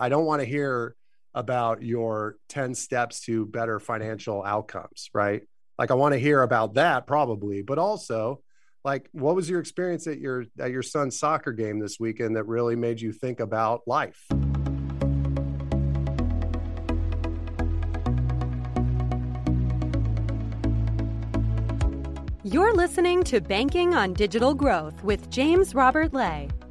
I 0.00 0.08
don't 0.08 0.24
want 0.24 0.40
to 0.40 0.46
hear 0.46 0.94
about 1.34 1.82
your 1.82 2.36
10 2.48 2.74
steps 2.74 3.20
to 3.22 3.46
better 3.46 3.80
financial 3.80 4.44
outcomes, 4.44 5.10
right? 5.12 5.42
Like 5.78 5.90
I 5.90 5.94
want 5.94 6.12
to 6.12 6.20
hear 6.20 6.42
about 6.42 6.74
that 6.74 7.06
probably, 7.06 7.62
but 7.62 7.78
also 7.78 8.40
like 8.84 9.08
what 9.12 9.34
was 9.34 9.50
your 9.50 9.58
experience 9.58 10.06
at 10.06 10.18
your 10.18 10.44
at 10.60 10.70
your 10.70 10.82
son's 10.82 11.18
soccer 11.18 11.52
game 11.52 11.80
this 11.80 11.98
weekend 11.98 12.36
that 12.36 12.44
really 12.44 12.76
made 12.76 13.00
you 13.00 13.12
think 13.12 13.40
about 13.40 13.82
life? 13.86 14.24
You're 22.44 22.74
listening 22.74 23.24
to 23.24 23.40
Banking 23.40 23.94
on 23.94 24.14
Digital 24.14 24.54
Growth 24.54 25.02
with 25.04 25.28
James 25.28 25.74
Robert 25.74 26.14
Lay 26.14 26.48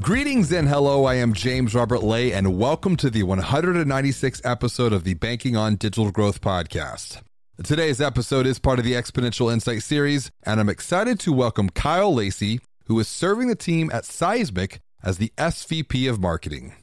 Greetings 0.00 0.52
and 0.52 0.68
hello. 0.68 1.04
I 1.06 1.14
am 1.14 1.32
James 1.32 1.74
Robert 1.74 2.02
Lay, 2.02 2.30
and 2.32 2.58
welcome 2.58 2.96
to 2.96 3.08
the 3.08 3.22
196th 3.22 4.42
episode 4.44 4.92
of 4.92 5.04
the 5.04 5.14
Banking 5.14 5.56
on 5.56 5.76
Digital 5.76 6.10
Growth 6.10 6.40
podcast. 6.40 7.22
Today's 7.64 8.00
episode 8.00 8.46
is 8.46 8.58
part 8.58 8.78
of 8.78 8.84
the 8.84 8.92
Exponential 8.92 9.50
Insight 9.52 9.82
series, 9.82 10.30
and 10.44 10.60
I'm 10.60 10.68
excited 10.68 11.18
to 11.20 11.32
welcome 11.32 11.70
Kyle 11.70 12.14
Lacey, 12.14 12.60
who 12.84 13.00
is 13.00 13.08
serving 13.08 13.48
the 13.48 13.54
team 13.56 13.90
at 13.92 14.04
Seismic 14.04 14.80
as 15.02 15.16
the 15.18 15.32
SVP 15.38 16.08
of 16.10 16.20
Marketing. 16.20 16.74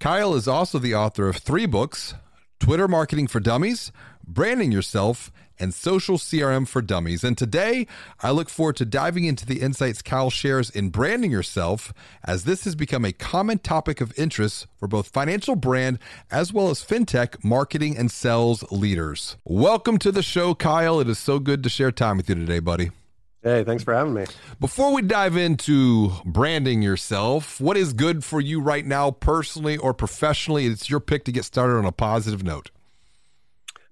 Kyle 0.00 0.34
is 0.34 0.48
also 0.48 0.78
the 0.78 0.94
author 0.94 1.28
of 1.28 1.36
three 1.36 1.66
books 1.66 2.14
Twitter 2.60 2.88
Marketing 2.88 3.26
for 3.26 3.40
Dummies, 3.40 3.92
Branding 4.26 4.72
Yourself, 4.72 5.30
and 5.58 5.74
social 5.74 6.18
CRM 6.18 6.66
for 6.66 6.82
dummies. 6.82 7.24
And 7.24 7.36
today, 7.36 7.86
I 8.20 8.30
look 8.30 8.48
forward 8.48 8.76
to 8.76 8.84
diving 8.84 9.24
into 9.24 9.46
the 9.46 9.60
insights 9.60 10.02
Kyle 10.02 10.30
shares 10.30 10.70
in 10.70 10.90
branding 10.90 11.30
yourself, 11.30 11.92
as 12.24 12.44
this 12.44 12.64
has 12.64 12.74
become 12.74 13.04
a 13.04 13.12
common 13.12 13.58
topic 13.58 14.00
of 14.00 14.12
interest 14.18 14.66
for 14.76 14.88
both 14.88 15.08
financial 15.08 15.56
brand 15.56 15.98
as 16.30 16.52
well 16.52 16.70
as 16.70 16.84
fintech 16.84 17.42
marketing 17.44 17.96
and 17.96 18.10
sales 18.10 18.62
leaders. 18.70 19.36
Welcome 19.44 19.98
to 19.98 20.12
the 20.12 20.22
show, 20.22 20.54
Kyle. 20.54 21.00
It 21.00 21.08
is 21.08 21.18
so 21.18 21.38
good 21.38 21.62
to 21.62 21.68
share 21.68 21.92
time 21.92 22.16
with 22.16 22.28
you 22.28 22.34
today, 22.34 22.58
buddy. 22.58 22.90
Hey, 23.44 23.62
thanks 23.62 23.84
for 23.84 23.92
having 23.92 24.14
me. 24.14 24.24
Before 24.58 24.94
we 24.94 25.02
dive 25.02 25.36
into 25.36 26.12
branding 26.24 26.80
yourself, 26.80 27.60
what 27.60 27.76
is 27.76 27.92
good 27.92 28.24
for 28.24 28.40
you 28.40 28.58
right 28.58 28.86
now, 28.86 29.10
personally 29.10 29.76
or 29.76 29.92
professionally? 29.92 30.64
It's 30.64 30.88
your 30.88 30.98
pick 30.98 31.26
to 31.26 31.32
get 31.32 31.44
started 31.44 31.76
on 31.76 31.84
a 31.84 31.92
positive 31.92 32.42
note. 32.42 32.70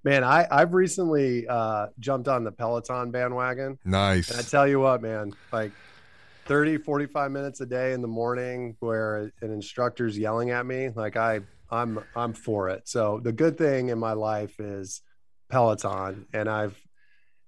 Man, 0.04 0.24
I 0.24 0.46
I've 0.50 0.74
recently 0.74 1.46
uh, 1.46 1.88
jumped 1.98 2.28
on 2.28 2.44
the 2.44 2.52
Peloton 2.52 3.10
bandwagon. 3.10 3.78
Nice. 3.84 4.30
And 4.30 4.38
I 4.38 4.42
tell 4.42 4.66
you 4.66 4.80
what, 4.80 5.00
man, 5.00 5.32
like 5.52 5.70
30, 6.46 6.78
45 6.78 7.30
minutes 7.30 7.60
a 7.60 7.66
day 7.66 7.92
in 7.92 8.02
the 8.02 8.08
morning 8.08 8.76
where 8.80 9.30
an 9.40 9.52
instructor's 9.52 10.18
yelling 10.18 10.50
at 10.50 10.66
me, 10.66 10.90
like 10.90 11.16
I 11.16 11.40
I'm 11.70 12.00
I'm 12.16 12.32
for 12.32 12.68
it. 12.68 12.88
So 12.88 13.20
the 13.22 13.32
good 13.32 13.56
thing 13.56 13.88
in 13.88 13.98
my 13.98 14.12
life 14.12 14.58
is 14.58 15.02
Peloton, 15.48 16.26
and 16.32 16.48
I've 16.48 16.78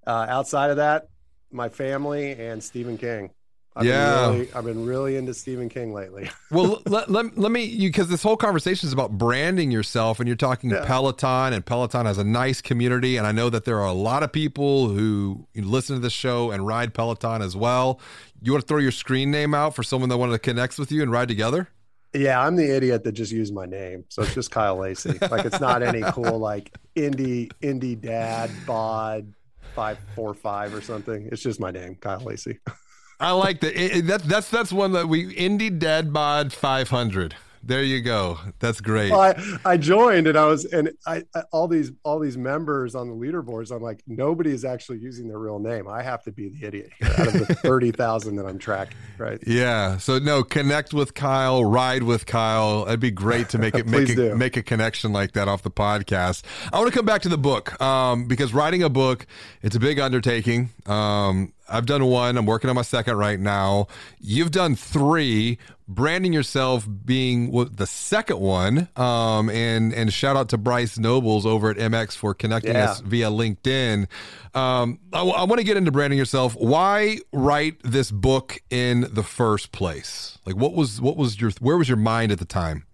uh, 0.07 0.27
outside 0.29 0.71
of 0.71 0.77
that, 0.77 1.09
my 1.51 1.69
family 1.69 2.33
and 2.33 2.63
Stephen 2.63 2.99
King. 2.99 3.31
I've 3.77 3.87
yeah, 3.87 4.29
been 4.29 4.39
really, 4.39 4.53
I've 4.55 4.65
been 4.65 4.87
really 4.87 5.17
into 5.17 5.35
Stephen 5.35 5.69
King 5.69 5.93
lately. 5.93 6.31
well, 6.53 6.81
let, 6.87 7.11
let, 7.11 7.37
let 7.37 7.51
me 7.51 7.77
because 7.77 8.09
this 8.09 8.23
whole 8.23 8.37
conversation 8.37 8.87
is 8.87 8.93
about 8.93 9.19
branding 9.19 9.73
yourself, 9.73 10.21
and 10.21 10.29
you're 10.29 10.37
talking 10.37 10.71
yeah. 10.71 10.85
Peloton, 10.85 11.53
and 11.53 11.67
Peloton 11.67 12.07
has 12.07 12.19
a 12.19 12.25
nice 12.25 12.61
community, 12.61 13.17
and 13.17 13.27
I 13.27 13.33
know 13.33 13.51
that 13.51 13.65
there 13.65 13.81
are 13.81 13.87
a 13.87 13.93
lot 13.93 14.23
of 14.23 14.33
people 14.33 14.89
who 14.89 15.47
listen 15.57 15.97
to 15.97 16.01
this 16.01 16.13
show 16.13 16.53
and 16.53 16.65
ride 16.65 16.95
Peloton 16.95 17.43
as 17.43 17.57
well. 17.57 17.99
You 18.43 18.53
want 18.53 18.63
to 18.63 18.69
throw 18.69 18.79
your 18.79 18.93
screen 18.93 19.33
name 19.33 19.55
out 19.55 19.75
for 19.75 19.83
someone 19.83 20.09
that 20.11 20.19
wanted 20.19 20.33
to 20.33 20.39
connect 20.39 20.79
with 20.79 20.93
you 20.93 21.03
and 21.03 21.11
ride 21.11 21.29
together? 21.29 21.69
Yeah, 22.13 22.41
I'm 22.41 22.55
the 22.55 22.77
idiot 22.77 23.03
that 23.03 23.13
just 23.13 23.33
used 23.33 23.53
my 23.53 23.67
name, 23.67 24.05
so 24.09 24.23
it's 24.23 24.35
just 24.35 24.53
Kyle 24.53 24.77
Lacey. 24.77 25.19
like 25.31 25.45
it's 25.45 25.61
not 25.61 25.83
any 25.83 26.03
cool 26.13 26.39
like 26.39 26.73
indie 26.95 27.51
indie 27.61 28.01
dad 28.01 28.53
bod 28.67 29.35
five 29.75 29.99
four 30.15 30.33
five 30.33 30.73
or 30.73 30.81
something. 30.81 31.29
It's 31.33 31.43
just 31.43 31.59
my 31.59 31.73
name, 31.73 31.97
Kyle 31.97 32.21
Lacey. 32.21 32.61
I 33.21 33.33
like 33.33 33.61
that. 33.61 33.75
That 34.07 34.23
that's 34.25 34.51
that's 34.51 34.73
one 34.73 34.93
that 34.93 35.09
we 35.09 35.35
indie 35.35 35.77
dad 35.79 36.13
bod 36.13 36.53
500. 36.53 37.37
There 37.67 37.83
you 37.83 38.03
go. 38.03 38.39
That's 38.59 38.81
great. 38.81 39.11
Well, 39.11 39.21
I, 39.21 39.57
I 39.65 39.77
joined 39.79 40.27
and 40.27 40.37
I 40.37 40.47
was 40.47 40.67
and 40.67 40.91
I, 41.07 41.25
I, 41.35 41.43
all 41.51 41.67
these 41.67 41.93
all 42.03 42.19
these 42.19 42.37
members 42.37 42.95
on 42.95 43.09
the 43.09 43.15
leaderboards. 43.15 43.75
I'm 43.75 43.83
like 43.83 44.03
nobody 44.07 44.51
is 44.51 44.65
actually 44.65 44.99
using 44.99 45.29
their 45.29 45.39
real 45.39 45.59
name. 45.59 45.89
I 45.89 46.03
have 46.03 46.23
to 46.25 46.33
be 46.33 46.51
the 46.51 46.67
idiot 46.67 46.91
here 46.99 47.11
out 47.17 47.29
of 47.29 47.49
the 47.49 47.55
thirty 47.63 47.91
thousand 47.91 48.37
that 48.37 48.47
I'm 48.47 48.59
tracking. 48.59 48.97
Right. 49.17 49.39
Yeah. 49.47 49.97
So 49.97 50.19
no, 50.19 50.43
connect 50.43 50.93
with 50.93 51.15
Kyle, 51.15 51.65
ride 51.65 52.03
with 52.03 52.27
Kyle. 52.27 52.85
It'd 52.87 53.01
be 53.01 53.11
great 53.11 53.49
to 53.51 53.59
make 53.59 53.75
it 53.75 53.87
make 53.95 54.11
a, 54.11 54.15
do. 54.15 54.35
make 54.35 54.57
a 54.59 54.63
connection 54.63 55.13
like 55.13 55.33
that 55.33 55.49
off 55.49 55.63
the 55.63 55.71
podcast. 55.71 56.43
I 56.73 56.79
want 56.79 56.93
to 56.93 56.97
come 56.97 57.07
back 57.07 57.23
to 57.23 57.31
the 57.31 57.39
book 57.39 57.81
um, 57.81 58.27
because 58.27 58.53
writing 58.53 58.83
a 58.83 58.91
book 58.91 59.27
it's 59.63 59.77
a 59.77 59.81
big 59.81 59.99
undertaking. 59.99 60.71
Um, 60.87 61.53
I've 61.69 61.87
done 61.87 62.05
one. 62.05 62.37
I'm 62.37 62.47
working 62.47 62.69
on 62.69 62.77
my 62.77 62.83
second 62.83 63.17
right 63.17 63.41
now. 63.41 63.87
You've 64.21 64.51
done 64.51 64.77
three. 64.77 65.59
Branding 65.87 66.33
yourself 66.33 66.89
being 67.05 67.51
the 67.75 67.87
second 67.87 68.41
one. 68.41 68.89
Um, 68.97 69.51
and 69.51 69.93
and 69.93 70.13
shout 70.13 70.37
out 70.37 70.49
to 70.51 70.59
Bryce 70.59 70.99
Nobles 70.99 71.45
over 71.45 71.71
at 71.71 71.77
MX 71.77 72.17
for 72.17 72.35
connecting 72.35 72.75
yeah. 72.75 72.91
us 72.91 73.01
via 73.01 73.29
LinkedIn. 73.29 74.07
Um, 74.55 75.01
I, 75.13 75.23
I 75.23 75.45
want 75.45 75.59
to 75.59 75.65
get 75.65 75.77
into 75.77 75.93
branding 75.93 76.19
yourself. 76.19 76.55
Why 76.55 77.19
write 77.33 77.83
this 77.83 78.11
book 78.11 78.63
in 78.71 79.09
the 79.13 79.23
first 79.23 79.73
place? 79.73 80.39
Like, 80.47 80.57
what 80.57 80.75
was 80.75 81.01
what 81.01 81.17
was 81.17 81.41
your 81.41 81.51
where 81.61 81.77
was 81.77 81.89
your 81.89 81.99
mind 81.99 82.33
at 82.33 82.39
the 82.39 82.45
time? 82.45 82.87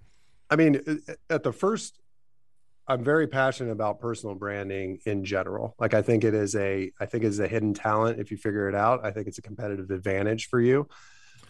I 0.51 0.57
mean, 0.57 0.81
at 1.29 1.45
the 1.45 1.53
first 1.53 2.01
I'm 2.91 3.05
very 3.05 3.29
passionate 3.29 3.71
about 3.71 4.01
personal 4.01 4.35
branding 4.35 4.99
in 5.07 5.25
general. 5.25 5.77
Like 5.79 5.95
I 5.95 6.03
think 6.03 6.25
it 6.25 6.35
is 6.35 6.57
a 6.57 6.91
I 6.99 7.07
think 7.07 7.23
it's 7.23 7.39
a 7.39 7.47
hidden 7.47 7.73
talent 7.73 8.19
if 8.19 8.33
you 8.33 8.37
figure 8.37 8.69
it 8.69 8.75
out. 8.75 9.05
I 9.05 9.13
think 9.13 9.29
it's 9.29 9.39
a 9.39 9.43
competitive 9.43 9.93
advantage 9.93 10.49
for 10.49 10.61
you. 10.61 10.89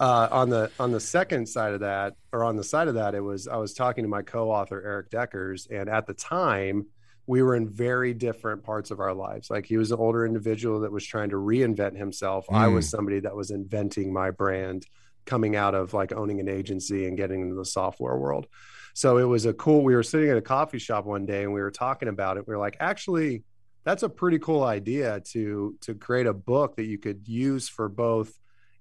Uh, 0.00 0.28
on 0.32 0.48
the 0.48 0.70
on 0.80 0.92
the 0.92 1.00
second 1.00 1.46
side 1.46 1.74
of 1.74 1.80
that, 1.80 2.14
or 2.32 2.42
on 2.42 2.56
the 2.56 2.64
side 2.64 2.88
of 2.88 2.94
that, 2.94 3.14
it 3.14 3.20
was 3.20 3.46
I 3.46 3.56
was 3.56 3.74
talking 3.74 4.02
to 4.02 4.08
my 4.08 4.22
co-author 4.22 4.82
Erik 4.82 5.10
Deckers, 5.10 5.68
and 5.70 5.90
at 5.90 6.06
the 6.06 6.14
time 6.14 6.86
we 7.26 7.42
were 7.42 7.54
in 7.54 7.68
very 7.68 8.12
different 8.14 8.64
parts 8.64 8.90
of 8.90 8.98
our 8.98 9.14
lives. 9.14 9.50
Like 9.50 9.66
he 9.66 9.76
was 9.76 9.92
an 9.92 9.98
older 10.00 10.26
individual 10.26 10.80
that 10.80 10.90
was 10.90 11.06
trying 11.06 11.30
to 11.30 11.36
reinvent 11.36 11.96
himself. 11.96 12.46
Mm. 12.48 12.56
I 12.56 12.68
was 12.68 12.86
mm. 12.86 12.90
somebody 12.90 13.20
that 13.20 13.36
was 13.36 13.52
inventing 13.52 14.12
my 14.12 14.30
brand, 14.32 14.86
coming 15.26 15.54
out 15.54 15.74
of 15.74 15.94
like 15.94 16.12
owning 16.12 16.40
an 16.40 16.48
agency 16.48 17.06
and 17.06 17.16
getting 17.16 17.42
into 17.42 17.54
the 17.54 17.64
software 17.64 18.16
world. 18.16 18.46
So 18.94 19.18
it 19.18 19.24
was 19.24 19.46
a 19.46 19.52
cool. 19.52 19.84
We 19.84 19.94
were 19.94 20.02
sitting 20.02 20.30
at 20.30 20.36
a 20.38 20.42
coffee 20.42 20.78
shop 20.78 21.04
one 21.04 21.26
day 21.26 21.44
and 21.44 21.52
we 21.52 21.60
were 21.60 21.70
talking 21.70 22.08
about 22.08 22.36
it. 22.36 22.48
We 22.48 22.54
were 22.54 22.58
like, 22.58 22.78
actually, 22.80 23.44
that's 23.84 24.02
a 24.02 24.08
pretty 24.08 24.38
cool 24.38 24.64
idea 24.64 25.20
to 25.32 25.76
to 25.82 25.94
create 25.94 26.26
a 26.26 26.34
book 26.34 26.76
that 26.76 26.86
you 26.86 26.98
could 26.98 27.28
use 27.28 27.68
for 27.68 27.88
both 27.88 28.32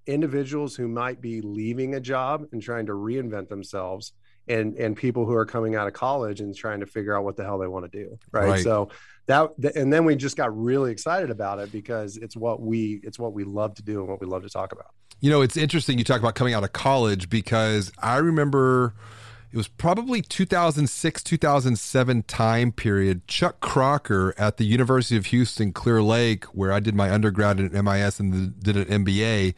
individuals 0.09 0.75
who 0.75 0.87
might 0.87 1.21
be 1.21 1.41
leaving 1.41 1.95
a 1.95 1.99
job 1.99 2.45
and 2.51 2.61
trying 2.61 2.87
to 2.87 2.93
reinvent 2.93 3.47
themselves 3.47 4.13
and 4.47 4.75
and 4.77 4.97
people 4.97 5.25
who 5.25 5.33
are 5.33 5.45
coming 5.45 5.75
out 5.75 5.87
of 5.87 5.93
college 5.93 6.41
and 6.41 6.55
trying 6.55 6.79
to 6.79 6.85
figure 6.85 7.15
out 7.15 7.23
what 7.23 7.37
the 7.37 7.43
hell 7.43 7.59
they 7.59 7.67
want 7.67 7.89
to 7.89 8.03
do 8.03 8.17
right, 8.31 8.49
right. 8.49 8.63
so 8.63 8.89
that 9.27 9.51
and 9.75 9.93
then 9.93 10.05
we 10.05 10.15
just 10.15 10.35
got 10.35 10.55
really 10.57 10.91
excited 10.91 11.29
about 11.29 11.59
it 11.59 11.71
because 11.71 12.17
it's 12.17 12.35
what 12.35 12.59
we 12.59 12.99
it's 13.03 13.19
what 13.19 13.33
we 13.33 13.43
love 13.43 13.75
to 13.75 13.83
do 13.83 13.99
and 13.99 14.09
what 14.09 14.19
we 14.19 14.27
love 14.27 14.41
to 14.41 14.49
talk 14.49 14.71
about. 14.71 14.87
You 15.21 15.29
know 15.29 15.41
it's 15.41 15.55
interesting 15.55 15.97
you 15.99 16.03
talk 16.03 16.19
about 16.19 16.35
coming 16.35 16.53
out 16.53 16.63
of 16.63 16.73
college 16.73 17.29
because 17.29 17.91
i 17.99 18.17
remember 18.17 18.95
it 19.51 19.57
was 19.57 19.67
probably 19.67 20.21
2006 20.21 21.23
2007 21.23 22.23
time 22.23 22.71
period 22.71 23.27
chuck 23.27 23.59
crocker 23.59 24.33
at 24.37 24.57
the 24.57 24.65
university 24.65 25.17
of 25.17 25.27
houston 25.27 25.73
clear 25.73 26.01
lake 26.01 26.45
where 26.45 26.71
i 26.71 26.79
did 26.79 26.95
my 26.95 27.11
undergrad 27.11 27.59
at 27.59 27.73
mis 27.73 28.19
and 28.19 28.57
did 28.63 28.77
an 28.77 29.03
mba 29.03 29.53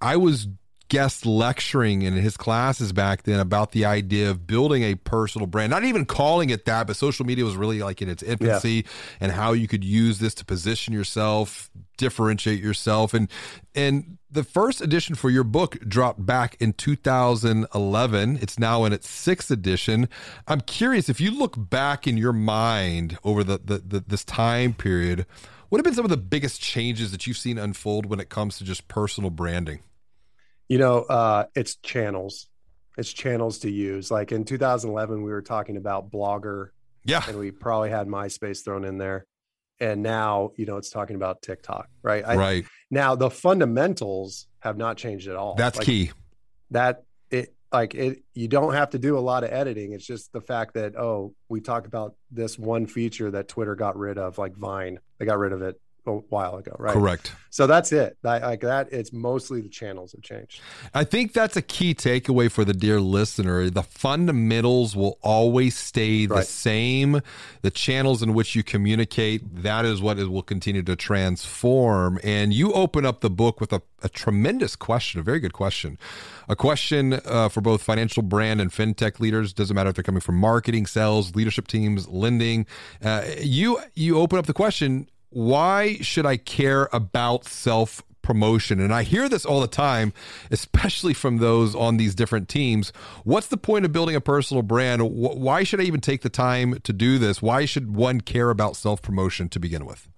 i 0.00 0.16
was 0.16 0.48
guest 0.88 1.26
lecturing 1.26 2.02
in 2.02 2.14
his 2.14 2.36
classes 2.36 2.92
back 2.92 3.24
then 3.24 3.40
about 3.40 3.72
the 3.72 3.84
idea 3.84 4.30
of 4.30 4.46
building 4.46 4.82
a 4.82 4.94
personal 4.94 5.46
brand, 5.46 5.70
not 5.70 5.84
even 5.84 6.04
calling 6.04 6.50
it 6.50 6.64
that, 6.64 6.86
but 6.86 6.96
social 6.96 7.26
media 7.26 7.44
was 7.44 7.56
really 7.56 7.80
like 7.80 8.00
in 8.00 8.08
its 8.08 8.22
infancy 8.22 8.70
yeah. 8.70 8.82
and 9.20 9.32
how 9.32 9.52
you 9.52 9.66
could 9.66 9.82
use 9.82 10.18
this 10.18 10.34
to 10.34 10.44
position 10.44 10.94
yourself, 10.94 11.70
differentiate 11.96 12.60
yourself. 12.60 13.14
And, 13.14 13.28
and 13.74 14.18
the 14.30 14.44
first 14.44 14.80
edition 14.80 15.16
for 15.16 15.28
your 15.28 15.44
book 15.44 15.76
dropped 15.88 16.24
back 16.24 16.56
in 16.60 16.72
2011. 16.74 18.38
It's 18.40 18.58
now 18.58 18.84
in 18.84 18.92
its 18.92 19.08
sixth 19.08 19.50
edition. 19.50 20.08
I'm 20.46 20.60
curious 20.60 21.08
if 21.08 21.20
you 21.20 21.32
look 21.32 21.54
back 21.56 22.06
in 22.06 22.16
your 22.16 22.32
mind 22.32 23.18
over 23.24 23.42
the, 23.42 23.58
the, 23.58 23.78
the 23.78 24.04
this 24.06 24.24
time 24.24 24.72
period, 24.72 25.26
what 25.68 25.78
have 25.78 25.84
been 25.84 25.94
some 25.94 26.04
of 26.04 26.10
the 26.10 26.16
biggest 26.16 26.60
changes 26.60 27.10
that 27.12 27.26
you've 27.26 27.36
seen 27.36 27.58
unfold 27.58 28.06
when 28.06 28.20
it 28.20 28.28
comes 28.28 28.58
to 28.58 28.64
just 28.64 28.88
personal 28.88 29.30
branding? 29.30 29.80
You 30.68 30.78
know, 30.78 31.02
uh, 31.02 31.46
it's 31.54 31.76
channels. 31.76 32.48
It's 32.98 33.12
channels 33.12 33.60
to 33.60 33.70
use. 33.70 34.10
Like 34.10 34.32
in 34.32 34.44
2011, 34.44 35.22
we 35.22 35.30
were 35.30 35.42
talking 35.42 35.76
about 35.76 36.10
Blogger. 36.10 36.68
Yeah. 37.04 37.22
And 37.28 37.38
we 37.38 37.50
probably 37.50 37.90
had 37.90 38.08
MySpace 38.08 38.64
thrown 38.64 38.84
in 38.84 38.98
there. 38.98 39.26
And 39.78 40.02
now, 40.02 40.52
you 40.56 40.64
know, 40.64 40.78
it's 40.78 40.90
talking 40.90 41.16
about 41.16 41.42
TikTok, 41.42 41.88
right? 42.02 42.24
I, 42.26 42.36
right. 42.36 42.64
Now, 42.90 43.14
the 43.14 43.30
fundamentals 43.30 44.46
have 44.60 44.78
not 44.78 44.96
changed 44.96 45.28
at 45.28 45.36
all. 45.36 45.54
That's 45.54 45.76
like, 45.76 45.86
key. 45.86 46.10
That 46.70 47.04
it, 47.30 47.54
like 47.70 47.94
it, 47.94 48.22
you 48.32 48.48
don't 48.48 48.72
have 48.72 48.90
to 48.90 48.98
do 48.98 49.18
a 49.18 49.20
lot 49.20 49.44
of 49.44 49.52
editing. 49.52 49.92
It's 49.92 50.06
just 50.06 50.32
the 50.32 50.40
fact 50.40 50.74
that, 50.74 50.96
oh, 50.96 51.34
we 51.48 51.60
talk 51.60 51.86
about 51.86 52.14
this 52.30 52.58
one 52.58 52.86
feature 52.86 53.30
that 53.32 53.48
Twitter 53.48 53.74
got 53.74 53.98
rid 53.98 54.16
of, 54.16 54.38
like 54.38 54.56
Vine. 54.56 54.98
They 55.18 55.26
got 55.26 55.38
rid 55.38 55.52
of 55.52 55.62
it 55.62 55.80
a 56.06 56.12
while 56.12 56.56
ago, 56.56 56.74
right? 56.78 56.92
Correct. 56.92 57.32
So 57.50 57.66
that's 57.66 57.90
it. 57.92 58.18
Like 58.22 58.60
that, 58.60 58.92
it's 58.92 59.12
mostly 59.12 59.60
the 59.62 59.68
channels 59.68 60.12
have 60.12 60.22
changed. 60.22 60.60
I 60.92 61.04
think 61.04 61.32
that's 61.32 61.56
a 61.56 61.62
key 61.62 61.94
takeaway 61.94 62.50
for 62.50 62.64
the 62.64 62.74
dear 62.74 63.00
listener. 63.00 63.70
The 63.70 63.82
fundamentals 63.82 64.94
will 64.94 65.18
always 65.22 65.76
stay 65.76 66.26
the 66.26 66.34
right. 66.34 66.46
same. 66.46 67.22
The 67.62 67.70
channels 67.70 68.22
in 68.22 68.34
which 68.34 68.54
you 68.54 68.62
communicate, 68.62 69.62
that 69.62 69.84
is 69.84 70.02
what 70.02 70.18
will 70.18 70.42
continue 70.42 70.82
to 70.82 70.96
transform. 70.96 72.18
And 72.22 72.52
you 72.52 72.72
open 72.72 73.06
up 73.06 73.20
the 73.20 73.30
book 73.30 73.60
with 73.60 73.72
a, 73.72 73.80
a 74.02 74.08
tremendous 74.08 74.76
question, 74.76 75.20
a 75.20 75.22
very 75.22 75.40
good 75.40 75.54
question. 75.54 75.98
A 76.48 76.56
question 76.56 77.14
uh, 77.24 77.48
for 77.48 77.60
both 77.60 77.82
financial 77.82 78.22
brand 78.22 78.60
and 78.60 78.70
fintech 78.70 79.18
leaders. 79.18 79.52
Doesn't 79.52 79.74
matter 79.74 79.90
if 79.90 79.96
they're 79.96 80.04
coming 80.04 80.20
from 80.20 80.36
marketing, 80.36 80.86
sales, 80.86 81.34
leadership 81.34 81.66
teams, 81.66 82.06
lending. 82.06 82.66
Uh, 83.02 83.24
you 83.40 83.80
you 83.94 84.18
open 84.18 84.38
up 84.38 84.46
the 84.46 84.52
question 84.52 85.08
why 85.30 85.96
should 85.96 86.26
I 86.26 86.36
care 86.36 86.88
about 86.92 87.44
self 87.44 88.02
promotion? 88.22 88.80
And 88.80 88.92
I 88.92 89.02
hear 89.02 89.28
this 89.28 89.44
all 89.44 89.60
the 89.60 89.68
time, 89.68 90.12
especially 90.50 91.14
from 91.14 91.38
those 91.38 91.74
on 91.74 91.96
these 91.96 92.14
different 92.14 92.48
teams. 92.48 92.92
What's 93.24 93.46
the 93.46 93.56
point 93.56 93.84
of 93.84 93.92
building 93.92 94.16
a 94.16 94.20
personal 94.20 94.62
brand? 94.62 95.02
Why 95.02 95.62
should 95.62 95.80
I 95.80 95.84
even 95.84 96.00
take 96.00 96.22
the 96.22 96.28
time 96.28 96.78
to 96.82 96.92
do 96.92 97.18
this? 97.18 97.40
Why 97.40 97.64
should 97.64 97.94
one 97.94 98.20
care 98.20 98.50
about 98.50 98.76
self 98.76 99.02
promotion 99.02 99.48
to 99.50 99.60
begin 99.60 99.86
with? 99.86 100.08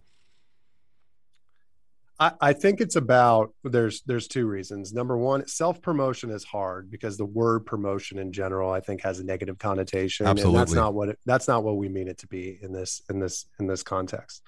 I, 2.20 2.32
I 2.40 2.52
think 2.52 2.80
it's 2.80 2.96
about 2.96 3.54
there's 3.62 4.02
there's 4.02 4.26
two 4.26 4.46
reasons. 4.46 4.92
Number 4.92 5.16
one, 5.16 5.46
self 5.46 5.80
promotion 5.80 6.30
is 6.30 6.44
hard 6.44 6.90
because 6.90 7.16
the 7.16 7.24
word 7.24 7.64
promotion 7.66 8.18
in 8.18 8.32
general, 8.32 8.72
I 8.72 8.80
think, 8.80 9.02
has 9.02 9.20
a 9.20 9.24
negative 9.24 9.58
connotation, 9.58 10.26
Absolutely. 10.26 10.58
and 10.58 10.60
that's 10.60 10.74
not 10.74 10.94
what 10.94 11.10
it, 11.10 11.18
that's 11.26 11.46
not 11.46 11.62
what 11.62 11.76
we 11.76 11.88
mean 11.88 12.08
it 12.08 12.18
to 12.18 12.26
be 12.26 12.58
in 12.60 12.72
this 12.72 13.02
in 13.08 13.20
this 13.20 13.46
in 13.60 13.66
this 13.66 13.82
context 13.82 14.42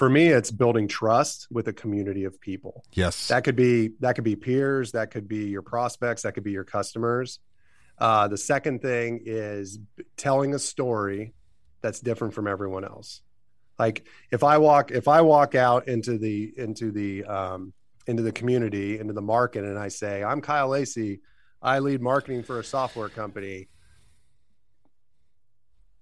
for 0.00 0.08
me 0.08 0.28
it's 0.28 0.50
building 0.50 0.88
trust 0.88 1.46
with 1.50 1.68
a 1.68 1.74
community 1.74 2.24
of 2.24 2.40
people. 2.40 2.82
Yes. 2.94 3.28
That 3.28 3.44
could 3.44 3.54
be 3.54 3.90
that 4.00 4.14
could 4.14 4.24
be 4.24 4.34
peers 4.34 4.92
that 4.92 5.10
could 5.10 5.28
be 5.28 5.48
your 5.48 5.60
prospects 5.60 6.22
that 6.22 6.32
could 6.32 6.42
be 6.42 6.52
your 6.52 6.64
customers. 6.64 7.38
Uh, 7.98 8.26
the 8.26 8.38
second 8.38 8.80
thing 8.80 9.20
is 9.26 9.78
telling 10.16 10.54
a 10.54 10.58
story 10.58 11.34
that's 11.82 12.00
different 12.00 12.32
from 12.32 12.46
everyone 12.46 12.82
else. 12.82 13.20
Like 13.78 14.06
if 14.30 14.42
i 14.42 14.56
walk 14.56 14.90
if 14.90 15.06
i 15.06 15.20
walk 15.20 15.54
out 15.54 15.86
into 15.86 16.16
the 16.16 16.50
into 16.56 16.92
the 16.92 17.22
um, 17.24 17.74
into 18.06 18.22
the 18.22 18.32
community 18.32 18.98
into 18.98 19.12
the 19.12 19.20
market 19.20 19.64
and 19.66 19.78
i 19.78 19.88
say 19.88 20.24
i'm 20.24 20.40
kyle 20.40 20.68
lacey 20.68 21.20
i 21.60 21.78
lead 21.78 22.00
marketing 22.00 22.42
for 22.42 22.58
a 22.58 22.64
software 22.64 23.10
company 23.10 23.68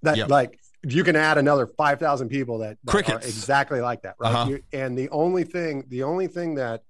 that 0.02 0.16
yep. 0.16 0.28
like 0.30 0.60
you 0.82 1.02
can 1.02 1.16
add 1.16 1.38
another 1.38 1.66
5000 1.66 2.28
people 2.28 2.58
that, 2.58 2.78
that 2.84 3.10
are 3.10 3.16
exactly 3.18 3.80
like 3.80 4.02
that 4.02 4.14
right? 4.18 4.34
Uh-huh. 4.34 4.58
and 4.72 4.96
the 4.96 5.08
only 5.10 5.44
thing 5.44 5.84
the 5.88 6.04
only 6.04 6.26
thing 6.26 6.54
that 6.56 6.82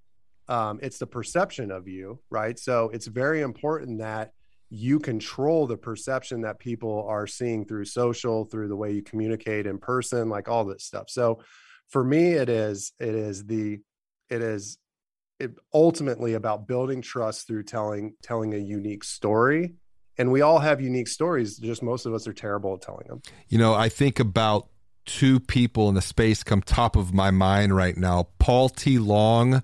um, 0.47 0.79
it's 0.81 0.97
the 0.97 1.07
perception 1.07 1.71
of 1.71 1.87
you 1.87 2.19
right? 2.29 2.57
So 2.57 2.89
it's 2.93 3.07
very 3.07 3.41
important 3.41 3.99
that 3.99 4.31
you 4.69 4.99
control 4.99 5.65
the 5.65 5.77
perception 5.77 6.41
that 6.41 6.59
people 6.59 7.05
are 7.09 7.25
seeing 7.25 7.65
through 7.65 7.85
social 7.85 8.45
through 8.45 8.67
the 8.67 8.75
way 8.75 8.91
you 8.91 9.01
communicate 9.01 9.65
in 9.65 9.79
person 9.79 10.29
like 10.29 10.47
all 10.47 10.65
this 10.65 10.83
stuff. 10.83 11.09
So 11.09 11.39
for 11.89 12.03
me 12.03 12.33
it 12.33 12.49
is 12.49 12.91
it 12.99 13.15
is 13.15 13.45
the 13.45 13.79
it 14.29 14.41
is 14.41 14.77
it 15.39 15.51
ultimately 15.73 16.33
about 16.33 16.67
building 16.67 17.01
trust 17.01 17.47
through 17.47 17.63
telling 17.63 18.13
telling 18.21 18.53
a 18.53 18.57
unique 18.57 19.03
story 19.03 19.73
and 20.19 20.31
we 20.31 20.41
all 20.41 20.59
have 20.59 20.79
unique 20.81 21.07
stories 21.07 21.57
just 21.57 21.81
most 21.81 22.05
of 22.05 22.13
us 22.13 22.27
are 22.27 22.33
terrible 22.33 22.75
at 22.75 22.81
telling 22.81 23.07
them. 23.07 23.21
You 23.47 23.57
know 23.57 23.73
i 23.73 23.89
think 23.89 24.19
about 24.19 24.67
two 25.05 25.39
people 25.39 25.89
in 25.89 25.95
the 25.95 26.01
space 26.01 26.43
come 26.43 26.61
top 26.61 26.95
of 26.95 27.13
my 27.13 27.31
mind 27.31 27.75
right 27.75 27.97
now 27.97 28.27
paul 28.37 28.69
t. 28.69 28.99
Long 28.99 29.63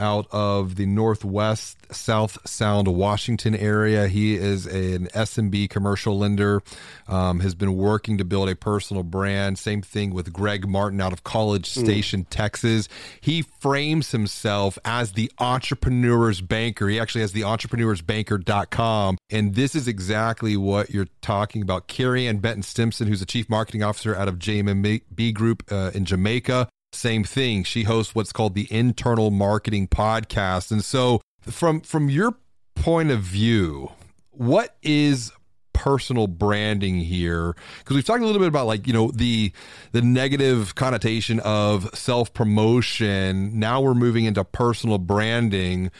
out 0.00 0.26
of 0.32 0.76
the 0.76 0.86
Northwest 0.86 1.76
South 1.94 2.38
Sound, 2.48 2.88
Washington 2.88 3.54
area. 3.54 4.08
He 4.08 4.34
is 4.34 4.66
an 4.66 5.06
SMB 5.08 5.70
commercial 5.70 6.18
lender, 6.18 6.62
um, 7.06 7.40
has 7.40 7.54
been 7.54 7.76
working 7.76 8.18
to 8.18 8.24
build 8.24 8.48
a 8.48 8.56
personal 8.56 9.02
brand. 9.02 9.58
Same 9.58 9.82
thing 9.82 10.12
with 10.14 10.32
Greg 10.32 10.66
Martin 10.66 11.00
out 11.00 11.12
of 11.12 11.24
College 11.24 11.72
hmm. 11.72 11.84
Station, 11.84 12.24
mm. 12.24 12.26
Texas. 12.30 12.88
He 13.20 13.42
frames 13.42 14.10
himself 14.12 14.78
as 14.84 15.12
the 15.12 15.30
entrepreneur's 15.38 16.40
banker. 16.40 16.88
He 16.88 16.98
actually 16.98 17.22
has 17.22 17.32
the 17.32 17.42
entrepreneursbanker.com. 17.42 19.18
And 19.30 19.54
this 19.54 19.74
is 19.74 19.86
exactly 19.86 20.56
what 20.56 20.90
you're 20.90 21.08
talking 21.20 21.62
about. 21.62 21.86
Carrie 21.86 22.26
Ann 22.26 22.38
Benton 22.38 22.62
Stimson, 22.62 23.06
who's 23.06 23.20
the 23.20 23.26
chief 23.26 23.48
marketing 23.48 23.82
officer 23.82 24.16
out 24.16 24.28
of 24.28 24.38
JMB 24.38 25.34
Group 25.34 25.64
uh, 25.70 25.90
in 25.94 26.04
Jamaica 26.04 26.68
same 26.92 27.24
thing. 27.24 27.64
She 27.64 27.84
hosts 27.84 28.14
what's 28.14 28.32
called 28.32 28.54
the 28.54 28.68
Internal 28.70 29.30
Marketing 29.30 29.88
Podcast. 29.88 30.70
And 30.70 30.84
so 30.84 31.20
from 31.42 31.80
from 31.80 32.10
your 32.10 32.36
point 32.74 33.10
of 33.10 33.20
view, 33.20 33.92
what 34.30 34.76
is 34.82 35.32
personal 35.72 36.26
branding 36.26 36.96
here 36.96 37.54
because 37.78 37.94
we've 37.94 38.04
talked 38.04 38.20
a 38.20 38.26
little 38.26 38.40
bit 38.40 38.48
about 38.48 38.66
like 38.66 38.86
you 38.86 38.92
know 38.92 39.10
the 39.12 39.50
the 39.92 40.02
negative 40.02 40.74
connotation 40.74 41.40
of 41.40 41.88
self 41.96 42.34
promotion 42.34 43.58
now 43.58 43.80
we're 43.80 43.94
moving 43.94 44.26
into 44.26 44.44
personal 44.44 44.98
branding 44.98 45.90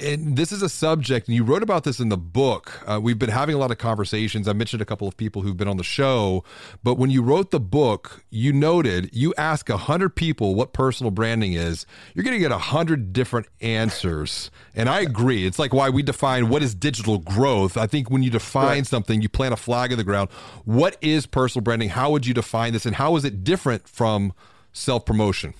and 0.00 0.36
this 0.36 0.52
is 0.52 0.62
a 0.62 0.68
subject, 0.68 1.28
and 1.28 1.36
you 1.36 1.44
wrote 1.44 1.62
about 1.62 1.84
this 1.84 2.00
in 2.00 2.08
the 2.08 2.16
book. 2.16 2.82
Uh, 2.86 3.00
we've 3.00 3.18
been 3.18 3.30
having 3.30 3.54
a 3.54 3.58
lot 3.58 3.70
of 3.70 3.78
conversations. 3.78 4.48
I 4.48 4.52
mentioned 4.52 4.82
a 4.82 4.84
couple 4.84 5.06
of 5.06 5.16
people 5.16 5.42
who've 5.42 5.56
been 5.56 5.68
on 5.68 5.76
the 5.76 5.84
show, 5.84 6.44
but 6.82 6.94
when 6.94 7.10
you 7.10 7.22
wrote 7.22 7.50
the 7.50 7.60
book, 7.60 8.24
you 8.30 8.52
noted 8.52 9.10
you 9.12 9.34
ask 9.36 9.68
a 9.68 9.76
hundred 9.76 10.16
people 10.16 10.54
what 10.54 10.72
personal 10.72 11.10
branding 11.10 11.52
is, 11.52 11.86
you're 12.14 12.24
going 12.24 12.34
to 12.34 12.40
get 12.40 12.52
a 12.52 12.58
hundred 12.58 13.12
different 13.12 13.46
answers. 13.60 14.50
And 14.74 14.88
I 14.88 15.00
agree. 15.00 15.46
It's 15.46 15.58
like 15.58 15.72
why 15.72 15.90
we 15.90 16.02
define 16.02 16.48
what 16.48 16.62
is 16.62 16.74
digital 16.74 17.18
growth. 17.18 17.76
I 17.76 17.86
think 17.86 18.10
when 18.10 18.22
you 18.22 18.30
define 18.30 18.66
right. 18.66 18.86
something, 18.86 19.22
you 19.22 19.28
plant 19.28 19.52
a 19.52 19.56
flag 19.56 19.92
in 19.92 19.98
the 19.98 20.04
ground. 20.04 20.30
What 20.64 20.96
is 21.00 21.26
personal 21.26 21.62
branding? 21.62 21.90
How 21.90 22.10
would 22.10 22.26
you 22.26 22.34
define 22.34 22.72
this, 22.72 22.86
and 22.86 22.96
how 22.96 23.16
is 23.16 23.24
it 23.24 23.44
different 23.44 23.88
from 23.88 24.32
self 24.72 25.04
promotion? 25.04 25.54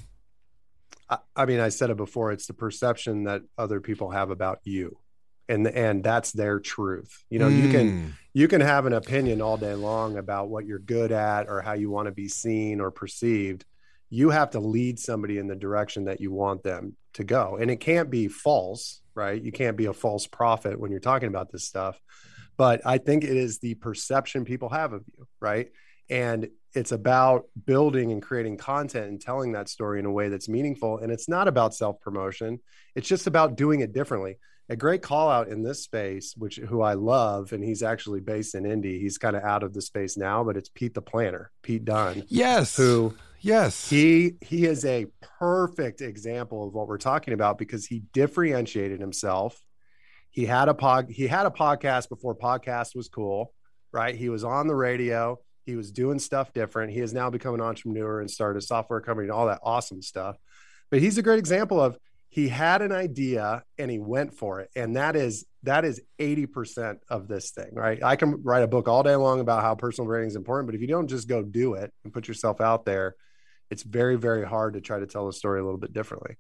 I 1.35 1.47
mean, 1.47 1.61
I 1.61 1.71
said 1.71 1.91
it 1.91 1.97
before. 1.97 2.33
It's 2.33 2.47
the 2.47 2.55
perception 2.55 3.25
that 3.25 3.43
other 3.59 3.81
people 3.81 4.11
have 4.11 4.31
about 4.31 4.61
you, 4.65 4.99
and 5.49 5.67
and 5.67 6.05
that's 6.05 6.33
their 6.33 6.61
truth. 6.61 7.25
You 7.31 7.39
know, 7.39 7.49
mm. 7.49 7.63
you 7.63 7.71
can 7.71 7.91
hmm. 7.91 8.11
you 8.33 8.49
can 8.49 8.61
have 8.61 8.87
an 8.87 8.93
opinion 8.93 9.43
all 9.43 9.57
day 9.57 9.75
long 9.75 10.19
about 10.19 10.49
what 10.49 10.67
you're 10.67 10.79
good 10.79 11.13
at 11.13 11.49
or 11.49 11.61
how 11.63 11.73
you 11.73 11.91
want 11.91 12.07
to 12.07 12.13
be 12.13 12.29
seen 12.29 12.81
or 12.81 12.91
perceived. 12.91 13.65
You 14.09 14.31
have 14.31 14.51
to 14.51 14.61
lead 14.61 14.99
somebody 14.99 15.39
in 15.39 15.47
the 15.47 15.57
direction 15.57 16.05
that 16.05 16.21
you 16.21 16.33
want 16.33 16.63
them 16.63 16.97
to 17.15 17.25
go, 17.25 17.57
and 17.57 17.71
it 17.71 17.81
can't 17.81 18.11
be 18.11 18.29
false, 18.29 19.01
right? 19.15 19.43
You 19.43 19.53
can't 19.53 19.77
be 19.77 19.87
a 19.87 19.93
false 19.93 20.27
prophet 20.27 20.79
when 20.79 20.91
you're 20.91 21.01
talking 21.01 21.29
about 21.29 21.51
this 21.51 21.65
stuff. 21.65 22.01
But 22.57 22.83
I 22.85 22.99
think 22.99 23.25
it 23.25 23.37
is 23.37 23.59
the 23.59 23.75
perception 23.75 24.45
people 24.45 24.69
have 24.69 24.93
of 24.93 25.03
you, 25.07 25.27
right? 25.41 25.71
And 26.11 26.51
it's 26.75 26.93
about 26.93 27.45
building 27.67 28.13
and 28.13 28.23
creating 28.23 28.57
content 28.57 29.09
and 29.09 29.21
telling 29.21 29.53
that 29.53 29.69
story 29.69 29.99
in 29.99 30.07
a 30.07 30.11
way 30.11 30.29
that's 30.29 30.49
meaningful 30.49 30.99
and 30.99 31.11
it's 31.11 31.29
not 31.29 31.49
about 31.49 31.75
self 31.75 32.01
promotion 32.01 32.61
it's 32.95 33.09
just 33.09 33.27
about 33.27 33.57
doing 33.57 33.81
it 33.81 33.93
differently. 33.93 34.39
A 34.69 34.77
great 34.77 35.03
call 35.03 35.29
out 35.29 35.49
in 35.49 35.65
this 35.65 35.83
space 35.83 36.35
which 36.37 36.57
who 36.57 36.81
i 36.81 36.95
love 36.95 37.53
and 37.53 37.65
he's 37.65 37.83
actually 37.83 38.21
based 38.21 38.55
in 38.55 38.65
indy. 38.65 39.01
He's 39.01 39.19
kind 39.19 39.35
of 39.35 39.43
out 39.43 39.65
of 39.65 39.75
the 39.75 39.83
space 39.83 40.17
now 40.17 40.45
but 40.45 40.57
it's 40.57 40.69
pete 40.69 40.95
the 40.95 41.03
planner 41.03 41.51
pete 41.63 41.85
dunn 41.85 42.23
yes. 42.29 42.77
who 42.77 43.17
yes. 43.41 43.91
he 43.91 44.35
he 44.41 44.67
is 44.67 44.85
a 44.85 45.07
perfect 45.41 46.03
example 46.03 46.69
of 46.69 46.73
what 46.73 46.87
we're 46.87 46.99
talking 46.99 47.35
about 47.35 47.59
because 47.59 47.85
he 47.85 48.05
differentiated 48.13 49.01
himself. 49.01 49.61
He 50.31 50.47
had 50.47 50.69
a 50.69 50.75
pod 50.75 51.11
he 51.11 51.27
had 51.27 51.47
a 51.47 51.51
podcast 51.51 52.09
before 52.09 52.37
podcast 52.37 52.95
was 52.95 53.09
cool, 53.09 53.53
right? 53.93 54.15
He 54.15 54.29
was 54.29 54.45
on 54.45 54.69
the 54.69 54.77
radio, 54.77 55.41
he 55.65 55.77
was 55.77 55.91
doing 55.91 56.19
stuff 56.19 56.53
different. 56.53 56.93
He 56.93 57.01
has 57.01 57.13
now 57.13 57.31
become 57.31 57.55
an 57.55 57.61
entrepreneur 57.61 58.21
and 58.21 58.31
started 58.31 58.59
a 58.59 58.63
software 58.63 59.01
company 59.01 59.27
and 59.27 59.33
all 59.33 59.47
that 59.47 59.61
awesome 59.63 60.03
stuff. 60.03 60.37
But 60.91 61.01
he's 61.01 61.19
a 61.19 61.23
great 61.23 61.39
example 61.39 61.81
of 61.81 61.99
he 62.31 62.49
had 62.49 62.81
an 62.81 62.93
idea 62.93 63.65
and 63.77 63.91
he 63.91 63.99
went 63.99 64.33
for 64.33 64.61
it 64.61 64.71
and 64.77 64.97
that 64.97 65.17
is 65.17 65.45
that 65.65 65.85
is 65.85 66.01
80% 66.19 66.99
of 67.09 67.29
this 67.29 67.51
thing 67.51 67.71
right 67.73 68.03
i 68.03 68.17
can 68.17 68.43
write 68.43 68.63
a 68.63 68.69
book 68.69 68.89
all 68.89 69.03
day 69.03 69.17
long 69.17 69.41
about 69.41 69.63
how 69.63 69.75
personal 69.75 70.07
branding 70.07 70.31
is 70.31 70.37
important 70.37 70.67
but 70.67 70.75
if 70.75 70.81
you 70.81 70.87
don't 70.87 71.09
just 71.09 71.29
go 71.29 71.43
do 71.43 71.75
it 71.75 71.93
and 72.05 72.13
put 72.13 72.29
yourself 72.29 72.61
out 72.61 72.85
there 72.85 73.17
it's 73.69 73.83
very 73.83 74.17
very 74.17 74.47
hard 74.47 74.75
to 74.75 74.81
try 74.81 74.99
to 74.99 75.07
tell 75.07 75.27
the 75.27 75.33
story 75.33 75.61
a 75.61 75.65
little 75.65 75.79
bit 75.79 75.93
differently 75.93 76.37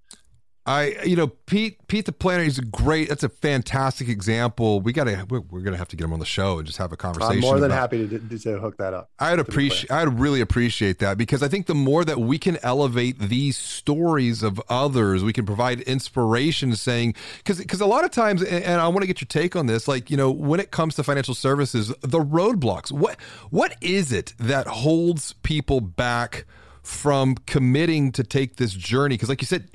I, 0.67 0.97
you 1.05 1.17
know, 1.17 1.29
Pete, 1.29 1.79
Pete 1.88 2.05
the 2.05 2.12
planner, 2.12 2.45
he's 2.45 2.59
a 2.59 2.64
great. 2.64 3.09
That's 3.09 3.23
a 3.23 3.31
fantastic 3.31 4.09
example. 4.09 4.81
We 4.81 4.93
got 4.93 5.05
to, 5.05 5.26
we're, 5.29 5.40
we're 5.40 5.62
going 5.62 5.73
to 5.73 5.79
have 5.79 5.88
to 5.88 5.97
get 5.97 6.05
him 6.05 6.12
on 6.12 6.19
the 6.19 6.26
show 6.26 6.59
and 6.59 6.67
just 6.67 6.79
have 6.79 6.93
a 6.93 6.99
conversation. 6.99 7.37
I'm 7.37 7.40
more 7.40 7.59
than 7.59 7.71
about, 7.71 7.81
happy 7.81 8.07
to, 8.07 8.19
to, 8.19 8.38
to, 8.38 8.59
hook 8.59 8.76
that 8.76 8.93
up. 8.93 9.11
I'd 9.19 9.38
appreciate, 9.38 9.90
I'd 9.90 10.21
really 10.21 10.43
appreciate 10.43 10.99
that 10.99 11.17
because 11.17 11.43
I 11.43 11.49
think 11.49 11.67
the 11.67 11.75
more 11.75 12.05
that 12.05 12.21
we 12.21 12.38
can 12.38 12.59
elevate 12.62 13.19
these 13.19 13.57
stories 13.57 14.43
of 14.43 14.61
others, 14.69 15.25
we 15.25 15.33
can 15.33 15.47
provide 15.47 15.81
inspiration, 15.81 16.76
saying 16.76 17.14
because 17.38 17.59
because 17.59 17.81
a 17.81 17.87
lot 17.87 18.05
of 18.05 18.11
times, 18.11 18.43
and 18.43 18.81
I 18.81 18.87
want 18.88 19.00
to 19.00 19.07
get 19.07 19.23
your 19.23 19.29
take 19.29 19.57
on 19.57 19.64
this, 19.64 19.88
like 19.88 20.11
you 20.11 20.17
know, 20.19 20.31
when 20.31 20.61
it 20.61 20.71
comes 20.71 20.95
to 20.97 21.02
financial 21.02 21.35
services, 21.35 21.88
the 22.02 22.21
roadblocks. 22.21 22.93
What 22.93 23.17
what 23.49 23.76
is 23.81 24.12
it 24.12 24.35
that 24.38 24.67
holds 24.67 25.33
people 25.43 25.81
back? 25.81 26.45
From 26.82 27.34
committing 27.46 28.12
to 28.12 28.25
take 28.25 28.56
this 28.56 28.72
journey. 28.72 29.14
Because 29.14 29.28
like 29.28 29.40
you 29.40 29.46
said 29.46 29.68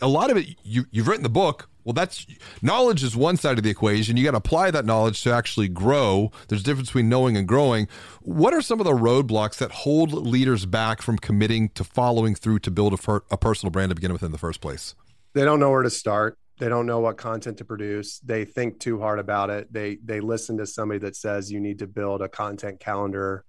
a 0.00 0.08
lot 0.08 0.30
of 0.30 0.36
it 0.36 0.56
you, 0.62 0.86
you've 0.90 1.08
written 1.08 1.22
the 1.22 1.28
book. 1.28 1.68
Well 1.84 1.92
that's 1.92 2.26
knowledge 2.62 3.02
is 3.04 3.14
one 3.14 3.36
side 3.36 3.58
of 3.58 3.64
the 3.64 3.70
equation. 3.70 4.16
You 4.16 4.24
got 4.24 4.32
to 4.32 4.38
apply 4.38 4.70
that 4.72 4.84
knowledge 4.84 5.22
to 5.22 5.32
actually 5.32 5.68
grow. 5.68 6.32
There's 6.48 6.62
a 6.62 6.64
difference 6.64 6.88
between 6.88 7.08
knowing 7.08 7.36
and 7.36 7.46
growing. 7.46 7.88
What 8.22 8.54
are 8.54 8.62
some 8.62 8.80
of 8.80 8.86
the 8.86 8.92
roadblocks 8.92 9.58
that 9.58 9.70
hold 9.70 10.12
leaders 10.12 10.66
back 10.66 11.02
from 11.02 11.18
committing 11.18 11.68
to 11.70 11.84
following 11.84 12.34
through 12.34 12.60
to 12.60 12.70
build 12.70 12.94
a, 12.94 13.12
a 13.30 13.36
personal 13.36 13.70
brand 13.70 13.90
to 13.90 13.94
begin 13.94 14.12
with 14.12 14.22
in 14.22 14.32
the 14.32 14.38
first 14.38 14.60
place? 14.60 14.94
They 15.34 15.44
don't 15.44 15.60
know 15.60 15.70
where 15.70 15.82
to 15.82 15.90
start. 15.90 16.38
They 16.58 16.68
don't 16.70 16.86
know 16.86 17.00
what 17.00 17.18
content 17.18 17.58
to 17.58 17.64
produce. 17.64 18.18
They 18.20 18.46
think 18.46 18.80
too 18.80 18.98
hard 18.98 19.18
about 19.18 19.50
it. 19.50 19.70
They 19.70 19.98
they 20.02 20.20
listen 20.20 20.56
to 20.58 20.66
somebody 20.66 20.98
that 21.00 21.14
says 21.14 21.52
you 21.52 21.60
need 21.60 21.80
to 21.80 21.86
build 21.86 22.22
a 22.22 22.28
content 22.28 22.80
calendar 22.80 23.44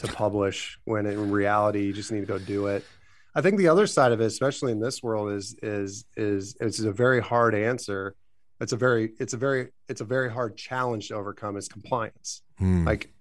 to 0.00 0.08
publish 0.08 0.78
when 0.84 1.06
in 1.06 1.30
reality 1.30 1.84
you 1.84 1.92
just 1.92 2.12
need 2.12 2.20
to 2.20 2.26
go 2.26 2.38
do 2.38 2.66
it. 2.66 2.84
I 3.34 3.40
think 3.40 3.58
the 3.58 3.68
other 3.68 3.86
side 3.86 4.12
of 4.12 4.20
it, 4.20 4.24
especially 4.24 4.72
in 4.72 4.80
this 4.80 5.02
world, 5.02 5.32
is 5.32 5.54
is 5.62 6.04
is 6.16 6.56
it's 6.60 6.80
a 6.80 6.92
very 6.92 7.20
hard 7.20 7.54
answer. 7.54 8.14
It's 8.60 8.72
a 8.72 8.76
very 8.76 9.12
it's 9.20 9.34
a 9.34 9.36
very 9.36 9.68
it's 9.88 10.00
a 10.00 10.04
very 10.04 10.30
hard 10.30 10.56
challenge 10.56 11.08
to 11.08 11.14
overcome 11.14 11.56
is 11.56 11.68
compliance. 11.68 12.42
Hmm. 12.58 12.84
Like 12.84 13.12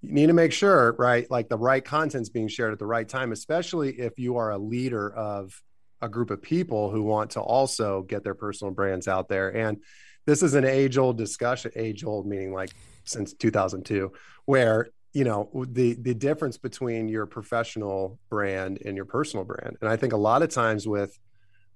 you 0.00 0.12
need 0.12 0.26
to 0.26 0.32
make 0.32 0.52
sure, 0.52 0.94
right? 0.98 1.30
Like 1.30 1.48
the 1.48 1.58
right 1.58 1.84
content's 1.84 2.28
being 2.28 2.48
shared 2.48 2.72
at 2.72 2.78
the 2.78 2.86
right 2.86 3.08
time, 3.08 3.32
especially 3.32 3.90
if 3.92 4.18
you 4.18 4.36
are 4.38 4.50
a 4.50 4.58
leader 4.58 5.12
of 5.12 5.62
a 6.00 6.08
group 6.08 6.30
of 6.30 6.42
people 6.42 6.90
who 6.90 7.02
want 7.02 7.30
to 7.32 7.40
also 7.40 8.02
get 8.02 8.24
their 8.24 8.34
personal 8.34 8.72
brands 8.72 9.08
out 9.08 9.28
there. 9.28 9.54
And 9.54 9.78
this 10.26 10.42
is 10.42 10.54
an 10.54 10.64
age 10.64 10.98
old 10.98 11.18
discussion, 11.18 11.72
age 11.76 12.04
old 12.04 12.26
meaning 12.26 12.52
like 12.52 12.70
since 13.04 13.32
2002, 13.34 14.12
where 14.46 14.88
you 15.14 15.24
know 15.24 15.48
the 15.70 15.94
the 15.94 16.14
difference 16.14 16.58
between 16.58 17.08
your 17.08 17.24
professional 17.24 18.18
brand 18.28 18.80
and 18.84 18.96
your 18.96 19.06
personal 19.06 19.44
brand. 19.44 19.78
And 19.80 19.88
i 19.88 19.96
think 19.96 20.12
a 20.12 20.18
lot 20.18 20.42
of 20.42 20.50
times 20.50 20.86
with 20.86 21.18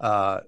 uh, 0.01 0.41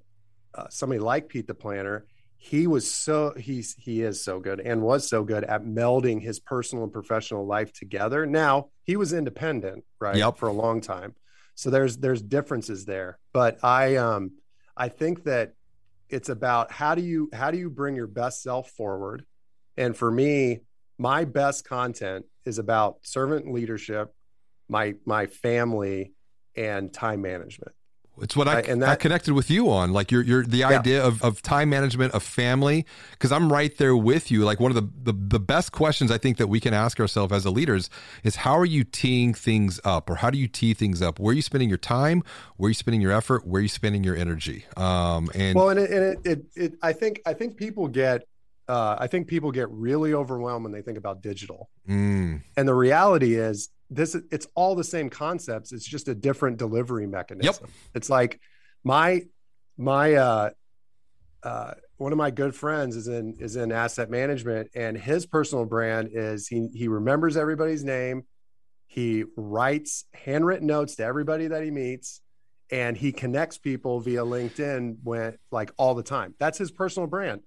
uh, 0.55 0.65
somebody 0.69 1.01
like 1.01 1.29
pete 1.29 1.47
the 1.47 1.55
planner 1.55 2.05
he 2.43 2.67
was 2.67 2.91
so 2.91 3.35
he's 3.37 3.77
he 3.79 4.01
is 4.01 4.25
so 4.25 4.41
good 4.41 4.61
and 4.61 4.81
was 4.81 5.07
so 5.07 5.23
good 5.23 5.45
at 5.45 5.63
melding 5.63 6.23
his 6.23 6.41
personal 6.41 6.85
and 6.85 6.93
professional 6.93 7.47
life 7.47 7.71
together. 7.71 8.25
Now 8.25 8.71
he 8.83 8.97
was 8.97 9.13
independent 9.13 9.85
right 10.01 10.17
yep. 10.17 10.39
for 10.39 10.49
a 10.49 10.53
long 10.53 10.81
time. 10.81 11.15
So 11.55 11.69
there's 11.69 11.99
there's 11.99 12.23
differences 12.23 12.87
there. 12.87 13.19
But 13.35 13.63
i 13.63 13.97
um 13.97 14.33
i 14.75 14.89
think 14.89 15.25
that 15.25 15.53
it's 16.09 16.31
about 16.31 16.73
how 16.73 16.95
do 16.95 17.03
you 17.03 17.29
how 17.35 17.51
do 17.51 17.59
you 17.59 17.69
bring 17.69 17.95
your 17.95 18.07
best 18.07 18.43
self 18.43 18.71
forward? 18.71 19.27
And 19.77 19.95
for 19.95 20.11
me 20.11 20.61
my 20.97 21.27
best 21.27 21.67
content 21.67 22.25
is 22.45 22.59
about 22.59 22.99
servant 23.03 23.53
leadership, 23.53 24.15
my 24.69 24.95
my 25.05 25.27
family, 25.27 26.13
and 26.57 26.93
time 26.93 27.23
management. 27.23 27.73
It's 28.23 28.37
what 28.37 28.49
I, 28.49 28.59
I 28.59 28.61
and 28.63 28.83
that, 28.83 28.89
I 28.91 28.97
connected 28.97 29.33
with 29.33 29.51
you 29.51 29.71
on, 29.71 29.95
like 29.95 30.11
your 30.11 30.23
your 30.23 30.45
the 30.45 30.59
yeah. 30.59 30.69
idea 30.69 31.03
of, 31.03 31.23
of 31.23 31.41
time 31.41 31.71
management 31.71 32.13
of 32.13 32.23
family, 32.23 32.85
because 33.13 33.33
I'm 33.33 33.51
right 33.51 33.75
there 33.79 33.97
with 33.97 34.31
you. 34.31 34.45
Like 34.45 34.61
one 34.61 34.71
of 34.71 34.75
the, 34.75 35.13
the 35.13 35.19
the 35.19 35.41
best 35.41 35.73
questions 35.73 36.11
I 36.11 36.19
think 36.19 36.37
that 36.37 36.49
we 36.49 36.61
can 36.61 36.75
ask 36.75 37.01
ourselves 37.01 37.33
as 37.33 37.47
a 37.47 37.51
leaders 37.51 37.89
is 38.23 38.37
how 38.37 38.59
are 38.59 38.67
you 38.67 38.85
teeing 38.85 39.33
things 39.33 39.81
up, 39.85 40.11
or 40.11 40.17
how 40.17 40.29
do 40.29 40.37
you 40.37 40.49
tee 40.49 40.75
things 40.75 41.01
up? 41.01 41.19
Where 41.19 41.33
are 41.33 41.35
you 41.35 41.41
spending 41.41 41.71
your 41.71 41.79
time? 41.79 42.23
Where 42.57 42.67
are 42.67 42.71
you 42.71 42.75
spending 42.75 43.01
your 43.01 43.13
effort? 43.13 43.47
Where 43.47 43.61
are 43.61 43.63
you 43.63 43.69
spending 43.69 44.05
your 44.05 44.17
energy? 44.17 44.67
Um, 44.77 45.31
and 45.35 45.57
well, 45.57 45.71
and 45.71 45.81
it, 45.81 45.91
and 45.91 46.05
it, 46.05 46.19
it, 46.25 46.45
it 46.57 46.73
I 46.83 46.93
think 46.93 47.23
I 47.25 47.33
think 47.33 47.57
people 47.57 47.89
get 47.89 48.25
uh, 48.71 48.97
I 49.00 49.09
think 49.09 49.27
people 49.27 49.50
get 49.50 49.69
really 49.71 50.15
overwhelmed 50.15 50.62
when 50.62 50.73
they 50.73 50.81
think 50.81 50.97
about 50.97 51.23
digital. 51.23 51.69
Mm. 51.89 52.43
And 52.57 52.69
the 52.69 52.75
reality 52.75 53.35
is 53.35 53.69
this 53.91 54.15
it's 54.31 54.47
all 54.55 54.77
the 54.77 54.85
same 54.85 55.11
concepts. 55.11 55.73
It's 55.73 55.85
just 55.85 56.07
a 56.07 56.15
different 56.15 56.57
delivery 56.57 57.09
mechanism. 57.09 57.65
Yep. 57.65 57.71
It's 57.95 58.09
like 58.09 58.41
my 58.85 59.23
my 59.77 60.15
uh, 60.15 60.50
uh, 61.43 61.73
one 61.97 62.12
of 62.12 62.19
my 62.19 62.31
good 62.31 62.55
friends 62.55 62.95
is 62.95 63.09
in 63.09 63.39
is 63.41 63.57
in 63.57 63.73
asset 63.73 64.09
management 64.09 64.71
and 64.77 64.97
his 64.97 65.27
personal 65.27 65.65
brand 65.65 66.11
is 66.12 66.47
he 66.47 66.69
he 66.73 66.87
remembers 66.87 67.37
everybody's 67.37 67.83
name. 67.83 68.23
He 68.87 69.25
writes 69.37 70.05
handwritten 70.15 70.69
notes 70.69 70.95
to 70.97 71.05
everybody 71.05 71.49
that 71.49 71.65
he 71.65 71.73
meets 71.73 72.21
and 72.71 72.97
he 72.97 73.11
connects 73.11 73.59
people 73.59 73.99
via 73.99 74.23
LinkedIn 74.25 74.99
when 75.03 75.37
like 75.50 75.73
all 75.77 75.97
the 75.97 76.05
time. 76.05 76.37
That's 76.39 76.59
his 76.59 76.71
personal 76.71 77.09
brand 77.09 77.41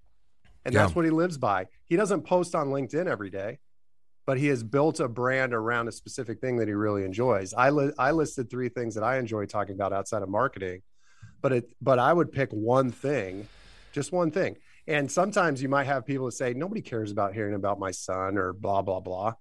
and 0.65 0.73
yeah. 0.73 0.81
that's 0.81 0.95
what 0.95 1.05
he 1.05 1.11
lives 1.11 1.37
by. 1.37 1.67
He 1.85 1.95
doesn't 1.95 2.23
post 2.23 2.55
on 2.55 2.67
LinkedIn 2.67 3.07
every 3.07 3.29
day, 3.29 3.59
but 4.25 4.37
he 4.37 4.47
has 4.47 4.63
built 4.63 4.99
a 4.99 5.07
brand 5.07 5.53
around 5.53 5.87
a 5.87 5.91
specific 5.91 6.39
thing 6.39 6.57
that 6.57 6.67
he 6.67 6.73
really 6.73 7.03
enjoys. 7.03 7.53
I 7.53 7.69
li- 7.69 7.93
I 7.97 8.11
listed 8.11 8.49
three 8.49 8.69
things 8.69 8.95
that 8.95 9.03
I 9.03 9.17
enjoy 9.17 9.45
talking 9.45 9.75
about 9.75 9.93
outside 9.93 10.21
of 10.21 10.29
marketing, 10.29 10.81
but 11.41 11.51
it 11.51 11.73
but 11.81 11.99
I 11.99 12.13
would 12.13 12.31
pick 12.31 12.51
one 12.51 12.91
thing, 12.91 13.47
just 13.91 14.11
one 14.11 14.31
thing. 14.31 14.57
And 14.87 15.09
sometimes 15.09 15.61
you 15.61 15.69
might 15.69 15.85
have 15.85 16.05
people 16.05 16.25
that 16.25 16.33
say 16.33 16.53
nobody 16.53 16.81
cares 16.81 17.11
about 17.11 17.33
hearing 17.33 17.55
about 17.55 17.79
my 17.79 17.91
son 17.91 18.37
or 18.37 18.53
blah 18.53 18.81
blah 18.81 18.99
blah, 18.99 19.33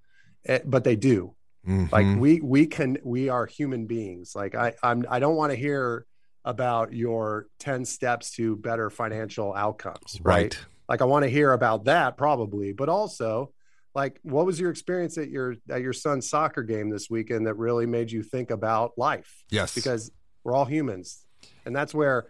it, 0.44 0.50
eh, 0.50 0.64
but 0.64 0.84
they 0.84 0.96
do. 0.96 1.34
Mm-hmm. 1.66 1.86
Like 1.92 2.20
we 2.20 2.40
we 2.40 2.66
can 2.66 2.98
we 3.04 3.28
are 3.28 3.46
human 3.46 3.86
beings. 3.86 4.34
Like 4.34 4.54
I 4.54 4.74
I'm 4.82 5.04
I 5.08 5.20
don't 5.20 5.36
want 5.36 5.52
to 5.52 5.56
hear 5.56 6.06
about 6.44 6.92
your 6.92 7.46
10 7.60 7.84
steps 7.84 8.32
to 8.32 8.56
better 8.56 8.90
financial 8.90 9.54
outcomes, 9.54 10.18
right? 10.22 10.34
right? 10.34 10.58
Like 10.92 11.00
I 11.00 11.06
want 11.06 11.22
to 11.22 11.30
hear 11.30 11.54
about 11.54 11.86
that 11.86 12.18
probably, 12.18 12.74
but 12.74 12.90
also 12.90 13.50
like 13.94 14.20
what 14.24 14.44
was 14.44 14.60
your 14.60 14.70
experience 14.70 15.16
at 15.16 15.30
your 15.30 15.54
at 15.70 15.80
your 15.80 15.94
son's 15.94 16.28
soccer 16.28 16.62
game 16.62 16.90
this 16.90 17.08
weekend 17.08 17.46
that 17.46 17.54
really 17.54 17.86
made 17.86 18.12
you 18.12 18.22
think 18.22 18.50
about 18.50 18.92
life? 18.98 19.42
Yes. 19.50 19.74
Because 19.74 20.10
we're 20.44 20.52
all 20.54 20.66
humans. 20.66 21.24
And 21.64 21.74
that's 21.74 21.94
where 21.94 22.26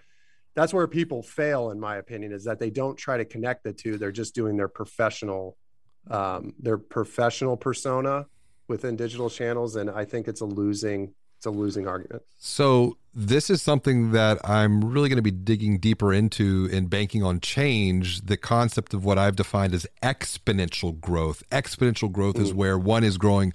that's 0.55 0.73
where 0.73 0.87
people 0.87 1.25
fail 1.25 1.73
in 1.73 1.81
my 1.81 1.97
opinion 1.97 2.31
is 2.31 2.45
that 2.45 2.61
they 2.61 2.71
don't 2.71 2.97
try 2.97 3.17
to 3.17 3.25
connect 3.25 3.65
the 3.65 3.73
two. 3.73 3.99
They're 3.99 4.13
just 4.13 4.33
doing 4.33 4.57
their 4.57 4.69
professional 4.69 5.57
um, 6.09 6.55
their 6.61 6.79
professional 6.79 7.57
persona 7.57 8.27
within 8.69 8.95
digital 8.95 9.29
channels 9.29 9.75
and 9.75 9.91
I 9.91 10.05
think 10.05 10.29
it's 10.29 10.41
a 10.41 10.47
losing 10.47 11.15
it's 11.43 11.47
a 11.49 11.51
losing 11.51 11.89
argument. 11.89 12.23
So 12.39 12.97
this 13.13 13.51
is 13.51 13.61
something 13.61 14.13
that 14.13 14.39
I'm 14.49 14.93
really 14.93 15.09
going 15.09 15.17
to 15.17 15.23
be 15.23 15.33
digging 15.33 15.79
deeper 15.79 16.13
into 16.13 16.69
in 16.71 16.87
banking 16.87 17.25
on 17.25 17.41
change. 17.41 18.21
The 18.21 18.37
concept 18.37 18.95
of 18.95 19.05
what 19.05 19.19
I've 19.19 19.35
defined 19.35 19.75
as 19.75 19.85
exponential 20.05 21.01
growth. 21.01 21.43
Exponential 21.51 22.13
growth 22.13 22.39
Ooh. 22.39 22.43
is 22.43 22.55
where 22.55 22.79
one 22.79 23.03
is 23.03 23.19
growing 23.19 23.53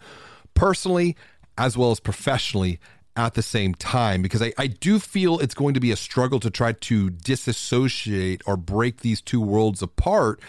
personally 0.54 1.16
as 1.58 1.78
well 1.78 1.92
as 1.92 2.02
professionally 2.02 2.78
at 3.16 3.36
the 3.36 3.42
same 3.42 3.74
time 3.74 4.22
because 4.22 4.42
I, 4.42 4.52
I 4.58 4.68
do 4.68 5.00
feel 5.00 5.40
it's 5.40 5.56
going 5.56 5.74
to 5.74 5.80
be 5.80 5.92
a 5.92 5.96
struggle 5.96 6.42
to 6.42 6.50
try 6.50 6.74
to 6.74 7.10
disassociate 7.10 8.42
or 8.46 8.58
break 8.58 9.00
these 9.00 9.22
two 9.22 9.40
worlds 9.40 9.82
apart 9.82 10.42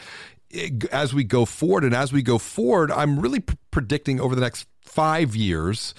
eh, 0.52 0.71
as 0.90 1.14
we 1.14 1.23
go 1.23 1.45
forward. 1.45 1.85
And 1.85 1.95
as 1.95 2.12
we 2.12 2.21
go 2.21 2.37
forward, 2.37 2.90
I'm 2.90 3.21
really 3.21 3.40
p- 3.40 3.57
predicting 3.71 4.21
over 4.21 4.35
the 4.35 4.40
next 4.40 4.66
five 4.88 5.37
years 5.37 5.95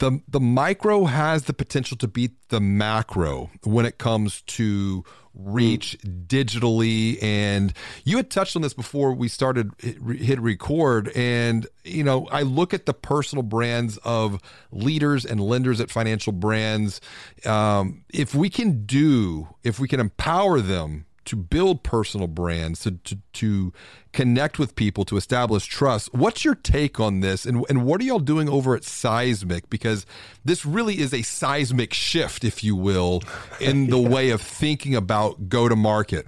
the 0.00 0.20
the 0.26 0.40
micro 0.40 1.04
has 1.04 1.44
the 1.44 1.52
potential 1.52 1.96
to 1.98 2.08
beat 2.08 2.32
the 2.48 2.60
macro 2.60 3.50
when 3.62 3.86
it 3.86 3.98
comes 3.98 4.42
to 4.42 5.04
reach 5.32 5.96
digitally. 6.02 7.22
And 7.22 7.72
you 8.04 8.16
had 8.16 8.30
touched 8.30 8.56
on 8.56 8.62
this 8.62 8.74
before 8.74 9.12
we 9.12 9.28
started 9.28 9.70
hit 9.80 10.40
record. 10.40 11.12
And 11.14 11.66
you 11.84 12.02
know 12.02 12.26
i 12.32 12.42
look 12.42 12.74
at 12.74 12.86
the 12.86 12.94
personal 12.94 13.42
brands 13.42 13.98
of 13.98 14.40
leaders 14.72 15.24
and 15.24 15.40
lenders 15.40 15.80
at 15.80 15.90
financial 15.90 16.32
brands. 16.32 17.00
Um, 17.46 18.04
if 18.08 18.34
we 18.34 18.50
can 18.50 18.86
do 18.86 19.48
if 19.62 19.78
we 19.78 19.86
can 19.86 20.00
empower 20.00 20.60
them 20.60 21.06
to 21.26 21.36
build 21.36 21.82
personal 21.82 22.26
brands, 22.26 22.80
to, 22.80 22.92
to, 22.92 23.18
to 23.34 23.72
connect 24.12 24.58
with 24.58 24.74
people, 24.74 25.04
to 25.04 25.16
establish 25.16 25.66
trust. 25.66 26.12
What's 26.14 26.44
your 26.44 26.54
take 26.54 26.98
on 26.98 27.20
this? 27.20 27.44
And, 27.44 27.64
and 27.68 27.84
what 27.84 28.00
are 28.00 28.04
y'all 28.04 28.18
doing 28.18 28.48
over 28.48 28.74
at 28.74 28.84
Seismic? 28.84 29.68
Because 29.70 30.06
this 30.44 30.64
really 30.64 30.98
is 30.98 31.12
a 31.12 31.22
seismic 31.22 31.92
shift, 31.92 32.44
if 32.44 32.64
you 32.64 32.74
will, 32.74 33.22
in 33.60 33.86
the 33.90 33.98
yeah. 33.98 34.08
way 34.08 34.30
of 34.30 34.40
thinking 34.40 34.94
about 34.94 35.48
go 35.48 35.68
to 35.68 35.76
market. 35.76 36.26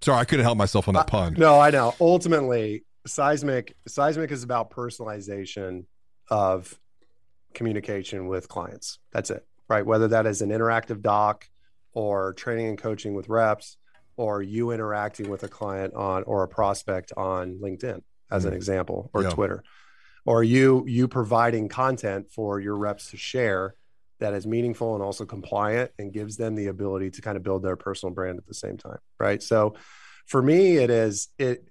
Sorry, 0.00 0.18
I 0.18 0.24
couldn't 0.24 0.44
help 0.44 0.58
myself 0.58 0.86
on 0.86 0.94
that 0.94 1.00
uh, 1.00 1.04
pun. 1.04 1.34
No, 1.36 1.58
I 1.58 1.70
know. 1.70 1.94
Ultimately, 2.00 2.84
Seismic 3.06 3.74
Seismic 3.88 4.30
is 4.30 4.44
about 4.44 4.70
personalization 4.70 5.86
of 6.30 6.78
communication 7.54 8.28
with 8.28 8.48
clients. 8.48 8.98
That's 9.12 9.30
it, 9.30 9.44
right? 9.68 9.84
Whether 9.84 10.08
that 10.08 10.26
is 10.26 10.42
an 10.42 10.50
interactive 10.50 11.02
doc 11.02 11.48
or 11.92 12.34
training 12.34 12.68
and 12.68 12.78
coaching 12.78 13.14
with 13.14 13.28
reps 13.28 13.76
or 14.18 14.42
you 14.42 14.70
interacting 14.72 15.30
with 15.30 15.42
a 15.42 15.48
client 15.48 15.94
on 15.94 16.24
or 16.24 16.42
a 16.42 16.48
prospect 16.48 17.12
on 17.16 17.58
LinkedIn 17.62 18.02
as 18.30 18.42
mm-hmm. 18.42 18.48
an 18.48 18.54
example 18.54 19.10
or 19.14 19.22
yeah. 19.22 19.30
Twitter 19.30 19.64
or 20.28 20.44
you 20.44 20.84
you 20.86 21.08
providing 21.08 21.68
content 21.68 22.30
for 22.30 22.60
your 22.60 22.76
reps 22.76 23.10
to 23.10 23.16
share 23.16 23.74
that 24.20 24.34
is 24.34 24.46
meaningful 24.46 24.94
and 24.94 25.02
also 25.02 25.24
compliant 25.24 25.90
and 25.98 26.12
gives 26.12 26.36
them 26.36 26.54
the 26.54 26.66
ability 26.66 27.10
to 27.10 27.22
kind 27.22 27.36
of 27.36 27.42
build 27.42 27.62
their 27.62 27.76
personal 27.76 28.14
brand 28.14 28.38
at 28.38 28.46
the 28.46 28.54
same 28.54 28.76
time 28.76 28.98
right 29.18 29.42
so 29.42 29.74
for 30.26 30.42
me 30.42 30.76
it 30.76 30.90
is 30.90 31.28
it, 31.38 31.66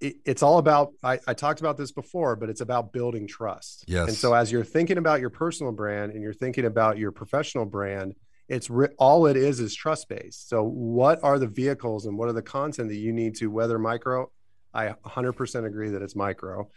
it 0.00 0.16
it's 0.24 0.42
all 0.42 0.58
about 0.58 0.92
I, 1.04 1.20
I 1.28 1.34
talked 1.34 1.60
about 1.60 1.76
this 1.76 1.92
before 1.92 2.34
but 2.34 2.50
it's 2.50 2.60
about 2.60 2.92
building 2.92 3.28
trust 3.28 3.84
yes 3.86 4.08
and 4.08 4.16
so 4.16 4.34
as 4.34 4.50
you're 4.50 4.64
thinking 4.64 4.98
about 4.98 5.20
your 5.20 5.30
personal 5.30 5.72
brand 5.72 6.12
and 6.12 6.22
you're 6.22 6.34
thinking 6.34 6.64
about 6.64 6.98
your 6.98 7.12
professional 7.12 7.64
brand 7.64 8.14
it's 8.48 8.68
re- 8.70 8.88
all 8.98 9.26
it 9.26 9.36
is 9.36 9.60
is 9.60 9.74
trust 9.74 10.08
based. 10.08 10.48
So 10.48 10.62
what 10.62 11.20
are 11.22 11.38
the 11.38 11.46
vehicles 11.46 12.06
and 12.06 12.18
what 12.18 12.28
are 12.28 12.32
the 12.32 12.42
content 12.42 12.88
that 12.88 12.96
you 12.96 13.12
need 13.12 13.36
to 13.36 13.48
whether 13.48 13.78
micro? 13.78 14.30
I 14.72 14.94
100% 15.06 15.66
agree 15.66 15.90
that 15.90 16.02
it's 16.02 16.16
micro 16.16 16.68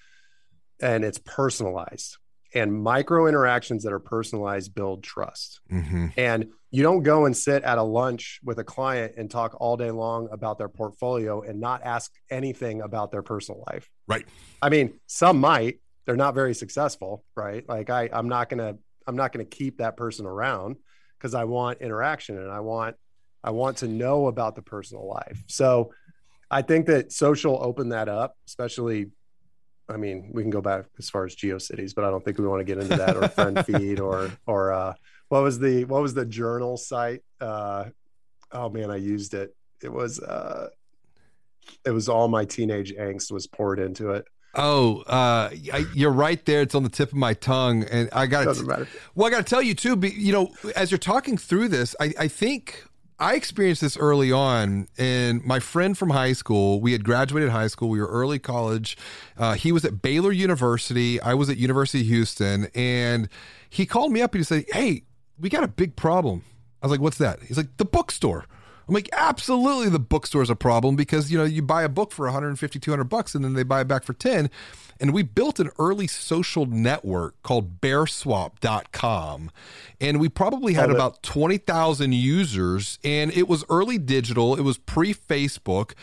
and 0.80 1.04
it's 1.04 1.20
personalized. 1.20 2.18
And 2.54 2.74
micro 2.74 3.28
interactions 3.28 3.84
that 3.84 3.92
are 3.92 4.00
personalized 4.00 4.74
build 4.74 5.04
trust. 5.04 5.60
Mm-hmm. 5.72 6.08
and 6.16 6.48
you 6.70 6.84
don't 6.84 7.04
go 7.04 7.26
and 7.26 7.36
sit 7.36 7.64
at 7.64 7.78
a 7.78 7.84
lunch 7.84 8.42
with 8.44 8.60
a 8.60 8.64
client 8.64 9.14
and 9.18 9.32
talk 9.32 9.56
all 9.60 9.78
day 9.78 9.90
long 9.90 10.28
about 10.32 10.58
their 10.58 10.68
portfolio 10.68 11.42
and 11.42 11.62
not 11.62 11.82
ask 11.84 12.12
anything 12.30 12.82
about 12.82 13.10
their 13.12 13.22
personal 13.22 13.64
life. 13.72 13.90
Right. 14.08 14.26
I 14.62 14.70
mean 14.70 15.00
some 15.08 15.40
might. 15.40 15.80
They're 16.06 16.16
not 16.16 16.36
very 16.36 16.54
successful 16.54 17.24
right? 17.36 17.68
Like 17.68 17.90
i 17.90 18.10
i'm 18.12 18.30
not 18.30 18.50
gonna 18.50 18.78
i'm 19.06 19.16
not 19.16 19.32
gonna 19.32 19.46
keep 19.46 19.78
that 19.78 19.98
person 19.98 20.26
around 20.26 20.78
because 21.18 21.34
I 21.34 21.44
want 21.46 21.82
interaction 21.82 22.38
and 22.38 22.52
I 22.52 22.60
want 22.60 22.96
I 23.44 23.52
want 23.52 23.78
to 23.78 23.88
know 23.88 24.28
about 24.28 24.56
the 24.56 24.62
personal 24.62 25.08
life. 25.08 25.44
So 25.48 25.92
I 26.50 26.62
think 26.62 26.88
that 26.88 27.12
social 27.12 27.58
opened 27.62 27.92
that 27.92 28.10
up, 28.10 28.36
especially 28.48 29.12
I 29.90 29.96
mean, 29.96 30.32
we 30.34 30.42
can 30.42 30.50
go 30.50 30.60
back 30.60 30.86
as 31.00 31.10
far 31.10 31.26
as 31.26 31.36
GeoCities, 31.36 31.96
but 31.96 32.04
I 32.04 32.10
don't 32.10 32.24
think 32.24 32.38
we 32.38 32.48
want 32.48 32.60
to 32.60 32.66
get 32.66 32.78
into 32.78 32.98
that 32.98 33.16
or 33.16 33.28
friend 33.30 33.66
feed 33.66 34.00
or 34.00 34.32
or 34.46 34.74
uh 34.74 34.94
what 35.30 35.44
was 35.44 35.60
the 35.60 35.86
what 35.86 36.02
was 36.02 36.14
the 36.14 36.26
journal 36.26 36.78
site? 36.78 37.22
Uh 37.40 37.86
oh 38.52 38.70
man, 38.70 38.92
I 38.92 38.98
used 38.98 39.34
it. 39.34 39.56
It 39.84 39.92
was 39.92 40.20
uh 40.20 40.70
it 41.86 41.92
was 41.92 42.10
all 42.10 42.28
my 42.28 42.46
teenage 42.46 42.94
angst 42.94 43.32
was 43.32 43.48
poured 43.48 43.80
into 43.80 44.12
it. 44.12 44.26
Oh, 44.58 45.02
uh, 45.02 45.52
you're 45.94 46.12
right 46.12 46.44
there. 46.46 46.62
It's 46.62 46.74
on 46.76 46.84
the 46.84 46.90
tip 46.90 47.10
of 47.10 47.18
my 47.18 47.34
tongue, 47.36 47.84
and 47.84 48.10
I 48.12 48.26
got 48.26 48.46
to. 48.58 48.66
Well, 49.16 49.28
I 49.28 49.30
got 49.30 49.38
to 49.38 49.44
tell 49.44 49.62
you 49.62 49.76
too. 49.76 49.98
You 50.02 50.34
know, 50.34 50.52
as 50.76 50.90
you're 50.92 50.98
talking 50.98 51.38
through 51.38 51.68
this, 51.70 51.96
I, 52.00 52.14
I 52.20 52.28
think 52.28 52.84
I 53.20 53.36
experienced 53.36 53.82
this 53.82 53.98
early 53.98 54.32
on, 54.32 54.88
and 54.98 55.44
my 55.46 55.60
friend 55.60 55.98
from 55.98 56.10
high 56.10 56.34
school, 56.34 56.82
we 56.82 56.92
had 56.92 57.04
graduated 57.04 57.50
high 57.50 57.68
school, 57.68 57.90
we 57.90 58.00
were 58.00 58.08
early 58.08 58.40
college. 58.40 58.98
Uh, 59.38 59.54
he 59.54 59.72
was 59.72 59.86
at 59.86 60.02
Baylor 60.02 60.32
University, 60.32 61.20
I 61.22 61.34
was 61.34 61.50
at 61.50 61.58
University 61.58 62.02
of 62.02 62.08
Houston, 62.08 62.68
and 62.76 63.30
he 63.70 63.86
called 63.86 64.12
me 64.12 64.22
up 64.22 64.34
and 64.34 64.40
he 64.40 64.44
said, 64.44 64.66
"Hey, 64.72 65.04
we 65.40 65.50
got 65.50 65.64
a 65.64 65.68
big 65.68 65.96
problem." 65.96 66.44
I 66.82 66.86
was 66.86 66.92
like, 66.92 67.02
"What's 67.02 67.18
that?" 67.18 67.42
He's 67.42 67.58
like, 67.58 67.76
"The 67.78 67.86
bookstore." 67.86 68.46
I'm 68.88 68.94
like, 68.94 69.10
absolutely, 69.12 69.90
the 69.90 70.00
bookstore's 70.00 70.50
a 70.50 70.56
problem 70.56 70.96
because 70.96 71.32
you 71.32 71.38
know 71.38 71.44
you 71.44 71.62
buy 71.62 71.84
a 71.84 71.90
book 71.90 72.12
for 72.12 72.26
150, 72.26 72.80
200 72.80 73.04
bucks, 73.06 73.36
and 73.36 73.44
then 73.44 73.54
they 73.54 73.64
buy 73.64 73.82
it 73.82 73.88
back 73.88 74.04
for 74.04 74.14
10. 74.14 74.50
And 75.00 75.14
we 75.14 75.24
built 75.24 75.60
an 75.60 75.70
early 75.80 76.08
social 76.08 76.66
network 76.66 77.42
called 77.44 77.80
bearswap.com. 77.82 79.52
And 80.00 80.20
we 80.20 80.30
probably 80.30 80.74
had 80.74 80.92
about 80.92 81.24
20,000 81.24 82.14
users. 82.14 83.00
And 83.04 83.32
it 83.32 83.48
was 83.48 83.64
early 83.70 83.98
digital, 83.98 84.56
it 84.56 84.62
was 84.62 84.78
pre 84.78 85.14
Facebook. 85.14 85.94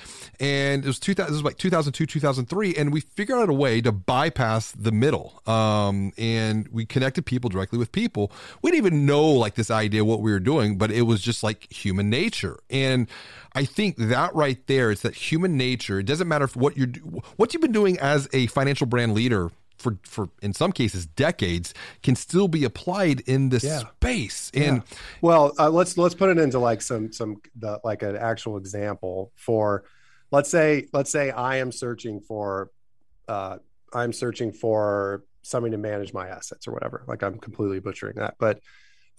And 0.40 0.84
it 0.84 0.86
was, 0.86 0.98
2000, 0.98 1.32
this 1.32 1.42
was 1.42 1.44
like 1.44 1.58
2002, 1.58 2.06
2003. 2.06 2.74
And 2.74 2.92
we 2.92 3.00
figured 3.00 3.38
out 3.38 3.48
a 3.48 3.54
way 3.54 3.80
to 3.80 3.92
bypass 3.92 4.72
the 4.72 4.92
middle. 4.92 5.40
Um, 5.46 6.12
and 6.18 6.68
we 6.68 6.86
connected 6.86 7.24
people 7.26 7.50
directly 7.50 7.78
with 7.78 7.92
people. 7.92 8.32
We 8.62 8.70
didn't 8.70 8.86
even 8.86 9.06
know 9.06 9.24
like 9.26 9.54
this 9.54 9.70
idea 9.70 10.04
what 10.04 10.20
we 10.20 10.32
were 10.32 10.40
doing, 10.40 10.76
but 10.76 10.90
it 10.90 11.02
was 11.02 11.20
just 11.20 11.42
like 11.42 11.72
human 11.72 12.10
nature. 12.10 12.58
And 12.70 13.08
I 13.54 13.64
think 13.64 13.96
that 13.96 14.34
right 14.34 14.64
there, 14.66 14.90
it's 14.90 15.02
that 15.02 15.14
human 15.14 15.56
nature. 15.56 16.00
It 16.00 16.06
doesn't 16.06 16.26
matter 16.26 16.44
if 16.44 16.56
what 16.56 16.76
you're 16.76 16.88
what 17.36 17.54
you've 17.54 17.60
been 17.60 17.72
doing 17.72 17.98
as 17.98 18.28
a 18.32 18.46
financial 18.48 18.86
brand 18.86 19.14
leader 19.14 19.50
for 19.78 19.98
for 20.02 20.28
in 20.42 20.52
some 20.52 20.72
cases 20.72 21.06
decades 21.06 21.74
can 22.02 22.16
still 22.16 22.48
be 22.48 22.64
applied 22.64 23.20
in 23.20 23.50
this 23.50 23.64
yeah. 23.64 23.78
space. 23.78 24.50
And 24.54 24.78
yeah. 24.78 24.98
well, 25.20 25.52
uh, 25.58 25.70
let's 25.70 25.96
let's 25.96 26.14
put 26.14 26.30
it 26.30 26.38
into 26.38 26.58
like 26.58 26.82
some 26.82 27.12
some 27.12 27.36
the, 27.56 27.80
like 27.84 28.02
an 28.02 28.16
actual 28.16 28.56
example 28.56 29.32
for 29.36 29.84
let's 30.30 30.50
say 30.50 30.88
let's 30.92 31.10
say 31.10 31.30
I 31.30 31.56
am 31.56 31.70
searching 31.70 32.20
for 32.20 32.70
uh, 33.28 33.58
I'm 33.92 34.12
searching 34.12 34.52
for 34.52 35.24
somebody 35.42 35.72
to 35.72 35.78
manage 35.78 36.12
my 36.12 36.28
assets 36.28 36.66
or 36.66 36.72
whatever. 36.72 37.04
Like 37.06 37.22
I'm 37.22 37.38
completely 37.38 37.78
butchering 37.78 38.16
that, 38.16 38.34
but 38.38 38.60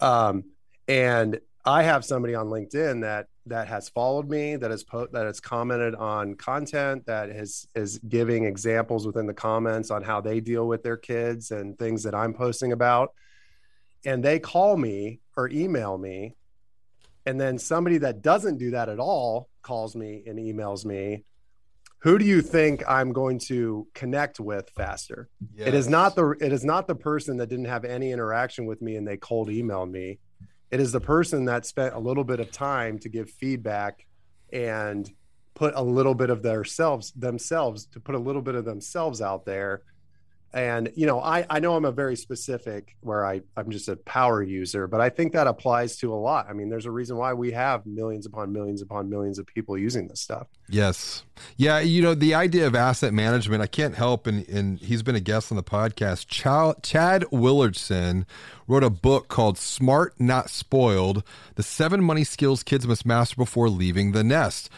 um, 0.00 0.44
and 0.88 1.40
I 1.66 1.82
have 1.82 2.04
somebody 2.04 2.36
on 2.36 2.46
LinkedIn 2.46 3.02
that 3.02 3.26
that 3.46 3.66
has 3.68 3.88
followed 3.88 4.28
me, 4.28 4.56
that 4.56 4.70
has 4.70 4.84
po- 4.84 5.08
that 5.12 5.26
has 5.26 5.40
commented 5.40 5.96
on 5.96 6.34
content, 6.34 7.06
that 7.06 7.28
is 7.28 7.66
is 7.74 7.98
giving 7.98 8.44
examples 8.44 9.04
within 9.04 9.26
the 9.26 9.34
comments 9.34 9.90
on 9.90 10.04
how 10.04 10.20
they 10.20 10.40
deal 10.40 10.66
with 10.66 10.84
their 10.84 10.96
kids 10.96 11.50
and 11.50 11.76
things 11.76 12.04
that 12.04 12.14
I'm 12.14 12.34
posting 12.34 12.70
about. 12.70 13.12
And 14.04 14.24
they 14.24 14.38
call 14.38 14.76
me 14.76 15.20
or 15.36 15.48
email 15.50 15.98
me, 15.98 16.36
and 17.26 17.40
then 17.40 17.58
somebody 17.58 17.98
that 17.98 18.22
doesn't 18.22 18.58
do 18.58 18.70
that 18.70 18.88
at 18.88 19.00
all 19.00 19.48
calls 19.62 19.96
me 19.96 20.22
and 20.24 20.38
emails 20.38 20.84
me. 20.84 21.24
Who 22.00 22.18
do 22.18 22.24
you 22.24 22.42
think 22.42 22.84
I'm 22.86 23.12
going 23.12 23.40
to 23.46 23.88
connect 23.92 24.38
with 24.38 24.70
faster? 24.76 25.28
Yes. 25.56 25.68
It 25.68 25.74
is 25.74 25.88
not 25.88 26.14
the 26.14 26.36
it 26.40 26.52
is 26.52 26.64
not 26.64 26.86
the 26.86 26.94
person 26.94 27.38
that 27.38 27.48
didn't 27.48 27.64
have 27.64 27.84
any 27.84 28.12
interaction 28.12 28.66
with 28.66 28.80
me 28.80 28.94
and 28.94 29.08
they 29.08 29.16
cold 29.16 29.48
emailed 29.48 29.90
me 29.90 30.20
it 30.70 30.80
is 30.80 30.92
the 30.92 31.00
person 31.00 31.44
that 31.44 31.66
spent 31.66 31.94
a 31.94 31.98
little 31.98 32.24
bit 32.24 32.40
of 32.40 32.50
time 32.50 32.98
to 32.98 33.08
give 33.08 33.30
feedback 33.30 34.06
and 34.52 35.10
put 35.54 35.74
a 35.74 35.82
little 35.82 36.14
bit 36.14 36.30
of 36.30 36.42
themselves 36.42 37.12
themselves 37.12 37.86
to 37.86 38.00
put 38.00 38.14
a 38.14 38.18
little 38.18 38.42
bit 38.42 38.54
of 38.54 38.64
themselves 38.64 39.22
out 39.22 39.44
there 39.44 39.82
and 40.52 40.90
you 40.94 41.06
know 41.06 41.20
i 41.20 41.44
i 41.50 41.58
know 41.58 41.74
i'm 41.74 41.84
a 41.84 41.92
very 41.92 42.16
specific 42.16 42.96
where 43.00 43.26
i 43.26 43.40
i'm 43.56 43.70
just 43.70 43.88
a 43.88 43.96
power 43.96 44.42
user 44.42 44.86
but 44.86 45.00
i 45.00 45.08
think 45.08 45.32
that 45.32 45.46
applies 45.46 45.96
to 45.96 46.12
a 46.12 46.16
lot. 46.16 46.46
I 46.48 46.52
mean 46.52 46.68
there's 46.68 46.86
a 46.86 46.90
reason 46.90 47.16
why 47.16 47.32
we 47.32 47.52
have 47.52 47.84
millions 47.86 48.26
upon 48.26 48.52
millions 48.52 48.82
upon 48.82 49.10
millions 49.10 49.38
of 49.38 49.46
people 49.46 49.76
using 49.76 50.08
this 50.08 50.20
stuff. 50.20 50.46
Yes. 50.68 51.24
Yeah 51.56 51.80
you 51.80 52.02
know 52.02 52.14
the 52.14 52.34
idea 52.34 52.66
of 52.66 52.74
asset 52.74 53.12
management 53.12 53.62
i 53.62 53.66
can't 53.66 53.94
help 53.94 54.26
and 54.26 54.48
and 54.48 54.78
he's 54.80 55.02
been 55.02 55.14
a 55.14 55.20
guest 55.20 55.52
on 55.52 55.56
the 55.56 55.62
podcast 55.62 56.26
Ch- 56.26 56.82
chad 56.82 57.22
willardson 57.24 58.24
wrote 58.66 58.84
a 58.84 58.90
book 58.90 59.28
called 59.28 59.58
smart 59.58 60.14
not 60.18 60.50
spoiled 60.50 61.22
the 61.56 61.62
seven 61.62 62.02
money 62.02 62.24
skills 62.24 62.62
kids 62.62 62.86
must 62.86 63.04
master 63.04 63.36
before 63.36 63.68
leaving 63.68 64.12
the 64.12 64.24
nest. 64.24 64.70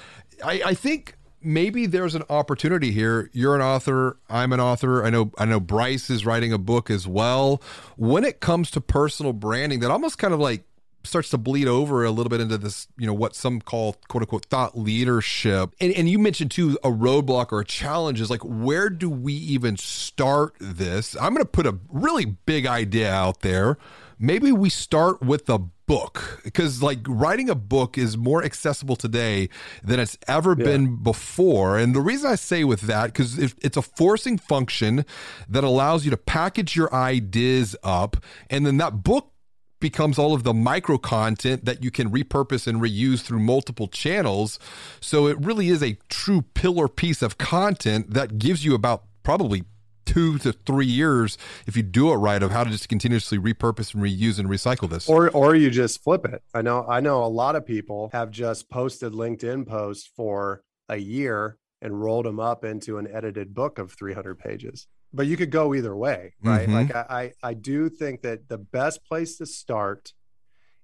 I, 0.44 0.62
I 0.66 0.74
think 0.74 1.16
maybe 1.42 1.86
there's 1.86 2.14
an 2.14 2.22
opportunity 2.28 2.90
here. 2.90 3.30
You're 3.32 3.54
an 3.54 3.62
author. 3.62 4.18
I'm 4.28 4.52
an 4.52 4.60
author. 4.60 5.04
I 5.04 5.10
know. 5.10 5.32
I 5.38 5.44
know 5.44 5.60
Bryce 5.60 6.10
is 6.10 6.26
writing 6.26 6.52
a 6.52 6.58
book 6.58 6.90
as 6.90 7.06
well. 7.06 7.62
When 7.96 8.24
it 8.24 8.40
comes 8.40 8.70
to 8.72 8.80
personal 8.80 9.32
branding, 9.32 9.80
that 9.80 9.90
almost 9.90 10.18
kind 10.18 10.34
of 10.34 10.40
like 10.40 10.64
starts 11.04 11.30
to 11.30 11.38
bleed 11.38 11.68
over 11.68 12.04
a 12.04 12.10
little 12.10 12.28
bit 12.28 12.40
into 12.40 12.58
this, 12.58 12.88
you 12.98 13.06
know, 13.06 13.14
what 13.14 13.34
some 13.34 13.60
call 13.60 13.96
quote 14.08 14.22
unquote 14.22 14.46
thought 14.46 14.76
leadership. 14.76 15.74
And, 15.80 15.92
and 15.92 16.08
you 16.08 16.18
mentioned 16.18 16.50
too 16.50 16.78
a 16.84 16.90
roadblock 16.90 17.52
or 17.52 17.60
a 17.60 17.64
challenge 17.64 18.20
is 18.20 18.30
like, 18.30 18.42
where 18.42 18.90
do 18.90 19.08
we 19.08 19.32
even 19.32 19.76
start 19.76 20.54
this? 20.60 21.16
I'm 21.16 21.32
going 21.32 21.44
to 21.44 21.50
put 21.50 21.66
a 21.66 21.78
really 21.88 22.24
big 22.24 22.66
idea 22.66 23.12
out 23.12 23.40
there. 23.40 23.78
Maybe 24.18 24.52
we 24.52 24.68
start 24.68 25.22
with 25.22 25.48
a 25.48 25.60
book 25.88 26.40
because 26.44 26.82
like 26.82 27.00
writing 27.08 27.48
a 27.48 27.54
book 27.54 27.98
is 27.98 28.16
more 28.16 28.44
accessible 28.44 28.94
today 28.94 29.48
than 29.82 29.98
it's 29.98 30.18
ever 30.28 30.54
yeah. 30.56 30.64
been 30.64 31.02
before 31.02 31.78
and 31.78 31.94
the 31.94 32.00
reason 32.00 32.30
i 32.30 32.34
say 32.34 32.62
with 32.62 32.82
that 32.82 33.06
because 33.06 33.38
it's 33.38 33.76
a 33.76 33.82
forcing 33.82 34.36
function 34.38 35.04
that 35.48 35.64
allows 35.64 36.04
you 36.04 36.10
to 36.10 36.16
package 36.16 36.76
your 36.76 36.94
ideas 36.94 37.74
up 37.82 38.18
and 38.50 38.66
then 38.66 38.76
that 38.76 39.02
book 39.02 39.32
becomes 39.80 40.18
all 40.18 40.34
of 40.34 40.42
the 40.42 40.54
micro 40.54 40.98
content 40.98 41.64
that 41.64 41.82
you 41.82 41.90
can 41.90 42.10
repurpose 42.10 42.66
and 42.66 42.80
reuse 42.80 43.20
through 43.20 43.38
multiple 43.38 43.86
channels. 43.86 44.58
So 45.00 45.26
it 45.26 45.38
really 45.38 45.68
is 45.68 45.82
a 45.82 45.96
true 46.08 46.42
pillar 46.42 46.88
piece 46.88 47.22
of 47.22 47.38
content 47.38 48.12
that 48.12 48.38
gives 48.38 48.64
you 48.64 48.74
about 48.74 49.04
probably 49.22 49.64
two 50.08 50.38
to 50.38 50.52
three 50.52 50.86
years 50.86 51.36
if 51.66 51.76
you 51.76 51.82
do 51.82 52.10
it 52.10 52.16
right 52.16 52.42
of 52.42 52.50
how 52.50 52.64
to 52.64 52.70
just 52.70 52.88
continuously 52.88 53.38
repurpose 53.38 53.92
and 53.92 54.02
reuse 54.02 54.38
and 54.38 54.48
recycle 54.48 54.88
this. 54.88 55.08
Or 55.08 55.28
or 55.30 55.54
you 55.54 55.70
just 55.70 56.02
flip 56.02 56.24
it. 56.24 56.42
I 56.54 56.62
know 56.62 56.86
i 56.88 57.00
know 57.00 57.22
a 57.24 57.26
lot 57.26 57.56
of 57.56 57.66
people 57.66 58.08
have 58.12 58.30
just 58.30 58.70
posted 58.70 59.12
linkedin 59.12 59.66
posts 59.66 60.10
for 60.16 60.62
a 60.88 60.96
year 60.96 61.58
and 61.82 62.00
rolled 62.00 62.24
them 62.24 62.40
up 62.40 62.64
into 62.64 62.98
an 62.98 63.06
edited 63.12 63.54
book 63.54 63.78
of 63.78 63.92
300 63.92 64.38
pages. 64.38 64.86
But 65.12 65.26
you 65.26 65.36
could 65.36 65.50
go 65.50 65.74
either 65.74 65.94
way 65.94 66.34
right? 66.42 66.68
Mm-hmm. 66.68 66.72
like 66.72 66.94
I, 66.94 67.32
I 67.42 67.54
do 67.54 67.88
think 67.88 68.22
that 68.22 68.48
the 68.48 68.58
best 68.58 69.04
place 69.04 69.36
to 69.38 69.46
start 69.46 70.12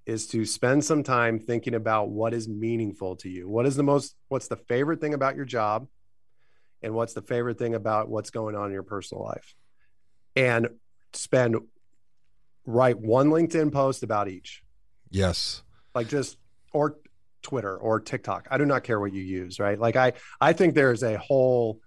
is 0.07 0.27
to 0.29 0.45
spend 0.45 0.85
some 0.85 1.03
time 1.03 1.39
thinking 1.39 1.75
about 1.75 2.11
what 2.11 2.35
is 2.35 2.47
meaningful 2.47 3.17
to 3.17 3.31
you. 3.31 3.49
What 3.49 3.65
is 3.67 3.77
the 3.77 3.83
most 3.83 4.17
what's 4.29 4.49
the 4.49 4.57
favorite 4.57 5.01
thing 5.01 5.15
about 5.15 5.35
your 5.35 5.47
job 5.47 5.89
and 6.85 6.95
what's 6.95 7.15
the 7.15 7.23
favorite 7.23 7.59
thing 7.59 7.75
about 7.75 8.09
what's 8.09 8.31
going 8.31 8.55
on 8.55 8.67
in 8.67 8.73
your 8.73 8.83
personal 8.83 9.25
life. 9.25 9.55
And 10.37 10.69
spend 11.13 11.57
write 12.67 12.99
one 12.99 13.31
linkedin 13.31 13.73
post 13.73 14.03
about 14.03 14.29
each. 14.29 14.63
Yes. 15.11 15.63
Like 15.95 16.09
just 16.09 16.37
or 16.73 16.97
twitter 17.43 17.77
or 17.77 18.01
tiktok. 18.01 18.49
I 18.51 18.59
do 18.59 18.65
not 18.65 18.85
care 18.85 19.01
what 19.01 19.13
you 19.13 19.23
use 19.23 19.59
right? 19.59 19.79
Like 19.79 19.97
i 19.97 20.13
i 20.41 20.53
think 20.53 20.75
there's 20.75 21.03
a 21.03 21.19
whole 21.19 21.81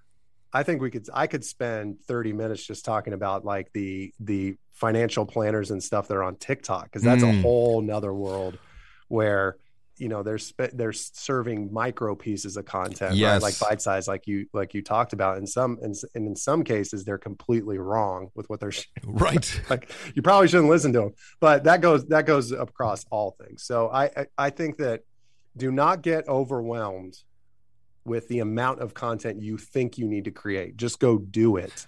i 0.54 0.64
think 0.64 0.82
we 0.82 0.90
could 0.90 1.08
i 1.14 1.28
could 1.28 1.44
spend 1.44 2.00
30 2.08 2.34
minutes 2.34 2.66
just 2.66 2.86
talking 2.86 3.14
about 3.14 3.44
like 3.44 3.72
the 3.74 4.14
the 4.20 4.56
financial 4.74 5.26
planners 5.26 5.72
and 5.72 5.84
stuff 5.84 6.08
that 6.08 6.16
are 6.16 6.24
on 6.24 6.36
tiktok 6.36 6.86
because 6.86 7.02
that's 7.02 7.24
mm. 7.24 7.38
a 7.38 7.42
whole 7.42 7.82
nother 7.82 8.14
world 8.14 8.58
where 9.08 9.58
you 9.98 10.10
know 10.10 10.24
they're 10.24 10.40
they're 10.74 10.94
serving 10.94 11.72
micro 11.72 12.16
pieces 12.16 12.58
of 12.58 12.66
content 12.66 13.16
yes. 13.16 13.34
right? 13.34 13.42
like 13.42 13.60
bite 13.60 13.82
size 13.82 14.08
like 14.08 14.28
you 14.28 14.46
like 14.54 14.74
you 14.74 14.82
talked 14.82 15.14
about. 15.14 15.38
In 15.38 15.48
some 15.48 15.78
and, 15.82 15.96
and 16.16 16.28
in 16.28 16.36
some 16.36 16.64
cases 16.64 17.04
they're 17.04 17.18
completely 17.18 17.78
wrong 17.78 18.30
with 18.36 18.50
what 18.50 18.60
they're 18.60 18.72
right. 19.04 19.62
Like 19.70 19.92
you 20.16 20.22
probably 20.22 20.48
shouldn't 20.48 20.70
listen 20.70 20.94
to 20.94 21.00
them 21.00 21.14
but 21.40 21.64
that 21.66 21.82
goes 21.82 22.06
that 22.08 22.26
goes 22.26 22.52
across 22.52 23.06
all 23.10 23.36
things. 23.44 23.64
So 23.64 23.90
I, 23.90 24.06
I 24.06 24.26
i 24.38 24.50
think 24.50 24.78
that 24.78 25.02
do 25.56 25.72
not 25.72 26.02
get 26.02 26.28
overwhelmed 26.28 27.18
with 28.06 28.28
the 28.30 28.40
amount 28.40 28.80
of 28.80 28.94
content 28.94 29.42
you 29.42 29.58
think 29.58 29.98
you 29.98 30.08
need 30.08 30.26
to 30.26 30.32
create. 30.32 30.78
Just 30.78 31.00
go 31.00 31.18
do 31.18 31.58
it. 31.58 31.88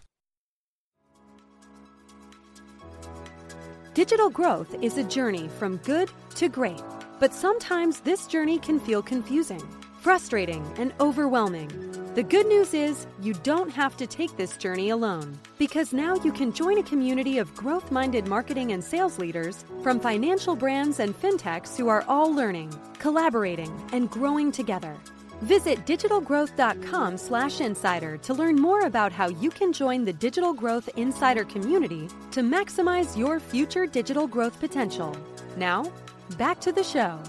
Digital 3.93 4.29
growth 4.29 4.75
is 4.81 4.97
a 4.97 5.03
journey 5.03 5.49
from 5.59 5.77
good 5.77 6.11
to 6.35 6.49
great 6.49 6.81
but 7.19 7.34
sometimes 7.34 7.99
this 7.99 8.27
journey 8.27 8.58
can 8.58 8.79
feel 8.79 9.01
confusing, 9.01 9.62
frustrating, 9.99 10.65
and 10.77 10.93
overwhelming. 10.99 11.69
The 12.15 12.23
good 12.23 12.47
news 12.47 12.73
is 12.73 13.05
you 13.21 13.34
don't 13.43 13.69
have 13.71 13.95
to 13.97 14.08
take 14.08 14.36
this 14.36 14.58
journey 14.58 14.89
alone 14.89 15.38
because 15.58 15.93
now 15.93 16.15
you 16.15 16.32
can 16.32 16.51
join 16.51 16.79
a 16.79 16.84
community 16.84 17.38
of 17.38 17.53
growth 17.55 17.91
minded 17.91 18.27
marketing 18.27 18.71
and 18.71 18.84
sales 18.84 19.19
leaders 19.19 19.63
from 19.84 19.99
financial 19.99 20.55
brands 20.55 20.99
and 20.99 21.15
fintechs 21.17 21.77
who 21.77 21.88
are 21.88 22.03
all 22.08 22.34
learning, 22.34 22.73
collaborating, 22.97 23.71
and 23.93 24.10
growing 24.10 24.51
together. 24.51 24.97
Visit 25.41 25.86
digitalgrowth.com 25.86 27.17
slash 27.17 27.62
insider 27.62 28.17
to 28.17 28.34
learn 28.34 28.55
more 28.55 28.82
about 28.82 29.13
how 29.13 29.29
you 29.29 29.49
can 29.49 29.71
join 29.71 30.03
the 30.03 30.12
Digital 30.12 30.53
Growth 30.53 30.89
Insider 30.97 31.45
community 31.45 32.10
to 32.32 32.41
maximize 32.41 33.15
your 33.15 33.39
future 33.39 33.86
digital 33.86 34.27
growth 34.27 34.60
potential. 34.60 35.15
Now, 35.55 35.89
Back 36.37 36.59
to 36.61 36.71
the 36.71 36.83
show 36.83 37.19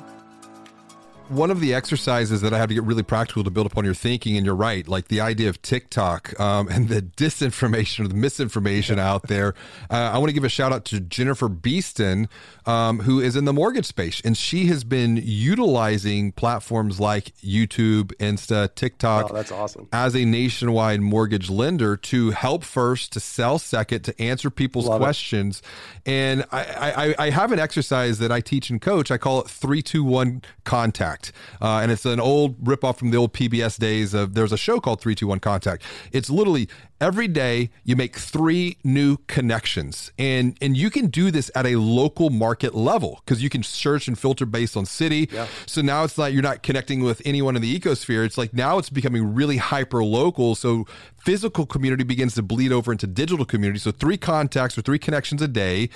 one 1.30 1.50
of 1.50 1.60
the 1.60 1.72
exercises 1.72 2.40
that 2.40 2.52
I 2.52 2.58
have 2.58 2.68
to 2.68 2.74
get 2.74 2.82
really 2.82 3.04
practical 3.04 3.44
to 3.44 3.50
build 3.50 3.66
upon 3.66 3.84
your 3.84 3.94
thinking, 3.94 4.36
and 4.36 4.44
you're 4.44 4.54
right, 4.54 4.86
like 4.86 5.08
the 5.08 5.20
idea 5.20 5.48
of 5.48 5.62
TikTok 5.62 6.38
um, 6.40 6.68
and 6.70 6.88
the 6.88 7.00
disinformation 7.02 8.04
or 8.04 8.08
the 8.08 8.14
misinformation 8.14 8.98
out 8.98 9.28
there. 9.28 9.54
Uh, 9.90 10.10
I 10.12 10.18
want 10.18 10.28
to 10.28 10.32
give 10.32 10.44
a 10.44 10.48
shout 10.48 10.72
out 10.72 10.84
to 10.86 11.00
Jennifer 11.00 11.48
Beeston, 11.48 12.28
um, 12.66 13.00
who 13.00 13.20
is 13.20 13.36
in 13.36 13.44
the 13.44 13.52
mortgage 13.52 13.86
space, 13.86 14.20
and 14.24 14.36
she 14.36 14.66
has 14.66 14.82
been 14.82 15.20
utilizing 15.22 16.32
platforms 16.32 16.98
like 16.98 17.32
YouTube, 17.36 18.12
Insta, 18.16 18.74
TikTok. 18.74 19.30
Oh, 19.30 19.34
that's 19.34 19.52
awesome. 19.52 19.88
As 19.92 20.16
a 20.16 20.24
nationwide 20.24 21.00
mortgage 21.00 21.48
lender 21.48 21.96
to 21.96 22.30
help 22.32 22.64
first, 22.64 23.12
to 23.12 23.20
sell 23.20 23.58
second, 23.58 24.02
to 24.02 24.20
answer 24.20 24.50
people's 24.50 24.86
Love 24.86 25.00
questions. 25.00 25.62
It. 26.04 26.10
And 26.10 26.44
I, 26.50 27.14
I, 27.18 27.26
I 27.26 27.30
have 27.30 27.52
an 27.52 27.60
exercise 27.60 28.18
that 28.18 28.32
I 28.32 28.40
teach 28.40 28.70
and 28.70 28.80
coach. 28.80 29.10
I 29.10 29.18
call 29.18 29.40
it 29.40 29.48
three, 29.48 29.82
two, 29.82 30.02
one 30.02 30.42
contact. 30.64 31.19
Contact. 31.20 31.32
Uh, 31.60 31.80
and 31.82 31.92
it's 31.92 32.04
an 32.04 32.20
old 32.20 32.62
ripoff 32.64 32.96
from 32.96 33.10
the 33.10 33.16
old 33.16 33.32
PBS 33.32 33.78
days 33.78 34.14
of 34.14 34.34
there's 34.34 34.52
a 34.52 34.56
show 34.56 34.80
called 34.80 35.00
321 35.00 35.40
Contact. 35.40 35.82
It's 36.12 36.30
literally 36.30 36.68
every 37.00 37.28
day 37.28 37.70
you 37.84 37.96
make 37.96 38.16
three 38.16 38.76
new 38.84 39.16
connections. 39.26 40.12
And 40.18 40.56
and 40.60 40.76
you 40.76 40.90
can 40.90 41.06
do 41.06 41.30
this 41.30 41.50
at 41.54 41.66
a 41.66 41.76
local 41.76 42.30
market 42.30 42.74
level 42.74 43.20
because 43.24 43.42
you 43.42 43.50
can 43.50 43.62
search 43.62 44.08
and 44.08 44.18
filter 44.18 44.46
based 44.46 44.76
on 44.76 44.86
city. 44.86 45.28
Yeah. 45.32 45.46
So 45.66 45.80
now 45.80 46.04
it's 46.04 46.18
like 46.18 46.32
you're 46.32 46.42
not 46.42 46.62
connecting 46.62 47.02
with 47.02 47.22
anyone 47.24 47.56
in 47.56 47.62
the 47.62 47.78
ecosphere. 47.78 48.24
It's 48.24 48.38
like 48.38 48.52
now 48.52 48.78
it's 48.78 48.90
becoming 48.90 49.34
really 49.34 49.56
hyper 49.56 50.04
local. 50.04 50.54
So 50.54 50.86
physical 51.16 51.66
community 51.66 52.04
begins 52.04 52.34
to 52.34 52.42
bleed 52.42 52.72
over 52.72 52.92
into 52.92 53.06
digital 53.06 53.44
community. 53.44 53.78
So 53.78 53.90
three 53.90 54.16
contacts 54.16 54.76
or 54.76 54.82
three 54.82 54.98
connections 54.98 55.42
a 55.42 55.48
day 55.48 55.90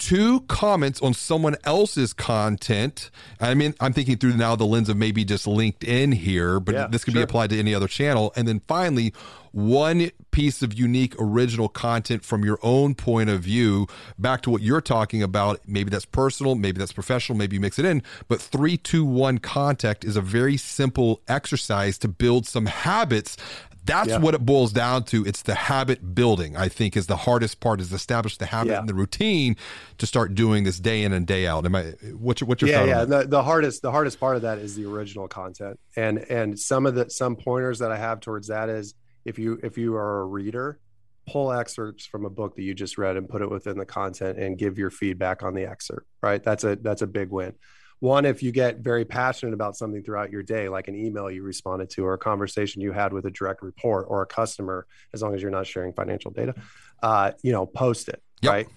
two 0.00 0.40
comments 0.48 1.00
on 1.02 1.14
someone 1.14 1.56
else's 1.62 2.12
content. 2.12 3.10
I 3.38 3.54
mean, 3.54 3.74
I'm 3.78 3.92
thinking 3.92 4.16
through 4.16 4.36
now 4.36 4.56
the 4.56 4.64
lens 4.64 4.88
of 4.88 4.96
maybe 4.96 5.24
just 5.24 5.46
LinkedIn 5.46 6.14
here, 6.14 6.58
but 6.58 6.74
yeah, 6.74 6.86
this 6.88 7.04
could 7.04 7.12
sure. 7.12 7.20
be 7.20 7.22
applied 7.22 7.50
to 7.50 7.58
any 7.58 7.74
other 7.74 7.86
channel. 7.86 8.32
And 8.34 8.48
then 8.48 8.62
finally, 8.66 9.12
one 9.52 10.10
piece 10.30 10.62
of 10.62 10.72
unique 10.72 11.14
original 11.18 11.68
content 11.68 12.24
from 12.24 12.44
your 12.44 12.58
own 12.62 12.94
point 12.94 13.28
of 13.28 13.42
view 13.42 13.86
back 14.18 14.42
to 14.42 14.50
what 14.50 14.62
you're 14.62 14.80
talking 14.80 15.24
about 15.24 15.60
maybe 15.66 15.90
that's 15.90 16.04
personal 16.04 16.54
maybe 16.54 16.78
that's 16.78 16.92
professional 16.92 17.36
maybe 17.36 17.56
you 17.56 17.60
mix 17.60 17.76
it 17.76 17.84
in 17.84 18.00
but 18.28 18.40
321 18.40 19.38
contact 19.38 20.04
is 20.04 20.16
a 20.16 20.20
very 20.20 20.56
simple 20.56 21.20
exercise 21.26 21.98
to 21.98 22.06
build 22.06 22.46
some 22.46 22.66
habits 22.66 23.36
that's 23.84 24.10
yeah. 24.10 24.18
what 24.18 24.34
it 24.34 24.44
boils 24.44 24.72
down 24.72 25.04
to. 25.04 25.24
It's 25.24 25.42
the 25.42 25.54
habit 25.54 26.14
building, 26.14 26.56
I 26.56 26.68
think, 26.68 26.96
is 26.96 27.06
the 27.06 27.16
hardest 27.16 27.60
part 27.60 27.80
is 27.80 27.92
establish 27.92 28.36
the 28.36 28.46
habit 28.46 28.72
yeah. 28.72 28.80
and 28.80 28.88
the 28.88 28.94
routine 28.94 29.56
to 29.98 30.06
start 30.06 30.34
doing 30.34 30.64
this 30.64 30.78
day 30.78 31.02
in 31.02 31.12
and 31.12 31.26
day 31.26 31.46
out. 31.46 31.64
Am 31.64 31.74
I 31.74 31.94
what's 32.12 32.40
your 32.40 32.48
what's 32.48 32.62
your 32.62 32.70
yeah, 32.70 32.84
yeah. 32.84 33.04
The, 33.04 33.26
the 33.26 33.42
hardest 33.42 33.82
the 33.82 33.90
hardest 33.90 34.20
part 34.20 34.36
of 34.36 34.42
that 34.42 34.58
is 34.58 34.76
the 34.76 34.86
original 34.86 35.28
content. 35.28 35.78
And 35.96 36.18
and 36.30 36.58
some 36.58 36.86
of 36.86 36.94
the 36.94 37.08
some 37.10 37.36
pointers 37.36 37.78
that 37.78 37.90
I 37.90 37.96
have 37.96 38.20
towards 38.20 38.48
that 38.48 38.68
is 38.68 38.94
if 39.24 39.38
you 39.38 39.58
if 39.62 39.78
you 39.78 39.94
are 39.96 40.20
a 40.20 40.24
reader, 40.24 40.78
pull 41.26 41.52
excerpts 41.52 42.04
from 42.04 42.24
a 42.26 42.30
book 42.30 42.56
that 42.56 42.62
you 42.62 42.74
just 42.74 42.98
read 42.98 43.16
and 43.16 43.28
put 43.28 43.40
it 43.40 43.50
within 43.50 43.78
the 43.78 43.86
content 43.86 44.38
and 44.38 44.58
give 44.58 44.78
your 44.78 44.90
feedback 44.90 45.42
on 45.42 45.54
the 45.54 45.64
excerpt, 45.64 46.06
right? 46.22 46.42
That's 46.42 46.64
a 46.64 46.76
that's 46.76 47.02
a 47.02 47.06
big 47.06 47.30
win 47.30 47.54
one 48.00 48.24
if 48.24 48.42
you 48.42 48.50
get 48.50 48.78
very 48.78 49.04
passionate 49.04 49.52
about 49.52 49.76
something 49.76 50.02
throughout 50.02 50.30
your 50.30 50.42
day 50.42 50.68
like 50.68 50.88
an 50.88 50.96
email 50.96 51.30
you 51.30 51.42
responded 51.42 51.88
to 51.90 52.04
or 52.04 52.14
a 52.14 52.18
conversation 52.18 52.82
you 52.82 52.92
had 52.92 53.12
with 53.12 53.26
a 53.26 53.30
direct 53.30 53.62
report 53.62 54.06
or 54.08 54.22
a 54.22 54.26
customer 54.26 54.86
as 55.12 55.22
long 55.22 55.34
as 55.34 55.40
you're 55.40 55.50
not 55.50 55.66
sharing 55.66 55.92
financial 55.92 56.30
data 56.30 56.54
uh, 57.02 57.30
you 57.42 57.52
know 57.52 57.64
post 57.64 58.08
it 58.08 58.22
yep. 58.42 58.52
right? 58.52 58.68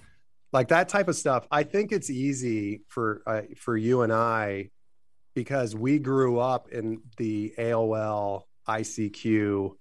Like 0.52 0.68
that 0.68 0.88
type 0.88 1.08
of 1.08 1.16
stuff 1.16 1.48
i 1.50 1.64
think 1.64 1.92
it's 1.92 2.12
easy 2.12 2.84
for 2.88 3.24
uh, 3.26 3.42
for 3.58 3.76
you 3.76 4.04
and 4.04 4.14
i 4.14 4.70
because 5.34 5.76
we 5.76 5.98
grew 5.98 6.38
up 6.38 6.70
in 6.70 7.02
the 7.18 7.56
aol 7.58 8.44
icq 8.68 9.72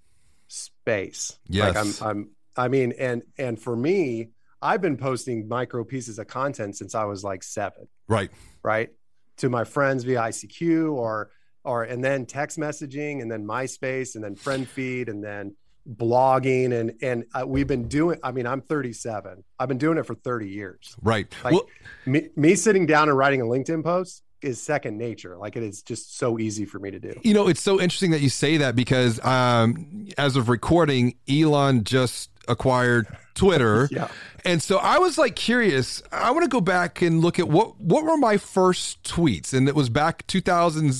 space. 0.48 1.38
Yes. 1.46 1.74
like 1.74 1.76
i'm 1.76 2.08
i'm 2.08 2.30
i 2.56 2.68
mean 2.68 2.92
and 2.98 3.22
and 3.36 3.60
for 3.60 3.76
me 3.76 4.30
i've 4.62 4.80
been 4.80 4.96
posting 4.96 5.46
micro 5.46 5.84
pieces 5.84 6.18
of 6.18 6.26
content 6.26 6.76
since 6.76 6.94
i 6.94 7.04
was 7.04 7.22
like 7.22 7.42
seven. 7.42 7.88
Right. 8.08 8.30
Right 8.62 8.90
to 9.38 9.48
my 9.48 9.64
friends 9.64 10.04
via 10.04 10.20
ICQ 10.20 10.92
or 10.92 11.30
or 11.64 11.84
and 11.84 12.02
then 12.02 12.26
text 12.26 12.58
messaging 12.58 13.22
and 13.22 13.30
then 13.30 13.44
MySpace 13.44 14.14
and 14.14 14.24
then 14.24 14.34
friend 14.34 14.68
feed 14.68 15.08
and 15.08 15.22
then 15.22 15.54
blogging. 15.88 16.72
And 16.72 16.92
and 17.02 17.24
uh, 17.34 17.46
we've 17.46 17.66
been 17.66 17.88
doing 17.88 18.18
i 18.22 18.30
mean 18.30 18.46
i'm 18.46 18.60
37 18.60 19.42
i've 19.58 19.68
been 19.68 19.78
doing 19.78 19.98
it 19.98 20.06
for 20.06 20.14
30 20.14 20.48
years. 20.48 20.96
Right. 21.02 21.32
Like 21.44 21.54
well, 21.54 21.66
me, 22.06 22.28
me 22.36 22.54
sitting 22.54 22.86
down 22.86 23.08
and 23.08 23.16
writing 23.16 23.40
a 23.40 23.44
linkedin 23.44 23.82
post 23.82 24.22
is 24.42 24.60
second 24.60 24.98
nature 24.98 25.36
like 25.36 25.56
it 25.56 25.62
is 25.62 25.82
just 25.82 26.18
so 26.18 26.38
easy 26.38 26.64
for 26.64 26.78
me 26.78 26.90
to 26.90 26.98
do 26.98 27.12
you 27.22 27.34
know 27.34 27.48
it's 27.48 27.60
so 27.60 27.80
interesting 27.80 28.10
that 28.10 28.20
you 28.20 28.28
say 28.28 28.56
that 28.56 28.74
because 28.76 29.24
um 29.24 30.08
as 30.18 30.36
of 30.36 30.48
recording 30.48 31.14
elon 31.28 31.84
just 31.84 32.30
acquired 32.48 33.06
Twitter. 33.34 33.88
yeah. 33.90 34.08
And 34.44 34.62
so 34.62 34.78
I 34.78 34.98
was 34.98 35.18
like 35.18 35.36
curious. 35.36 36.02
I 36.10 36.30
want 36.30 36.42
to 36.42 36.48
go 36.48 36.60
back 36.60 37.02
and 37.02 37.20
look 37.20 37.38
at 37.38 37.48
what 37.48 37.80
what 37.80 38.04
were 38.04 38.16
my 38.16 38.36
first 38.36 39.02
tweets, 39.04 39.54
and 39.54 39.68
it 39.68 39.74
was 39.74 39.88
back 39.88 40.26
2000, 40.26 40.90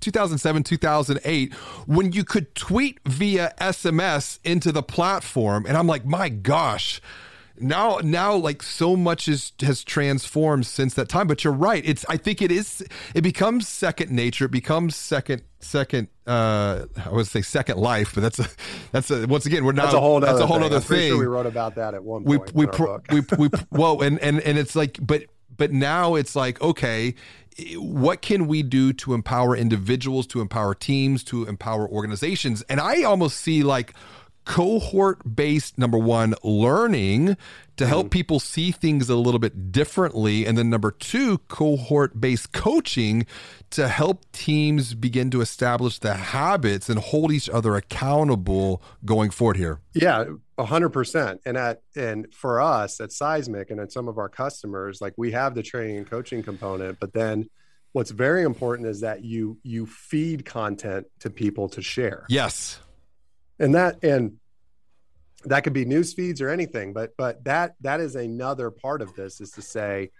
2007, 0.00 0.62
2008, 0.62 1.52
when 1.86 2.12
you 2.12 2.24
could 2.24 2.54
tweet 2.54 3.00
via 3.04 3.52
SMS 3.60 4.38
into 4.44 4.72
the 4.72 4.82
platform, 4.82 5.66
and 5.66 5.76
I'm 5.76 5.86
like, 5.86 6.04
my 6.04 6.28
gosh 6.28 7.00
now 7.62 8.00
now 8.02 8.34
like 8.34 8.62
so 8.62 8.96
much 8.96 9.28
is 9.28 9.52
has 9.60 9.84
transformed 9.84 10.66
since 10.66 10.94
that 10.94 11.08
time 11.08 11.26
but 11.26 11.44
you're 11.44 11.52
right. 11.52 11.84
It's 11.84 12.04
i 12.08 12.16
think 12.16 12.42
it 12.42 12.50
is 12.50 12.84
it 13.14 13.22
becomes 13.22 13.68
second 13.68 14.10
nature 14.10 14.46
it 14.46 14.50
becomes 14.50 14.96
second 14.96 15.42
second 15.60 16.08
uh 16.26 16.86
i 17.04 17.10
would 17.10 17.26
say 17.26 17.40
second 17.40 17.78
life 17.78 18.14
but 18.14 18.20
that's 18.20 18.38
a 18.38 18.48
that's 18.90 19.10
a 19.10 19.26
once 19.26 19.46
again 19.46 19.64
we're 19.64 19.72
not 19.72 19.84
that's 19.84 19.94
a 19.94 20.00
whole 20.00 20.20
that's 20.20 20.40
a 20.40 20.46
whole 20.46 20.58
thing. 20.58 20.66
other 20.66 20.80
thing 20.80 21.10
sure 21.10 21.18
we 21.18 21.26
wrote 21.26 21.46
about 21.46 21.76
that 21.76 21.94
at 21.94 22.02
one 22.02 22.24
we 22.24 22.38
point 22.38 22.54
we, 22.54 22.66
pro, 22.66 23.00
we 23.10 23.20
we 23.38 23.48
well 23.70 24.02
and 24.02 24.18
and 24.20 24.40
and 24.40 24.58
it's 24.58 24.74
like 24.74 24.98
but 25.00 25.24
but 25.56 25.72
now 25.72 26.14
it's 26.16 26.34
like 26.34 26.60
okay 26.60 27.14
what 27.76 28.22
can 28.22 28.46
we 28.46 28.62
do 28.62 28.92
to 28.92 29.14
empower 29.14 29.56
individuals 29.56 30.26
to 30.28 30.40
empower 30.40 30.74
teams 30.74 31.22
to 31.24 31.44
empower 31.46 31.88
organizations? 31.88 32.62
And 32.68 32.80
i 32.80 33.02
almost 33.02 33.38
see 33.38 33.62
like 33.62 33.94
cohort 34.44 35.36
based 35.36 35.78
number 35.78 35.98
one 35.98 36.34
learning 36.42 37.36
to 37.76 37.86
help 37.86 38.06
mm-hmm. 38.06 38.10
people 38.10 38.40
see 38.40 38.70
things 38.70 39.08
a 39.08 39.16
little 39.16 39.38
bit 39.38 39.72
differently 39.72 40.44
and 40.46 40.58
then 40.58 40.68
number 40.68 40.90
two 40.90 41.38
cohort 41.48 42.20
based 42.20 42.52
coaching 42.52 43.24
to 43.70 43.88
help 43.88 44.30
teams 44.32 44.94
begin 44.94 45.30
to 45.30 45.40
establish 45.40 45.98
the 45.98 46.14
habits 46.14 46.88
and 46.88 46.98
hold 46.98 47.32
each 47.32 47.48
other 47.48 47.76
accountable 47.76 48.82
going 49.04 49.30
forward 49.30 49.56
here 49.56 49.80
Yeah, 49.94 50.24
a 50.58 50.64
hundred 50.64 50.90
percent. 50.90 51.40
And 51.44 51.56
at 51.56 51.82
and 51.96 52.32
for 52.32 52.60
us 52.60 53.00
at 53.00 53.12
Seismic 53.12 53.70
and 53.70 53.80
at 53.80 53.92
some 53.92 54.08
of 54.08 54.18
our 54.18 54.28
customers, 54.28 55.00
like 55.00 55.14
we 55.16 55.32
have 55.32 55.54
the 55.54 55.62
training 55.62 55.98
and 55.98 56.08
coaching 56.08 56.42
component, 56.42 57.00
but 57.00 57.12
then 57.12 57.48
what's 57.92 58.10
very 58.10 58.42
important 58.42 58.88
is 58.88 59.00
that 59.00 59.24
you 59.24 59.58
you 59.62 59.86
feed 59.86 60.44
content 60.44 61.06
to 61.20 61.30
people 61.30 61.68
to 61.70 61.82
share. 61.82 62.26
yes 62.28 62.80
And 63.62 63.74
that 63.76 64.02
and 64.02 64.38
that 65.44 65.64
could 65.64 65.72
be 65.72 65.84
news 65.84 66.12
feeds 66.12 66.42
or 66.42 66.50
anything, 66.50 66.92
but 66.92 67.12
but 67.16 67.42
that 67.44 67.76
that 67.80 68.00
is 68.00 68.16
another 68.16 68.70
part 68.70 69.00
of 69.00 69.14
this 69.14 69.40
is 69.40 69.52
to 69.52 69.62
say 69.62 70.10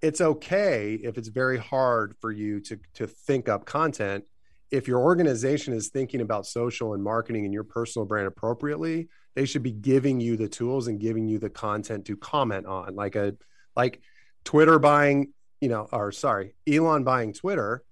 it's 0.00 0.20
okay 0.20 0.94
if 0.94 1.18
it's 1.18 1.28
very 1.28 1.58
hard 1.58 2.14
for 2.20 2.30
you 2.30 2.60
to 2.60 2.78
to 2.94 3.06
think 3.06 3.48
up 3.48 3.66
content. 3.66 4.24
If 4.70 4.88
your 4.88 5.00
organization 5.00 5.74
is 5.74 5.88
thinking 5.88 6.20
about 6.20 6.46
social 6.46 6.94
and 6.94 7.02
marketing 7.02 7.44
and 7.44 7.52
your 7.52 7.64
personal 7.64 8.06
brand 8.06 8.26
appropriately 8.26 9.08
they 9.34 9.44
should 9.44 9.64
be 9.64 9.72
giving 9.72 10.20
you 10.20 10.36
the 10.36 10.48
tools 10.48 10.86
and 10.86 11.00
giving 11.00 11.26
you 11.26 11.38
the 11.38 11.50
content 11.50 12.04
to 12.06 12.16
comment 12.16 12.66
on. 12.66 12.94
Like 12.94 13.16
a 13.16 13.34
like 13.76 14.00
twitter 14.44 14.78
buying 14.78 15.32
you 15.60 15.68
know 15.68 15.88
or 15.90 16.12
sorry 16.12 16.54
elon 16.68 17.02
buying 17.02 17.32
twitter 17.32 17.82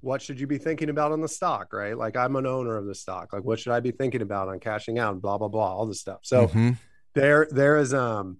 what 0.00 0.22
should 0.22 0.38
you 0.38 0.46
be 0.46 0.58
thinking 0.58 0.90
about 0.90 1.12
on 1.12 1.20
the 1.20 1.28
stock 1.28 1.72
right? 1.72 1.96
Like 1.96 2.16
i'm 2.16 2.36
an 2.36 2.46
owner 2.46 2.76
of 2.76 2.86
the 2.86 2.94
stock. 2.94 3.32
Like 3.32 3.44
what 3.44 3.58
should 3.58 3.72
i 3.72 3.80
be 3.80 3.90
thinking 3.90 4.22
about 4.22 4.48
on 4.48 4.60
cashing 4.60 4.98
out 4.98 5.20
blah 5.20 5.38
blah 5.38 5.48
blah 5.48 5.74
all 5.74 5.86
this 5.86 6.00
stuff. 6.00 6.20
So 6.22 6.48
Mhm. 6.48 6.76
there 7.14 7.48
there 7.50 7.76
is 7.78 7.92
um 7.94 8.38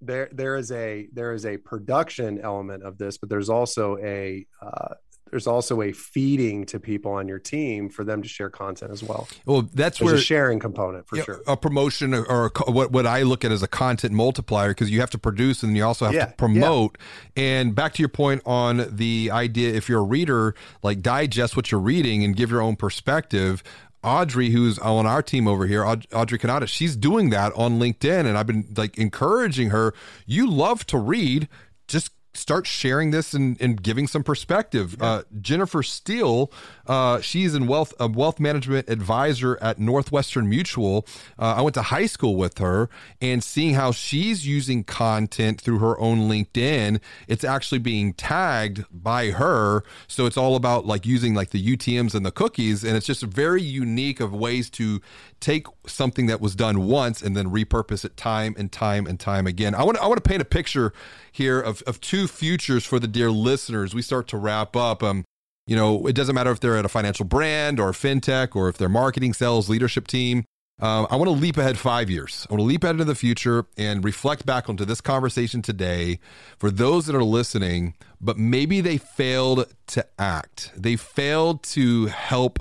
there 0.00 0.28
there 0.32 0.56
is 0.56 0.72
a 0.72 1.08
there 1.12 1.32
is 1.32 1.44
a 1.46 1.56
production 1.58 2.38
element 2.40 2.82
of 2.82 2.98
this 2.98 3.18
but 3.18 3.28
there's 3.28 3.48
also 3.48 3.96
a 3.98 4.46
uh, 4.62 4.94
there's 5.30 5.46
also 5.46 5.82
a 5.82 5.92
feeding 5.92 6.64
to 6.66 6.78
people 6.78 7.12
on 7.12 7.26
your 7.28 7.38
team 7.38 7.88
for 7.88 8.04
them 8.04 8.22
to 8.22 8.28
share 8.28 8.50
content 8.50 8.90
as 8.92 9.02
well 9.02 9.28
well 9.44 9.62
that's 9.74 9.98
there's 9.98 10.06
where 10.12 10.14
a 10.14 10.22
sharing 10.22 10.58
component 10.58 11.06
for 11.06 11.16
Yeah, 11.16 11.24
sure 11.24 11.40
a 11.46 11.56
promotion 11.56 12.14
or, 12.14 12.24
or 12.24 12.52
a 12.66 12.70
what 12.70 12.92
what 12.92 13.06
I 13.06 13.22
look 13.22 13.44
at 13.44 13.52
as 13.52 13.62
a 13.62 13.68
content 13.68 14.12
multiplier 14.14 14.68
because 14.70 14.90
you 14.90 15.00
have 15.00 15.10
to 15.10 15.18
produce 15.18 15.62
and 15.62 15.76
you 15.76 15.84
also 15.84 16.06
have 16.06 16.14
Yeah, 16.14 16.26
to 16.26 16.32
promote. 16.34 16.98
And 17.36 17.74
back 17.74 17.94
to 17.94 18.02
your 18.02 18.08
point 18.08 18.42
on 18.46 18.86
the 18.94 19.30
idea, 19.32 19.74
if 19.74 19.88
you're 19.88 20.00
a 20.00 20.04
reader, 20.04 20.54
like 20.82 21.02
digest 21.02 21.56
what 21.56 21.70
you're 21.70 21.80
reading 21.80 22.24
and 22.24 22.34
give 22.36 22.50
your 22.50 22.60
own 22.60 22.76
perspective. 22.76 23.62
Audrey, 24.02 24.50
who's 24.50 24.78
on 24.78 25.04
our 25.04 25.20
team 25.20 25.48
over 25.48 25.66
here, 25.66 25.84
Audrey 25.84 26.38
Kanata, 26.38 26.68
she's 26.68 26.94
doing 26.94 27.30
that 27.30 27.52
on 27.56 27.80
LinkedIn, 27.80 28.24
and 28.24 28.38
I've 28.38 28.46
been 28.46 28.72
like 28.76 28.96
encouraging 28.98 29.70
her. 29.70 29.94
You 30.26 30.48
love 30.48 30.86
to 30.86 30.98
read, 30.98 31.48
just 31.88 32.12
start 32.36 32.66
sharing 32.66 33.10
this 33.10 33.34
and, 33.34 33.60
and 33.60 33.82
giving 33.82 34.06
some 34.06 34.22
perspective. 34.22 35.00
Uh, 35.00 35.22
Jennifer 35.40 35.82
Steele, 35.82 36.50
uh, 36.86 37.20
she's 37.20 37.54
in 37.54 37.66
wealth 37.66 37.94
a 37.98 38.08
wealth 38.08 38.38
management 38.40 38.88
advisor 38.88 39.58
at 39.60 39.78
Northwestern 39.78 40.48
Mutual. 40.48 41.06
Uh, 41.38 41.54
I 41.56 41.62
went 41.62 41.74
to 41.74 41.82
high 41.82 42.06
school 42.06 42.36
with 42.36 42.58
her, 42.58 42.88
and 43.20 43.42
seeing 43.42 43.74
how 43.74 43.92
she's 43.92 44.46
using 44.46 44.84
content 44.84 45.60
through 45.60 45.78
her 45.78 45.98
own 45.98 46.28
LinkedIn, 46.28 47.00
it's 47.28 47.44
actually 47.44 47.78
being 47.78 48.12
tagged 48.12 48.84
by 48.90 49.30
her. 49.30 49.82
So 50.06 50.26
it's 50.26 50.36
all 50.36 50.56
about 50.56 50.86
like 50.86 51.06
using 51.06 51.34
like 51.34 51.50
the 51.50 51.76
UTM's 51.76 52.14
and 52.14 52.24
the 52.24 52.32
cookies, 52.32 52.84
and 52.84 52.96
it's 52.96 53.06
just 53.06 53.22
very 53.22 53.62
unique 53.62 54.20
of 54.20 54.32
ways 54.32 54.70
to 54.70 55.00
take 55.40 55.66
something 55.86 56.26
that 56.26 56.40
was 56.40 56.54
done 56.54 56.86
once 56.86 57.22
and 57.22 57.36
then 57.36 57.50
repurpose 57.50 58.04
it 58.04 58.16
time 58.16 58.54
and 58.58 58.70
time 58.70 59.06
and 59.06 59.18
time 59.18 59.46
again. 59.46 59.74
I 59.74 59.82
want 59.84 59.96
to, 59.96 60.02
I 60.02 60.06
want 60.06 60.22
to 60.22 60.28
paint 60.28 60.42
a 60.42 60.46
picture 60.46 60.92
here 61.32 61.60
of, 61.60 61.82
of 61.82 62.00
two 62.00 62.26
futures 62.26 62.84
for 62.84 62.98
the 62.98 63.08
dear 63.08 63.30
listeners. 63.30 63.94
We 63.94 64.02
start 64.02 64.28
to 64.28 64.36
wrap 64.36 64.76
up. 64.76 65.02
Um, 65.02 65.24
you 65.66 65.76
know, 65.76 66.06
it 66.06 66.14
doesn't 66.14 66.34
matter 66.34 66.50
if 66.50 66.60
they're 66.60 66.76
at 66.76 66.84
a 66.84 66.88
financial 66.88 67.24
brand 67.24 67.80
or 67.80 67.90
fintech 67.92 68.54
or 68.54 68.68
if 68.68 68.78
they're 68.78 68.88
marketing, 68.88 69.32
sales, 69.32 69.68
leadership 69.68 70.06
team. 70.06 70.44
Um, 70.78 71.06
I 71.10 71.16
want 71.16 71.28
to 71.28 71.30
leap 71.30 71.56
ahead 71.56 71.78
five 71.78 72.10
years. 72.10 72.46
I 72.48 72.52
want 72.52 72.60
to 72.60 72.66
leap 72.66 72.84
ahead 72.84 72.96
into 72.96 73.06
the 73.06 73.14
future 73.14 73.64
and 73.78 74.04
reflect 74.04 74.44
back 74.44 74.68
onto 74.68 74.84
this 74.84 75.00
conversation 75.00 75.62
today 75.62 76.18
for 76.58 76.70
those 76.70 77.06
that 77.06 77.16
are 77.16 77.24
listening, 77.24 77.94
but 78.20 78.36
maybe 78.36 78.82
they 78.82 78.98
failed 78.98 79.72
to 79.88 80.06
act. 80.18 80.72
They 80.76 80.96
failed 80.96 81.62
to 81.64 82.06
help 82.06 82.58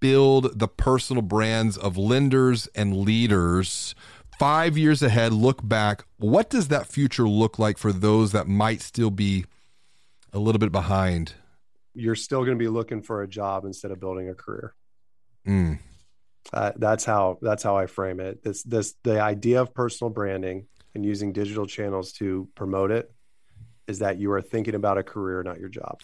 build 0.00 0.58
the 0.58 0.68
personal 0.68 1.22
brands 1.22 1.76
of 1.76 1.96
lenders 1.96 2.66
and 2.74 2.96
leaders. 2.98 3.94
Five 4.38 4.78
years 4.78 5.02
ahead, 5.02 5.32
look 5.32 5.66
back. 5.66 6.04
What 6.16 6.48
does 6.50 6.68
that 6.68 6.86
future 6.86 7.28
look 7.28 7.58
like 7.58 7.76
for 7.78 7.92
those 7.92 8.32
that 8.32 8.48
might 8.48 8.80
still 8.80 9.10
be 9.10 9.44
a 10.32 10.38
little 10.38 10.58
bit 10.58 10.72
behind? 10.72 11.34
you're 11.92 12.14
still 12.14 12.44
going 12.44 12.56
to 12.56 12.62
be 12.62 12.68
looking 12.68 13.02
for 13.02 13.22
a 13.22 13.28
job 13.28 13.64
instead 13.64 13.90
of 13.90 13.98
building 14.00 14.28
a 14.28 14.34
career 14.34 14.74
Mm, 15.46 15.78
uh, 16.52 16.72
that's 16.76 17.04
how 17.04 17.38
that's 17.42 17.62
how 17.62 17.76
i 17.76 17.86
frame 17.86 18.20
it 18.20 18.44
this 18.44 18.62
this 18.62 18.94
the 19.02 19.20
idea 19.20 19.60
of 19.60 19.74
personal 19.74 20.10
branding 20.10 20.66
and 20.94 21.04
using 21.04 21.32
digital 21.32 21.66
channels 21.66 22.12
to 22.12 22.48
promote 22.54 22.90
it 22.90 23.10
is 23.88 23.98
that 23.98 24.18
you 24.18 24.30
are 24.30 24.40
thinking 24.40 24.74
about 24.74 24.98
a 24.98 25.02
career 25.02 25.42
not 25.42 25.58
your 25.58 25.68
job 25.68 25.98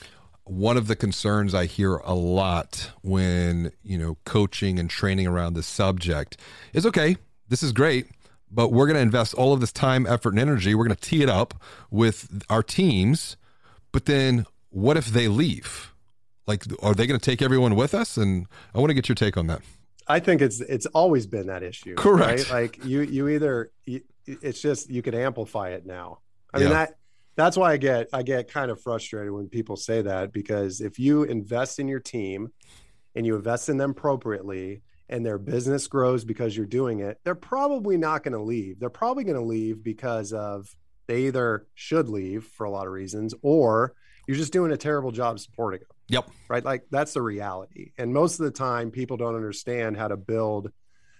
one 0.46 0.76
of 0.76 0.86
the 0.86 0.96
concerns 0.96 1.54
I 1.54 1.66
hear 1.66 1.96
a 1.96 2.14
lot 2.14 2.90
when, 3.02 3.72
you 3.82 3.98
know, 3.98 4.16
coaching 4.24 4.78
and 4.78 4.88
training 4.88 5.26
around 5.26 5.54
this 5.54 5.66
subject 5.66 6.36
is 6.72 6.86
okay, 6.86 7.16
this 7.48 7.62
is 7.62 7.72
great, 7.72 8.06
but 8.50 8.72
we're 8.72 8.86
going 8.86 8.96
to 8.96 9.02
invest 9.02 9.34
all 9.34 9.52
of 9.52 9.60
this 9.60 9.72
time, 9.72 10.06
effort, 10.06 10.30
and 10.30 10.38
energy. 10.38 10.74
We're 10.74 10.86
going 10.86 10.96
to 10.96 11.02
tee 11.02 11.22
it 11.22 11.28
up 11.28 11.54
with 11.90 12.42
our 12.48 12.62
teams. 12.62 13.36
But 13.92 14.04
then 14.04 14.46
what 14.70 14.96
if 14.96 15.06
they 15.06 15.28
leave? 15.28 15.92
Like, 16.46 16.64
are 16.80 16.94
they 16.94 17.06
going 17.06 17.18
to 17.18 17.24
take 17.24 17.42
everyone 17.42 17.74
with 17.74 17.92
us? 17.92 18.16
And 18.16 18.46
I 18.74 18.78
want 18.78 18.90
to 18.90 18.94
get 18.94 19.08
your 19.08 19.16
take 19.16 19.36
on 19.36 19.48
that. 19.48 19.62
I 20.08 20.20
think 20.20 20.40
it's 20.40 20.60
it's 20.60 20.86
always 20.86 21.26
been 21.26 21.48
that 21.48 21.64
issue. 21.64 21.96
Correct. 21.96 22.50
Right? 22.50 22.62
Like 22.62 22.84
you 22.84 23.00
you 23.00 23.28
either 23.28 23.72
you, 23.84 24.02
it's 24.24 24.60
just 24.60 24.88
you 24.88 25.02
can 25.02 25.14
amplify 25.14 25.70
it 25.70 25.84
now. 25.84 26.20
I 26.54 26.60
mean 26.60 26.70
that 26.70 26.98
that's 27.36 27.56
why 27.56 27.72
I 27.72 27.76
get 27.76 28.08
I 28.12 28.22
get 28.22 28.50
kind 28.50 28.70
of 28.70 28.80
frustrated 28.80 29.32
when 29.32 29.48
people 29.48 29.76
say 29.76 30.02
that 30.02 30.32
because 30.32 30.80
if 30.80 30.98
you 30.98 31.22
invest 31.24 31.78
in 31.78 31.86
your 31.88 32.00
team 32.00 32.48
and 33.14 33.24
you 33.24 33.36
invest 33.36 33.68
in 33.68 33.76
them 33.76 33.90
appropriately 33.90 34.82
and 35.08 35.24
their 35.24 35.38
business 35.38 35.86
grows 35.86 36.24
because 36.24 36.56
you're 36.56 36.66
doing 36.66 37.00
it, 37.00 37.18
they're 37.24 37.34
probably 37.34 37.96
not 37.96 38.24
going 38.24 38.32
to 38.32 38.42
leave. 38.42 38.80
They're 38.80 38.90
probably 38.90 39.24
going 39.24 39.36
to 39.36 39.44
leave 39.44 39.84
because 39.84 40.32
of 40.32 40.74
they 41.06 41.26
either 41.26 41.66
should 41.74 42.08
leave 42.08 42.44
for 42.44 42.64
a 42.64 42.70
lot 42.70 42.86
of 42.86 42.92
reasons 42.92 43.34
or 43.42 43.94
you're 44.26 44.36
just 44.36 44.52
doing 44.52 44.72
a 44.72 44.76
terrible 44.76 45.12
job 45.12 45.38
supporting 45.38 45.80
them 45.80 45.88
Yep. 46.08 46.28
right? 46.48 46.64
Like 46.64 46.84
that's 46.90 47.14
the 47.14 47.22
reality. 47.22 47.92
And 47.98 48.12
most 48.12 48.38
of 48.40 48.44
the 48.44 48.50
time, 48.50 48.90
people 48.90 49.16
don't 49.16 49.34
understand 49.34 49.96
how 49.96 50.08
to 50.08 50.16
build. 50.16 50.70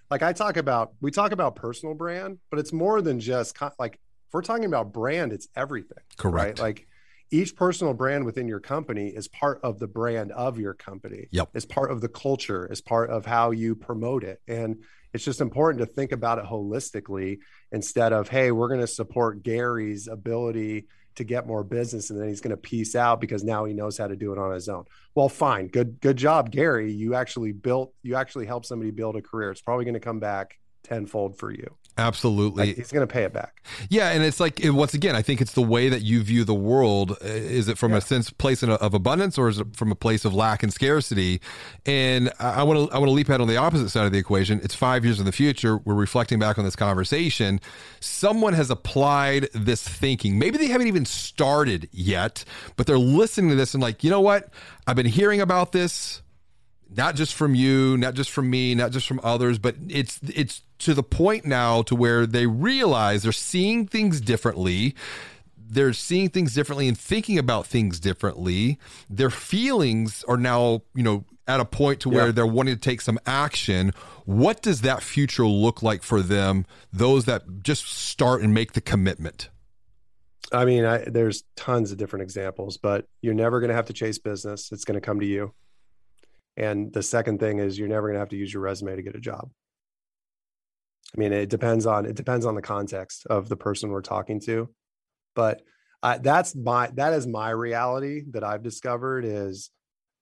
Like 0.09 0.23
I 0.23 0.33
talk 0.33 0.57
about, 0.57 0.93
we 1.01 1.11
talk 1.11 1.31
about 1.31 1.55
personal 1.55 1.93
brand, 1.93 2.39
but 2.49 2.59
it's 2.59 2.71
more 2.71 3.01
than 3.01 3.19
just 3.19 3.57
like 3.79 3.99
if 4.27 4.33
we're 4.33 4.41
talking 4.41 4.65
about 4.65 4.91
brand, 4.91 5.31
it's 5.31 5.47
everything, 5.55 6.03
Correct. 6.17 6.59
right? 6.59 6.59
Like 6.59 6.87
each 7.31 7.55
personal 7.55 7.93
brand 7.93 8.25
within 8.25 8.47
your 8.47 8.59
company 8.59 9.07
is 9.07 9.27
part 9.27 9.59
of 9.63 9.79
the 9.79 9.87
brand 9.87 10.31
of 10.33 10.59
your 10.59 10.73
company. 10.73 11.27
Yep. 11.31 11.49
Is 11.53 11.65
part 11.65 11.91
of 11.91 12.01
the 12.01 12.09
culture, 12.09 12.69
is 12.71 12.81
part 12.81 13.09
of 13.09 13.25
how 13.25 13.51
you 13.51 13.75
promote 13.75 14.23
it. 14.23 14.41
And 14.47 14.83
it's 15.13 15.23
just 15.23 15.39
important 15.39 15.79
to 15.79 15.85
think 15.85 16.11
about 16.11 16.39
it 16.39 16.45
holistically 16.45 17.39
instead 17.71 18.11
of, 18.13 18.27
hey, 18.27 18.51
we're 18.51 18.67
going 18.67 18.81
to 18.81 18.87
support 18.87 19.43
Gary's 19.43 20.07
ability 20.07 20.87
to 21.15 21.23
get 21.23 21.47
more 21.47 21.63
business 21.63 22.11
and 22.11 22.21
then 22.21 22.27
he's 22.27 22.41
going 22.41 22.51
to 22.51 22.57
piece 22.57 22.95
out 22.95 23.19
because 23.19 23.43
now 23.43 23.65
he 23.65 23.73
knows 23.73 23.97
how 23.97 24.07
to 24.07 24.15
do 24.15 24.31
it 24.33 24.37
on 24.37 24.53
his 24.53 24.69
own. 24.69 24.85
Well, 25.15 25.29
fine. 25.29 25.67
Good 25.67 25.99
good 25.99 26.17
job, 26.17 26.51
Gary. 26.51 26.91
You 26.91 27.15
actually 27.15 27.53
built 27.53 27.93
you 28.03 28.15
actually 28.15 28.45
helped 28.45 28.67
somebody 28.67 28.91
build 28.91 29.15
a 29.15 29.21
career. 29.21 29.49
It's 29.49 29.61
probably 29.61 29.85
going 29.85 29.95
to 29.95 29.99
come 29.99 30.19
back 30.19 30.59
tenfold 30.83 31.39
for 31.39 31.51
you. 31.51 31.75
Absolutely. 31.97 32.67
Like, 32.67 32.75
he's 32.75 32.91
going 32.91 33.07
to 33.07 33.11
pay 33.11 33.23
it 33.23 33.33
back. 33.33 33.61
Yeah. 33.89 34.11
And 34.11 34.23
it's 34.23 34.39
like, 34.39 34.59
once 34.63 34.93
again, 34.93 35.15
I 35.15 35.21
think 35.21 35.41
it's 35.41 35.53
the 35.53 35.61
way 35.61 35.89
that 35.89 36.01
you 36.01 36.21
view 36.21 36.43
the 36.43 36.53
world. 36.53 37.17
Is 37.21 37.67
it 37.67 37.77
from 37.77 37.91
yeah. 37.91 37.97
a 37.97 38.01
sense 38.01 38.29
place 38.29 38.61
of 38.63 38.93
abundance 38.93 39.37
or 39.37 39.49
is 39.49 39.59
it 39.59 39.75
from 39.75 39.91
a 39.91 39.95
place 39.95 40.23
of 40.25 40.33
lack 40.33 40.63
and 40.63 40.71
scarcity? 40.71 41.41
And 41.85 42.31
I 42.39 42.63
want 42.63 42.89
to, 42.89 42.95
I 42.95 42.99
want 42.99 43.09
to 43.09 43.13
leap 43.13 43.29
ahead 43.29 43.41
on 43.41 43.47
the 43.47 43.57
opposite 43.57 43.89
side 43.89 44.05
of 44.05 44.11
the 44.11 44.19
equation. 44.19 44.59
It's 44.63 44.75
five 44.75 45.03
years 45.03 45.19
in 45.19 45.25
the 45.25 45.31
future. 45.31 45.77
We're 45.77 45.95
reflecting 45.95 46.39
back 46.39 46.57
on 46.57 46.65
this 46.65 46.75
conversation. 46.75 47.59
Someone 47.99 48.53
has 48.53 48.69
applied 48.69 49.49
this 49.53 49.81
thinking. 49.81 50.37
Maybe 50.37 50.57
they 50.57 50.67
haven't 50.67 50.87
even 50.87 51.05
started 51.05 51.89
yet, 51.91 52.43
but 52.75 52.85
they're 52.85 52.97
listening 52.97 53.49
to 53.49 53.55
this 53.55 53.73
and 53.73 53.81
like, 53.81 54.03
you 54.03 54.09
know 54.09 54.21
what? 54.21 54.49
I've 54.85 54.95
been 54.95 55.05
hearing 55.05 55.41
about 55.41 55.71
this 55.71 56.21
not 56.95 57.15
just 57.15 57.33
from 57.33 57.55
you, 57.55 57.97
not 57.97 58.13
just 58.13 58.29
from 58.29 58.49
me, 58.49 58.75
not 58.75 58.91
just 58.91 59.07
from 59.07 59.19
others, 59.23 59.59
but 59.59 59.75
it's 59.89 60.19
it's 60.23 60.61
to 60.79 60.93
the 60.93 61.03
point 61.03 61.45
now 61.45 61.81
to 61.83 61.95
where 61.95 62.25
they 62.25 62.45
realize 62.47 63.23
they're 63.23 63.31
seeing 63.31 63.87
things 63.87 64.21
differently. 64.21 64.95
They're 65.69 65.93
seeing 65.93 66.29
things 66.29 66.53
differently 66.53 66.87
and 66.87 66.97
thinking 66.97 67.37
about 67.37 67.67
things 67.67 67.99
differently. 67.99 68.79
Their 69.09 69.29
feelings 69.29 70.23
are 70.27 70.37
now, 70.37 70.83
you 70.95 71.03
know, 71.03 71.25
at 71.45 71.59
a 71.59 71.65
point 71.65 71.99
to 72.01 72.09
where 72.09 72.27
yeah. 72.27 72.31
they're 72.31 72.47
wanting 72.47 72.75
to 72.75 72.79
take 72.79 73.01
some 73.01 73.19
action. 73.25 73.91
What 74.25 74.61
does 74.61 74.81
that 74.81 75.03
future 75.03 75.45
look 75.45 75.83
like 75.83 76.03
for 76.03 76.21
them? 76.21 76.65
Those 76.93 77.25
that 77.25 77.63
just 77.63 77.85
start 77.85 78.41
and 78.41 78.53
make 78.53 78.73
the 78.73 78.81
commitment. 78.81 79.49
I 80.53 80.63
mean, 80.63 80.85
I, 80.85 80.99
there's 80.99 81.43
tons 81.57 81.91
of 81.91 81.97
different 81.97 82.23
examples, 82.23 82.77
but 82.77 83.05
you're 83.21 83.33
never 83.33 83.59
going 83.59 83.69
to 83.69 83.75
have 83.75 83.87
to 83.87 83.93
chase 83.93 84.17
business. 84.17 84.71
It's 84.71 84.85
going 84.85 84.95
to 84.95 85.01
come 85.01 85.19
to 85.19 85.25
you. 85.25 85.53
And 86.57 86.91
the 86.91 87.03
second 87.03 87.39
thing 87.39 87.59
is 87.59 87.77
you're 87.77 87.87
never 87.87 88.07
going 88.07 88.15
to 88.15 88.19
have 88.19 88.29
to 88.29 88.35
use 88.35 88.51
your 88.51 88.63
resume 88.63 88.95
to 88.95 89.03
get 89.03 89.15
a 89.15 89.19
job. 89.19 89.49
I 91.15 91.19
mean, 91.19 91.31
it 91.31 91.49
depends 91.49 91.85
on 91.85 92.05
it 92.05 92.15
depends 92.15 92.45
on 92.45 92.55
the 92.55 92.61
context 92.61 93.25
of 93.27 93.47
the 93.47 93.55
person 93.55 93.91
we're 93.91 94.01
talking 94.01 94.41
to, 94.41 94.69
but 95.35 95.61
that's 96.21 96.55
my 96.55 96.89
that 96.95 97.13
is 97.13 97.25
my 97.25 97.51
reality 97.51 98.23
that 98.31 98.43
I've 98.43 98.63
discovered 98.63 99.23
is 99.23 99.69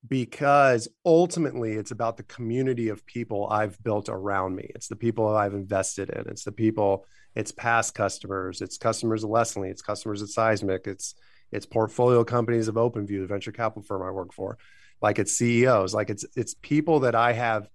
because 0.07 0.87
ultimately 1.05 1.73
it's 1.73 1.91
about 1.91 2.17
the 2.17 2.23
community 2.23 2.89
of 2.89 3.05
people 3.07 3.47
I've 3.49 3.81
built 3.83 4.09
around 4.09 4.55
me. 4.55 4.69
It's 4.75 4.87
the 4.87 4.95
people 4.95 5.27
I've 5.27 5.55
invested 5.55 6.09
in. 6.11 6.27
It's 6.29 6.43
the 6.43 6.51
people. 6.51 7.05
It's 7.33 7.51
past 7.51 7.95
customers. 7.95 8.61
It's 8.61 8.77
customers 8.77 9.23
of 9.23 9.31
Lessonly. 9.31 9.69
It's 9.71 9.81
customers 9.81 10.21
at 10.21 10.29
Seismic. 10.29 10.85
It's 10.85 11.15
it's 11.51 11.65
portfolio 11.65 12.23
companies 12.23 12.67
of 12.67 12.75
OpenView, 12.75 13.21
the 13.21 13.27
venture 13.27 13.51
capital 13.51 13.83
firm 13.83 14.03
I 14.03 14.11
work 14.11 14.33
for 14.33 14.57
like 15.01 15.19
it's 15.19 15.33
CEOs, 15.33 15.93
like 15.93 16.09
it's 16.09 16.25
it's 16.35 16.55
people 16.61 17.01
that 17.01 17.15
I 17.15 17.33
have 17.33 17.69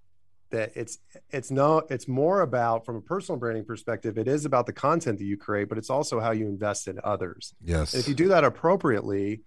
that 0.50 0.72
it's 0.74 0.98
it's 1.30 1.50
no 1.50 1.78
it's 1.90 2.08
more 2.08 2.40
about 2.42 2.84
from 2.84 2.96
a 2.96 3.00
personal 3.00 3.38
branding 3.38 3.64
perspective 3.64 4.18
it 4.18 4.28
is 4.28 4.44
about 4.44 4.66
the 4.66 4.72
content 4.72 5.18
that 5.18 5.24
you 5.24 5.36
create 5.36 5.68
but 5.68 5.78
it's 5.78 5.90
also 5.90 6.20
how 6.20 6.32
you 6.32 6.46
invest 6.46 6.88
in 6.88 7.00
others. 7.02 7.54
Yes. 7.62 7.94
And 7.94 8.02
if 8.02 8.08
you 8.08 8.14
do 8.14 8.28
that 8.28 8.44
appropriately 8.44 9.42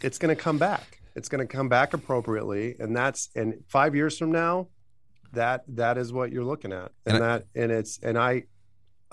it's 0.00 0.18
going 0.18 0.34
to 0.34 0.40
come 0.40 0.58
back. 0.58 1.00
It's 1.14 1.28
going 1.28 1.46
to 1.46 1.52
come 1.52 1.68
back 1.68 1.94
appropriately 1.94 2.76
and 2.78 2.94
that's 2.94 3.30
and 3.34 3.62
five 3.68 3.94
years 3.94 4.18
from 4.18 4.32
now 4.32 4.68
that 5.32 5.64
that 5.68 5.98
is 5.98 6.12
what 6.12 6.30
you're 6.30 6.44
looking 6.44 6.72
at. 6.72 6.92
And, 7.06 7.16
and 7.16 7.22
that 7.22 7.44
I, 7.56 7.60
and 7.60 7.72
it's 7.72 7.98
and 8.02 8.18
i 8.18 8.44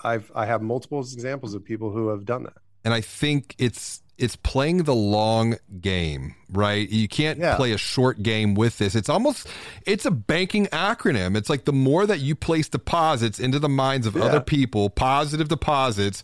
i've 0.04 0.30
i 0.34 0.46
have 0.46 0.62
multiple 0.62 1.00
examples 1.00 1.54
of 1.54 1.64
people 1.64 1.90
who 1.90 2.08
have 2.08 2.24
done 2.24 2.44
that. 2.44 2.58
And 2.84 2.92
i 2.92 3.00
think 3.00 3.54
it's 3.58 4.01
it's 4.18 4.36
playing 4.36 4.84
the 4.84 4.94
long 4.94 5.56
game, 5.80 6.34
right? 6.50 6.88
You 6.88 7.08
can't 7.08 7.38
yeah. 7.38 7.56
play 7.56 7.72
a 7.72 7.78
short 7.78 8.22
game 8.22 8.54
with 8.54 8.78
this. 8.78 8.94
It's 8.94 9.08
almost 9.08 9.48
it's 9.86 10.04
a 10.04 10.10
banking 10.10 10.66
acronym. 10.66 11.36
It's 11.36 11.48
like 11.48 11.64
the 11.64 11.72
more 11.72 12.06
that 12.06 12.20
you 12.20 12.34
place 12.34 12.68
deposits 12.68 13.40
into 13.40 13.58
the 13.58 13.68
minds 13.68 14.06
of 14.06 14.14
yeah. 14.14 14.24
other 14.24 14.40
people, 14.40 14.90
positive 14.90 15.48
deposits, 15.48 16.22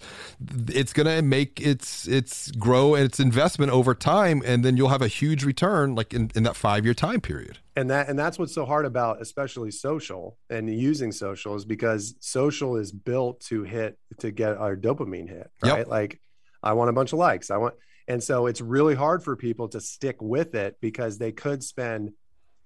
it's 0.69 0.93
going 0.93 1.07
to 1.07 1.23
make 1.23 1.61
its 1.61 2.07
its 2.07 2.51
grow 2.53 2.95
and 2.95 3.05
its 3.05 3.19
investment 3.19 3.73
over 3.73 3.95
time 3.95 4.43
and 4.45 4.65
then 4.65 4.77
you'll 4.77 4.91
have 4.91 5.03
a 5.03 5.09
huge 5.09 5.45
return 5.45 5.95
like 5.95 6.13
in, 6.13 6.31
in 6.35 6.43
that 6.43 6.55
5-year 6.55 6.95
time 6.95 7.21
period. 7.21 7.59
And 7.75 7.91
that 7.91 8.09
and 8.09 8.19
that's 8.19 8.39
what's 8.39 8.55
so 8.55 8.67
hard 8.67 8.87
about 8.87 9.23
especially 9.23 9.71
social 9.71 10.37
and 10.51 10.69
using 10.69 11.11
social 11.11 11.55
is 11.55 11.65
because 11.65 12.15
social 12.21 12.77
is 12.77 12.93
built 12.93 13.41
to 13.43 13.63
hit 13.63 13.99
to 14.19 14.31
get 14.31 14.57
our 14.57 14.77
dopamine 14.77 15.29
hit, 15.29 15.51
right? 15.63 15.79
Yep. 15.79 15.89
Like 15.89 16.21
I 16.69 16.73
want 16.75 16.91
a 16.91 16.93
bunch 16.93 17.13
of 17.13 17.19
likes. 17.19 17.51
I 17.51 17.57
want, 17.57 17.75
and 18.07 18.23
so 18.23 18.47
it's 18.47 18.61
really 18.61 18.95
hard 18.95 19.23
for 19.23 19.37
people 19.37 19.69
to 19.69 19.81
stick 19.81 20.21
with 20.21 20.55
it 20.55 20.77
because 20.81 21.19
they 21.19 21.33
could 21.33 21.65
spend 21.65 22.13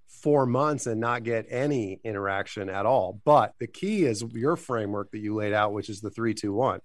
four 0.09 0.45
months 0.45 0.87
and 0.87 1.01
not 1.01 1.23
get 1.23 1.47
any 1.49 2.01
interaction 2.05 2.69
at 2.69 2.85
all. 2.85 3.21
But 3.25 3.55
the 3.59 3.67
key 3.67 4.05
is 4.05 4.23
your 4.33 4.57
framework 4.57 5.11
that 5.13 5.19
you 5.19 5.35
laid 5.35 5.53
out, 5.53 5.73
which 5.73 5.89
is 5.89 6.01
the 6.01 6.11
three, 6.11 6.35
two, 6.35 6.53
one, 6.53 6.81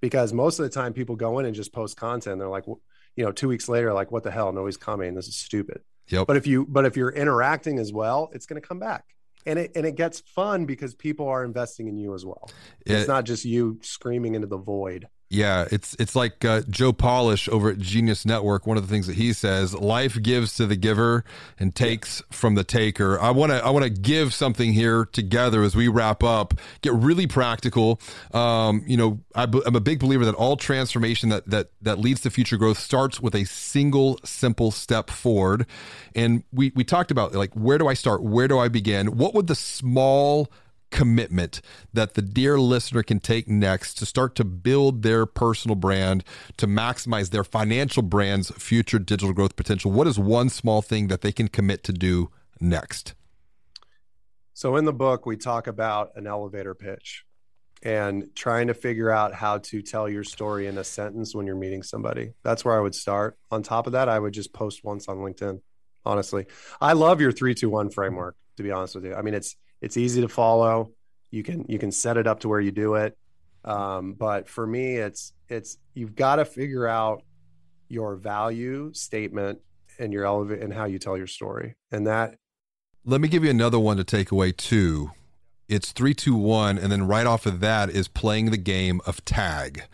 because 0.00 0.32
most 0.32 0.58
of 0.58 0.64
the 0.64 0.70
time 0.70 0.92
people 0.92 1.16
go 1.16 1.38
in 1.38 1.46
and 1.46 1.54
just 1.54 1.72
post 1.72 1.96
content. 1.96 2.38
They're 2.38 2.48
like, 2.48 2.66
you 2.66 3.24
know, 3.24 3.32
two 3.32 3.48
weeks 3.48 3.68
later, 3.68 3.92
like, 3.92 4.10
what 4.10 4.22
the 4.22 4.30
hell? 4.30 4.52
Nobody's 4.52 4.76
coming. 4.76 5.14
This 5.14 5.28
is 5.28 5.36
stupid. 5.36 5.82
Yep. 6.08 6.26
But 6.26 6.36
if 6.36 6.46
you, 6.46 6.64
but 6.66 6.86
if 6.86 6.96
you're 6.96 7.10
interacting 7.10 7.78
as 7.78 7.92
well, 7.92 8.30
it's 8.32 8.46
going 8.46 8.60
to 8.60 8.66
come 8.66 8.78
back 8.78 9.04
and 9.46 9.58
it 9.58 9.72
and 9.76 9.86
it 9.86 9.94
gets 9.94 10.20
fun 10.20 10.66
because 10.66 10.94
people 10.94 11.28
are 11.28 11.44
investing 11.44 11.88
in 11.88 11.96
you 11.96 12.14
as 12.14 12.26
well. 12.26 12.50
It's 12.84 13.08
not 13.08 13.24
just 13.24 13.44
you 13.44 13.78
screaming 13.82 14.34
into 14.34 14.48
the 14.48 14.58
void. 14.58 15.08
Yeah, 15.28 15.66
it's 15.72 15.96
it's 15.98 16.14
like 16.14 16.44
uh, 16.44 16.62
Joe 16.70 16.92
Polish 16.92 17.48
over 17.48 17.70
at 17.70 17.78
Genius 17.78 18.24
Network. 18.24 18.64
One 18.64 18.76
of 18.76 18.86
the 18.86 18.92
things 18.92 19.08
that 19.08 19.16
he 19.16 19.32
says: 19.32 19.74
life 19.74 20.22
gives 20.22 20.54
to 20.54 20.66
the 20.66 20.76
giver 20.76 21.24
and 21.58 21.74
takes 21.74 22.22
from 22.30 22.54
the 22.54 22.62
taker. 22.62 23.20
I 23.20 23.30
want 23.32 23.50
to 23.50 23.64
I 23.64 23.70
want 23.70 23.82
to 23.82 23.90
give 23.90 24.32
something 24.32 24.72
here 24.72 25.04
together 25.04 25.64
as 25.64 25.74
we 25.74 25.88
wrap 25.88 26.22
up. 26.22 26.54
Get 26.80 26.92
really 26.92 27.26
practical. 27.26 28.00
Um, 28.32 28.84
you 28.86 28.96
know, 28.96 29.18
I, 29.34 29.44
am 29.44 29.74
a 29.74 29.80
big 29.80 29.98
believer 29.98 30.24
that 30.24 30.36
all 30.36 30.56
transformation 30.56 31.28
that 31.30 31.50
that 31.50 31.70
that 31.82 31.98
leads 31.98 32.20
to 32.20 32.30
future 32.30 32.56
growth 32.56 32.78
starts 32.78 33.20
with 33.20 33.34
a 33.34 33.44
single 33.46 34.20
simple 34.22 34.70
step 34.70 35.10
forward. 35.10 35.66
And 36.14 36.44
we 36.52 36.70
we 36.76 36.84
talked 36.84 37.10
about 37.10 37.34
like 37.34 37.52
where 37.54 37.78
do 37.78 37.88
I 37.88 37.94
start? 37.94 38.22
Where 38.22 38.46
do 38.46 38.60
I 38.60 38.68
begin? 38.68 39.16
What 39.16 39.34
would 39.34 39.48
the 39.48 39.56
small 39.56 40.52
commitment 40.90 41.60
that 41.92 42.14
the 42.14 42.22
dear 42.22 42.58
listener 42.58 43.02
can 43.02 43.20
take 43.20 43.48
next 43.48 43.94
to 43.94 44.06
start 44.06 44.34
to 44.36 44.44
build 44.44 45.02
their 45.02 45.26
personal 45.26 45.74
brand, 45.74 46.24
to 46.56 46.66
maximize 46.66 47.30
their 47.30 47.44
financial 47.44 48.02
brand's 48.02 48.50
future 48.52 48.98
digital 48.98 49.32
growth 49.32 49.56
potential? 49.56 49.90
What 49.90 50.06
is 50.06 50.18
one 50.18 50.48
small 50.48 50.82
thing 50.82 51.08
that 51.08 51.20
they 51.20 51.32
can 51.32 51.48
commit 51.48 51.84
to 51.84 51.92
do 51.92 52.30
next? 52.60 53.14
So, 54.54 54.76
in 54.76 54.86
the 54.86 54.92
book, 54.92 55.26
we 55.26 55.36
talk 55.36 55.66
about 55.66 56.12
an 56.16 56.26
elevator 56.26 56.74
pitch 56.74 57.26
and 57.82 58.34
trying 58.34 58.68
to 58.68 58.74
figure 58.74 59.10
out 59.10 59.34
how 59.34 59.58
to 59.58 59.82
tell 59.82 60.08
your 60.08 60.24
story 60.24 60.66
in 60.66 60.78
a 60.78 60.84
sentence 60.84 61.34
when 61.34 61.46
you're 61.46 61.56
meeting 61.56 61.82
somebody. 61.82 62.32
That's 62.42 62.64
where 62.64 62.76
I 62.76 62.80
would 62.80 62.94
start. 62.94 63.36
On 63.50 63.62
top 63.62 63.86
of 63.86 63.92
that, 63.92 64.08
I 64.08 64.18
would 64.18 64.32
just 64.32 64.52
post 64.52 64.82
once 64.82 65.08
on 65.08 65.18
LinkedIn. 65.18 65.60
Honestly, 66.04 66.46
I 66.80 66.94
love 66.94 67.20
your 67.20 67.32
three, 67.32 67.54
two, 67.54 67.68
one 67.68 67.90
framework. 67.90 68.36
To 68.56 68.62
be 68.62 68.70
honest 68.70 68.94
with 68.94 69.04
you, 69.04 69.14
I 69.14 69.20
mean 69.20 69.34
it's 69.34 69.54
it's 69.80 69.96
easy 69.96 70.20
to 70.20 70.28
follow. 70.28 70.92
You 71.30 71.42
can 71.42 71.64
you 71.68 71.78
can 71.78 71.92
set 71.92 72.16
it 72.16 72.26
up 72.26 72.40
to 72.40 72.48
where 72.48 72.60
you 72.60 72.72
do 72.72 72.94
it. 72.94 73.16
Um, 73.64 74.14
but 74.14 74.48
for 74.48 74.66
me, 74.66 74.96
it's 74.96 75.32
it's 75.48 75.78
you've 75.94 76.14
got 76.14 76.36
to 76.36 76.44
figure 76.44 76.86
out 76.86 77.22
your 77.88 78.16
value 78.16 78.92
statement 78.92 79.60
and 79.98 80.12
your 80.12 80.24
elevate 80.24 80.62
and 80.62 80.72
how 80.72 80.84
you 80.84 80.98
tell 80.98 81.16
your 81.16 81.26
story. 81.26 81.74
And 81.90 82.06
that. 82.06 82.36
Let 83.04 83.20
me 83.20 83.28
give 83.28 83.44
you 83.44 83.50
another 83.50 83.78
one 83.78 83.96
to 83.98 84.04
take 84.04 84.32
away 84.32 84.52
too. 84.52 85.12
It's 85.68 85.92
three, 85.92 86.14
two, 86.14 86.34
one, 86.34 86.78
and 86.78 86.90
then 86.92 87.06
right 87.06 87.26
off 87.26 87.46
of 87.46 87.60
that 87.60 87.90
is 87.90 88.08
playing 88.08 88.50
the 88.50 88.56
game 88.56 89.00
of 89.06 89.24
tag. 89.24 89.84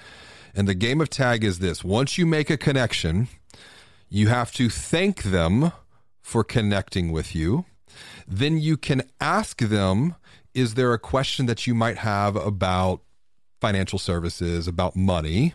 And 0.55 0.69
the 0.69 0.75
game 0.75 1.01
of 1.01 1.09
tag 1.09 1.45
is 1.45 1.59
this: 1.59 1.83
once 1.83 2.19
you 2.19 2.27
make 2.27 2.51
a 2.51 2.59
connection, 2.59 3.29
you 4.09 4.29
have 4.29 4.53
to 4.53 4.69
thank 4.69 5.23
them 5.23 5.73
for 6.21 6.45
connecting 6.45 7.11
with 7.11 7.35
you 7.35 7.65
then 8.27 8.59
you 8.59 8.77
can 8.77 9.03
ask 9.21 9.61
them 9.61 10.17
is 10.55 10.75
there 10.75 10.93
a 10.93 10.99
question 10.99 11.47
that 11.47 11.67
you 11.67 11.75
might 11.75 11.99
have 11.99 12.37
about 12.37 13.01
financial 13.61 13.99
services, 13.99 14.69
about 14.69 14.97
money? 14.97 15.55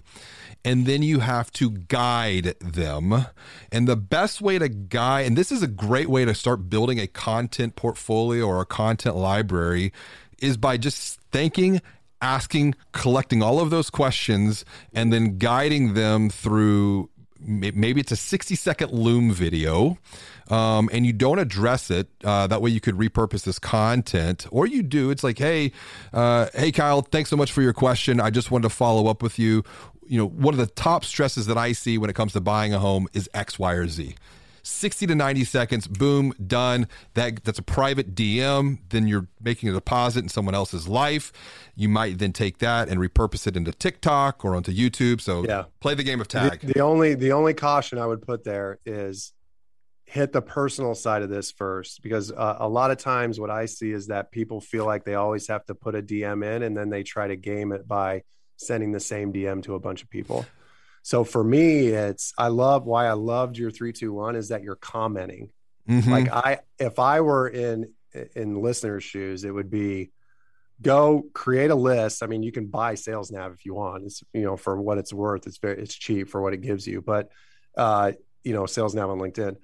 And 0.65 0.85
then 0.85 1.03
you 1.03 1.19
have 1.19 1.51
to 1.53 1.69
guide 1.69 2.55
them. 2.59 3.25
And 3.71 3.87
the 3.87 3.95
best 3.95 4.41
way 4.41 4.57
to 4.57 4.67
guide, 4.67 5.27
and 5.27 5.37
this 5.37 5.51
is 5.51 5.61
a 5.61 5.67
great 5.67 6.09
way 6.09 6.25
to 6.25 6.33
start 6.33 6.69
building 6.69 6.99
a 6.99 7.07
content 7.07 7.75
portfolio 7.75 8.45
or 8.45 8.59
a 8.59 8.65
content 8.65 9.15
library, 9.15 9.93
is 10.39 10.57
by 10.57 10.77
just 10.77 11.21
thinking, 11.31 11.81
asking, 12.21 12.75
collecting 12.91 13.43
all 13.43 13.59
of 13.59 13.69
those 13.69 13.89
questions, 13.89 14.65
and 14.93 15.13
then 15.13 15.37
guiding 15.37 15.93
them 15.93 16.29
through 16.29 17.09
maybe 17.39 18.01
it's 18.01 18.11
a 18.11 18.15
60 18.15 18.55
second 18.55 18.91
Loom 18.91 19.31
video 19.31 19.97
um, 20.49 20.89
and 20.93 21.05
you 21.05 21.13
don't 21.13 21.39
address 21.39 21.91
it, 21.91 22.07
uh, 22.23 22.47
that 22.47 22.61
way 22.61 22.69
you 22.69 22.79
could 22.79 22.95
repurpose 22.95 23.43
this 23.43 23.59
content, 23.59 24.47
or 24.51 24.65
you 24.65 24.81
do. 24.81 25.09
It's 25.09 25.23
like, 25.23 25.37
hey, 25.37 25.71
uh, 26.13 26.47
hey, 26.53 26.71
Kyle, 26.71 27.01
thanks 27.01 27.29
so 27.29 27.35
much 27.35 27.51
for 27.51 27.61
your 27.61 27.73
question. 27.73 28.19
I 28.19 28.29
just 28.29 28.49
wanted 28.49 28.63
to 28.63 28.69
follow 28.69 29.07
up 29.07 29.21
with 29.21 29.37
you. 29.39 29.63
You 30.07 30.19
know, 30.19 30.27
one 30.27 30.53
of 30.53 30.57
the 30.57 30.67
top 30.67 31.03
stresses 31.03 31.47
that 31.47 31.57
I 31.57 31.73
see 31.73 31.97
when 31.97 32.09
it 32.09 32.15
comes 32.15 32.33
to 32.33 32.41
buying 32.41 32.73
a 32.73 32.79
home 32.79 33.07
is 33.13 33.29
X, 33.33 33.59
Y, 33.59 33.73
or 33.73 33.87
Z 33.87 34.15
60 34.67 35.07
to 35.07 35.15
90 35.15 35.43
seconds, 35.45 35.87
boom, 35.87 36.33
done. 36.45 36.87
That 37.13 37.43
that's 37.43 37.59
a 37.59 37.63
private 37.63 38.13
DM. 38.15 38.79
Then 38.89 39.07
you're 39.07 39.27
making 39.41 39.69
a 39.69 39.73
deposit 39.73 40.23
in 40.23 40.29
someone 40.29 40.55
else's 40.55 40.87
life. 40.87 41.31
You 41.75 41.89
might 41.89 42.17
then 42.19 42.33
take 42.33 42.59
that 42.59 42.89
and 42.89 42.99
repurpose 42.99 43.47
it 43.47 43.55
into 43.55 43.71
TikTok 43.71 44.43
or 44.43 44.55
onto 44.55 44.71
YouTube. 44.71 45.21
So 45.21 45.43
Yeah. 45.45 45.65
play 45.79 45.93
the 45.95 46.03
game 46.03 46.21
of 46.21 46.27
tag. 46.27 46.61
The, 46.61 46.73
the 46.73 46.79
only 46.81 47.15
the 47.15 47.31
only 47.31 47.53
caution 47.53 47.97
I 47.97 48.05
would 48.05 48.21
put 48.21 48.43
there 48.43 48.79
is 48.85 49.33
hit 50.05 50.31
the 50.31 50.41
personal 50.41 50.95
side 50.95 51.21
of 51.21 51.29
this 51.29 51.51
first 51.51 52.01
because 52.01 52.31
uh, 52.31 52.55
a 52.59 52.69
lot 52.69 52.91
of 52.91 52.97
times 52.97 53.39
what 53.41 53.49
I 53.49 53.65
see 53.65 53.91
is 53.91 54.07
that 54.07 54.31
people 54.31 54.61
feel 54.61 54.85
like 54.85 55.03
they 55.03 55.15
always 55.15 55.47
have 55.49 55.65
to 55.65 55.75
put 55.75 55.95
a 55.95 56.01
DM 56.01 56.45
in 56.45 56.63
and 56.63 56.77
then 56.77 56.89
they 56.89 57.03
try 57.03 57.27
to 57.27 57.35
game 57.35 57.73
it 57.73 57.85
by 57.87 58.23
sending 58.55 58.91
the 58.93 58.99
same 59.01 59.33
DM 59.33 59.61
to 59.63 59.75
a 59.75 59.79
bunch 59.79 60.03
of 60.03 60.09
people. 60.09 60.45
So 61.07 61.23
for 61.23 61.41
me, 61.41 61.87
it's 61.87 62.33
I 62.37 62.49
love 62.49 62.85
why 62.85 63.07
I 63.07 63.13
loved 63.13 63.57
your 63.57 63.71
three 63.71 63.93
two 63.93 64.11
one 64.11 64.35
is 64.35 64.49
that 64.49 64.61
you're 64.61 64.75
commenting. 64.75 65.51
Mhm. 65.87 66.05
Like 66.05 66.29
I 66.29 66.59
if 66.79 66.99
I 66.99 67.21
were 67.21 67.47
in 67.47 67.93
in 68.35 68.61
listeners' 68.61 69.05
shoes, 69.05 69.45
it 69.45 69.51
would 69.51 69.69
be 69.69 70.11
go 70.81 71.23
create 71.33 71.71
a 71.71 71.75
list. 71.75 72.23
I 72.23 72.27
mean, 72.27 72.43
you 72.43 72.51
can 72.51 72.65
buy 72.65 72.95
sales 72.95 73.31
nav 73.31 73.53
if 73.53 73.63
you 73.63 73.73
want. 73.73 74.03
It's 74.03 74.21
you 74.33 74.41
know 74.41 74.57
for 74.57 74.81
what 74.81 74.97
it's 74.97 75.13
worth. 75.13 75.47
It's 75.47 75.59
very 75.59 75.81
it's 75.81 75.95
cheap 75.95 76.27
for 76.27 76.41
what 76.41 76.53
it 76.53 76.59
gives 76.59 76.85
you. 76.85 77.01
But 77.01 77.29
uh, 77.77 78.11
you 78.43 78.51
know, 78.51 78.65
sales 78.65 78.93
nav 78.93 79.09
on 79.09 79.17
LinkedIn. 79.17 79.55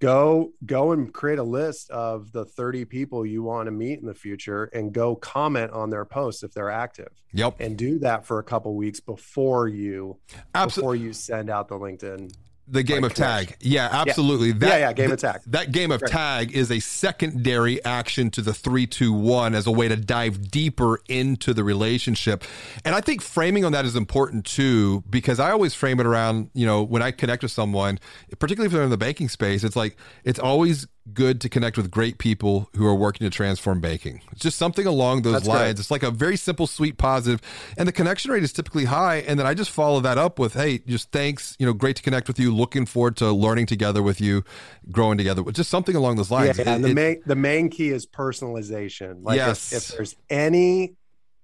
Go 0.00 0.52
go 0.64 0.92
and 0.92 1.12
create 1.12 1.38
a 1.38 1.42
list 1.42 1.90
of 1.90 2.32
the 2.32 2.44
30 2.44 2.86
people 2.86 3.26
you 3.26 3.42
want 3.42 3.66
to 3.66 3.70
meet 3.70 4.00
in 4.00 4.06
the 4.06 4.14
future 4.14 4.64
and 4.72 4.92
go 4.92 5.14
comment 5.14 5.72
on 5.72 5.90
their 5.90 6.04
posts 6.06 6.42
if 6.42 6.52
they're 6.52 6.70
active. 6.70 7.12
yep. 7.32 7.56
And 7.60 7.76
do 7.76 7.98
that 8.00 8.24
for 8.26 8.38
a 8.38 8.42
couple 8.42 8.74
weeks 8.74 9.00
before 9.00 9.68
you 9.68 10.18
Absolutely. 10.54 10.98
before 10.98 11.06
you 11.06 11.12
send 11.12 11.50
out 11.50 11.68
the 11.68 11.76
LinkedIn. 11.76 12.32
The 12.70 12.82
game 12.84 13.02
like 13.02 13.12
of 13.12 13.16
tag. 13.16 13.56
Yeah, 13.60 13.88
absolutely. 13.90 14.48
Yeah, 14.50 14.78
yeah, 14.78 14.92
game 14.92 15.10
of 15.10 15.18
tag. 15.18 15.40
That 15.46 15.72
game 15.72 15.90
of 15.90 16.00
Right. 16.02 16.10
tag 16.10 16.52
is 16.52 16.70
a 16.70 16.78
secondary 16.80 17.84
action 17.84 18.30
to 18.30 18.42
the 18.42 18.54
three, 18.54 18.86
two, 18.86 19.12
one 19.12 19.54
as 19.54 19.66
a 19.66 19.70
way 19.72 19.88
to 19.88 19.96
dive 19.96 20.50
deeper 20.50 21.00
into 21.08 21.52
the 21.52 21.64
relationship. 21.64 22.44
And 22.84 22.94
I 22.94 23.00
think 23.00 23.22
framing 23.22 23.64
on 23.64 23.72
that 23.72 23.84
is 23.84 23.96
important 23.96 24.44
too, 24.44 25.02
because 25.10 25.40
I 25.40 25.50
always 25.50 25.74
frame 25.74 25.98
it 26.00 26.06
around, 26.06 26.50
you 26.54 26.64
know, 26.64 26.82
when 26.82 27.02
I 27.02 27.10
connect 27.10 27.42
with 27.42 27.52
someone, 27.52 27.98
particularly 28.38 28.66
if 28.66 28.72
they're 28.72 28.82
in 28.84 28.90
the 28.90 28.96
banking 28.96 29.28
space, 29.28 29.64
it's 29.64 29.76
like 29.76 29.96
it's 30.24 30.38
always 30.38 30.86
good 31.14 31.40
to 31.40 31.48
connect 31.48 31.76
with 31.76 31.90
great 31.90 32.18
people 32.18 32.68
who 32.76 32.86
are 32.86 32.94
working 32.94 33.24
to 33.24 33.30
transform 33.30 33.80
banking. 33.80 34.20
It's 34.32 34.40
just 34.42 34.58
something 34.58 34.86
along 34.86 35.22
those 35.22 35.32
That's 35.34 35.46
lines. 35.46 35.74
good. 35.74 35.78
It's 35.80 35.90
like 35.90 36.02
a 36.02 36.10
very 36.10 36.36
simple, 36.36 36.66
sweet, 36.66 36.98
positive, 36.98 37.40
and 37.76 37.86
the 37.88 37.92
connection 37.92 38.30
rate 38.30 38.42
is 38.42 38.52
typically 38.52 38.84
high. 38.86 39.16
And 39.18 39.38
then 39.38 39.46
I 39.46 39.54
just 39.54 39.70
follow 39.70 40.00
that 40.00 40.18
up 40.18 40.38
with, 40.38 40.54
"Hey, 40.54 40.78
just 40.78 41.10
thanks. 41.12 41.56
You 41.58 41.66
know, 41.66 41.72
great 41.72 41.96
to 41.96 42.02
connect 42.02 42.28
with 42.28 42.38
you. 42.38 42.54
Looking 42.54 42.86
forward 42.86 43.16
to 43.18 43.32
learning 43.32 43.66
together 43.66 44.02
with 44.02 44.20
you, 44.20 44.44
growing 44.90 45.18
together. 45.18 45.42
Just 45.52 45.70
something 45.70 45.96
along 45.96 46.16
those 46.16 46.30
lines." 46.30 46.58
Yeah, 46.58 46.64
and 46.68 46.84
It- 46.84 46.88
the 46.88 46.90
it- 46.90 46.94
main 46.94 47.22
the 47.26 47.36
main 47.36 47.68
key 47.70 47.88
is 47.90 48.06
personalization. 48.06 49.18
Like 49.22 49.38
if- 49.38 49.46
Yes. 49.46 49.72
if, 49.72 49.88
there's 49.96 50.16
any 50.28 50.94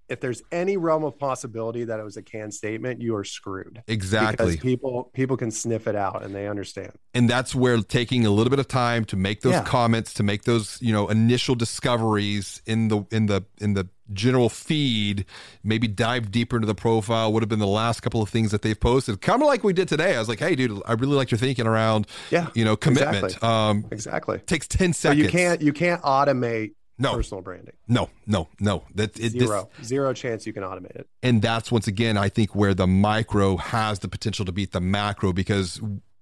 if 0.09 0.21
there's 0.21 0.43
any 0.53 0.77
realm 0.77 1.03
of 1.05 1.19
possibility 1.19 1.85
that 1.85 1.99
it 1.99 2.05
was 2.05 2.17
a 2.17 2.23
canned 2.23 2.55
statement, 2.55 3.01
you 3.03 3.15
are 3.17 3.25
screwed. 3.25 3.83
exactly. 3.89 4.53
Because 4.53 4.57
people 4.63 5.11
people 5.15 5.37
can 5.37 5.51
sniff 5.51 5.87
it 5.87 5.97
out 5.97 6.23
and 6.25 6.35
they 6.35 6.47
understand. 6.49 6.93
and 7.15 7.29
that's 7.31 7.55
where 7.55 7.79
taking 7.83 8.25
a 8.27 8.31
little 8.31 8.51
bit 8.51 8.59
of 8.59 8.69
time 8.69 9.05
to 9.07 9.17
make 9.17 9.41
those 9.43 9.53
Yeah. 9.55 9.65
comments 9.65 10.13
to 10.15 10.23
make 10.23 10.45
those 10.45 10.79
you 10.81 10.93
know 10.93 11.09
initial 11.09 11.55
discoveries 11.55 12.63
in 12.67 12.89
the 12.89 13.05
in 13.11 13.27
the 13.27 13.43
in 13.61 13.75
the 13.75 13.89
general 14.13 14.49
feed 14.49 15.25
maybe 15.65 15.89
dive 15.89 16.31
deeper 16.31 16.57
into 16.57 16.67
the 16.67 16.75
profile 16.77 17.33
would 17.33 17.43
have 17.43 17.49
been 17.49 17.59
the 17.59 17.67
last 17.67 18.01
couple 18.03 18.23
of 18.23 18.29
things 18.29 18.53
that 18.53 18.63
they've 18.63 18.79
posted 18.79 19.21
kind 19.21 19.43
of 19.43 19.49
like 19.49 19.65
we 19.65 19.73
did 19.73 19.89
today 19.89 20.15
i 20.15 20.19
was 20.21 20.29
like 20.29 20.39
hey 20.39 20.55
dude 20.55 20.81
i 20.87 20.93
really 20.93 21.15
like 21.17 21.31
your 21.33 21.39
thinking 21.39 21.67
around 21.67 22.07
Yeah, 22.31 22.49
you 22.55 22.65
know 22.65 22.77
commitment 22.77 23.25
exactly. 23.25 23.49
um 23.49 23.85
Exactly. 23.91 24.39
takes 24.47 24.69
10 24.69 24.93
So 24.93 25.09
seconds 25.09 25.23
you 25.25 25.29
can't 25.29 25.61
you 25.61 25.73
can't 25.73 26.01
automate 26.03 26.73
No. 26.99 27.15
personal 27.15 27.43
branding. 27.43 27.75
no 27.89 28.09
no 28.27 28.49
no 28.59 28.85
that 28.95 29.19
it, 29.19 29.33
this- 29.33 29.49
Zero. 29.49 29.69
Zero 29.83 30.13
chance 30.15 30.47
you 30.47 30.53
can 30.53 30.63
automate 30.63 30.97
it. 30.97 31.07
and 31.23 31.43
that's 31.43 31.71
once 31.71 31.87
again 31.87 32.17
i 32.17 32.29
think 32.29 32.55
where 32.55 32.73
the 32.75 32.87
micro 32.87 33.57
has 33.59 33.99
the 33.99 34.09
potential 34.09 34.45
to 34.47 34.53
beat 34.53 34.73
the 34.73 34.81
macro 34.81 35.33
because 35.35 35.79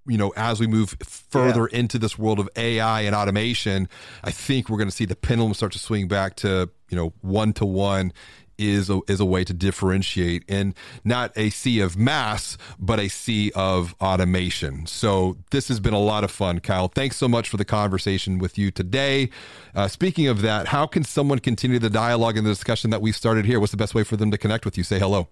you 0.06 0.18
know 0.18 0.32
as 0.36 0.58
we 0.60 0.66
move 0.66 0.96
further 1.04 1.66
into 1.68 1.98
this 1.98 2.18
world 2.18 2.38
of 2.40 2.48
ai 2.56 3.02
and 3.02 3.14
automation 3.14 3.88
i 4.24 4.30
think 4.30 4.68
we're 4.68 4.76
going 4.78 4.88
to 4.90 4.94
see 4.94 5.04
the 5.06 5.16
pendulum 5.16 5.54
start 5.54 5.72
to 5.72 5.78
swing 5.78 6.08
back 6.08 6.34
to 6.36 6.68
you 6.90 6.96
know 6.96 7.12
one 7.22 7.52
to 7.52 7.64
one 7.64 8.12
is 8.59 8.90
a, 8.90 9.00
is 9.09 9.20
a 9.20 9.24
way 9.24 9.44
to 9.44 9.52
differentiate 9.52 10.44
and 10.48 10.74
not 11.05 11.32
a 11.36 11.50
sea 11.50 11.80
of 11.80 11.96
mass 11.96 12.57
but 12.78 12.98
a 12.98 13.09
sea 13.09 13.50
of 13.55 13.94
automation 14.00 14.86
so 14.86 15.36
this 15.50 15.68
has 15.68 15.80
been 15.80 15.94
a 15.94 16.00
lot 16.00 16.24
of 16.24 16.30
fun 16.30 16.59
kyle 16.61 16.88
thanks 16.88 17.16
so 17.16 17.28
much 17.28 17.48
for 17.48 17.57
the 17.57 17.64
conversation 17.64 18.38
with 18.38 18.59
you 18.59 18.70
today 18.70 19.28
uh, 19.74 19.88
speaking 19.88 20.26
of 20.26 20.42
that 20.42 20.68
how 20.68 20.86
can 20.86 21.05
someone 21.05 21.38
continue 21.38 21.78
the 21.78 21.90
dialogue 21.90 22.36
and 22.36 22.46
the 22.46 22.50
discussion 22.50 22.90
that 22.90 23.00
we've 23.00 23.16
started 23.16 23.44
here 23.44 23.61
what's 23.61 23.72
the 23.72 23.76
best 23.76 23.94
way 23.94 24.05
for 24.05 24.16
them 24.16 24.30
to 24.30 24.38
connect 24.38 24.64
with 24.64 24.76
you 24.78 24.84
say 24.84 24.98
hello 24.98 25.28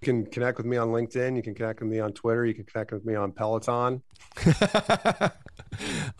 You 0.00 0.06
can 0.06 0.26
connect 0.26 0.58
with 0.58 0.66
me 0.66 0.76
on 0.76 0.88
LinkedIn. 0.88 1.34
You 1.34 1.42
can 1.42 1.54
connect 1.54 1.80
with 1.80 1.88
me 1.88 1.98
on 1.98 2.12
Twitter. 2.12 2.44
You 2.44 2.52
can 2.52 2.64
connect 2.64 2.92
with 2.92 3.06
me 3.06 3.14
on 3.14 3.32
Peloton. 3.32 4.02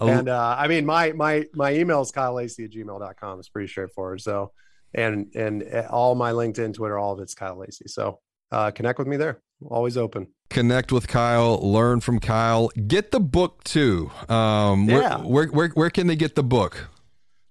And 0.00 0.28
uh, 0.28 0.56
I 0.58 0.68
mean, 0.68 0.84
my 0.86 1.12
my 1.12 1.44
my 1.54 1.74
email 1.74 2.00
is 2.02 2.12
kylelacy 2.12 2.64
at 2.64 2.70
gmail.com. 2.72 3.38
It's 3.38 3.48
pretty 3.48 3.68
straightforward. 3.68 4.20
So, 4.20 4.52
and 4.94 5.26
and 5.34 5.62
uh, 5.72 5.86
all 5.90 6.14
my 6.14 6.32
LinkedIn, 6.32 6.74
Twitter, 6.74 6.98
all 6.98 7.12
of 7.12 7.20
it's 7.20 7.34
Kyle 7.34 7.58
Lacy. 7.58 7.86
So, 7.88 8.20
uh, 8.52 8.70
connect 8.70 8.98
with 8.98 9.08
me 9.08 9.16
there. 9.16 9.40
Always 9.66 9.96
open. 9.96 10.26
connect 10.50 10.92
with 10.92 11.08
Kyle, 11.08 11.56
learn 11.58 12.00
from 12.00 12.20
Kyle, 12.20 12.68
get 12.86 13.10
the 13.12 13.20
book 13.20 13.64
too. 13.64 14.10
Um, 14.28 14.86
where, 14.86 15.00
Yeah. 15.02 15.18
where, 15.18 15.46
where, 15.48 15.68
where 15.70 15.90
can 15.90 16.06
they 16.06 16.16
get 16.16 16.34
the 16.34 16.42
book? 16.44 16.90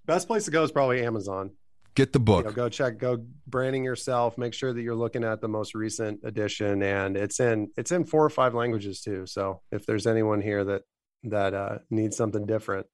Best 0.06 0.28
place 0.28 0.46
to 0.46 0.52
go 0.52 0.64
is 0.64 0.72
probably 0.72 1.04
Amazon. 1.04 1.52
Get 1.96 2.12
the 2.14 2.20
You 2.20 2.26
book. 2.26 2.46
know, 2.46 2.52
go 2.52 2.70
check, 2.70 2.98
go 2.98 3.24
branding 3.48 3.84
yourself. 3.84 4.38
Make 4.38 4.54
sure 4.54 4.74
that 4.74 4.82
you're 4.82 4.96
looking 4.96 5.24
at 5.24 5.41
the 5.41 5.48
most 5.48 5.76
recent 5.76 6.20
edition, 6.24 6.82
and 6.84 7.16
it's 7.18 7.39
in 7.39 7.70
it's 7.78 7.91
in 7.91 8.04
four 8.06 8.24
or 8.26 8.30
five 8.30 8.54
languages 8.54 9.02
too. 9.02 9.26
So, 9.28 9.62
if 9.72 9.86
there's 9.86 10.08
anyone 10.08 10.41
here 10.41 10.64
that 10.64 10.82
that 11.24 11.54
uh, 11.54 11.78
needs 11.89 12.18
something 12.18 12.46
different, 12.46 12.88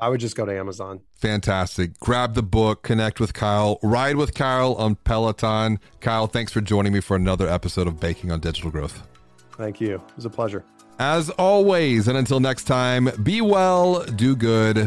I 0.00 0.08
would 0.08 0.20
just 0.20 0.36
go 0.36 0.44
to 0.46 0.56
Amazon. 0.56 1.00
Fantastic. 1.14 1.98
Grab 2.00 2.34
the 2.34 2.42
book, 2.42 2.82
connect 2.82 3.20
with 3.20 3.34
Kyle, 3.34 3.78
ride 3.82 4.16
with 4.16 4.34
Kyle 4.34 4.74
on 4.74 4.96
Peloton. 4.96 5.80
Kyle, 6.00 6.26
thanks 6.26 6.52
for 6.52 6.60
joining 6.60 6.92
me 6.92 7.00
for 7.00 7.16
another 7.16 7.48
episode 7.48 7.86
of 7.86 8.00
Banking 8.00 8.30
on 8.30 8.40
Digital 8.40 8.70
Growth. 8.70 9.06
Thank 9.52 9.80
you. 9.80 9.96
It 9.96 10.16
was 10.16 10.24
a 10.24 10.30
pleasure. 10.30 10.64
As 10.98 11.30
always, 11.30 12.08
and 12.08 12.16
until 12.18 12.40
next 12.40 12.64
time, 12.64 13.08
be 13.22 13.40
well, 13.40 14.04
do 14.04 14.34
good, 14.34 14.78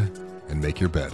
and 0.48 0.60
make 0.60 0.78
your 0.78 0.88
bed. 0.88 1.12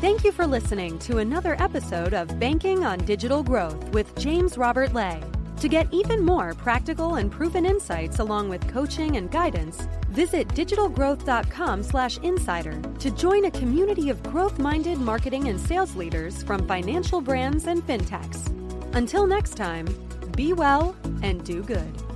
Thank 0.00 0.24
you 0.24 0.32
for 0.32 0.46
listening 0.46 0.98
to 1.00 1.18
another 1.18 1.60
episode 1.60 2.14
of 2.14 2.40
Banking 2.40 2.84
on 2.84 2.98
Digital 3.04 3.42
Growth 3.42 3.90
with 3.90 4.16
James 4.16 4.56
Robert 4.56 4.94
Lay. 4.94 5.22
To 5.60 5.68
get 5.68 5.86
even 5.92 6.24
more 6.24 6.54
practical 6.54 7.16
and 7.16 7.30
proven 7.30 7.66
insights 7.66 8.18
along 8.18 8.48
with 8.48 8.66
coaching 8.72 9.18
and 9.18 9.30
guidance, 9.30 9.86
visit 10.08 10.48
digitalgrowth.com/insider 10.48 12.80
to 12.98 13.10
join 13.10 13.44
a 13.44 13.50
community 13.50 14.08
of 14.08 14.22
growth-minded 14.22 14.96
marketing 14.96 15.48
and 15.48 15.60
sales 15.60 15.94
leaders 15.94 16.42
from 16.42 16.66
financial 16.66 17.20
brands 17.20 17.66
and 17.66 17.86
fintechs. 17.86 18.48
Until 18.94 19.26
next 19.26 19.58
time, 19.58 19.86
be 20.34 20.54
well 20.54 20.96
and 21.22 21.44
do 21.44 21.62
good. 21.62 22.09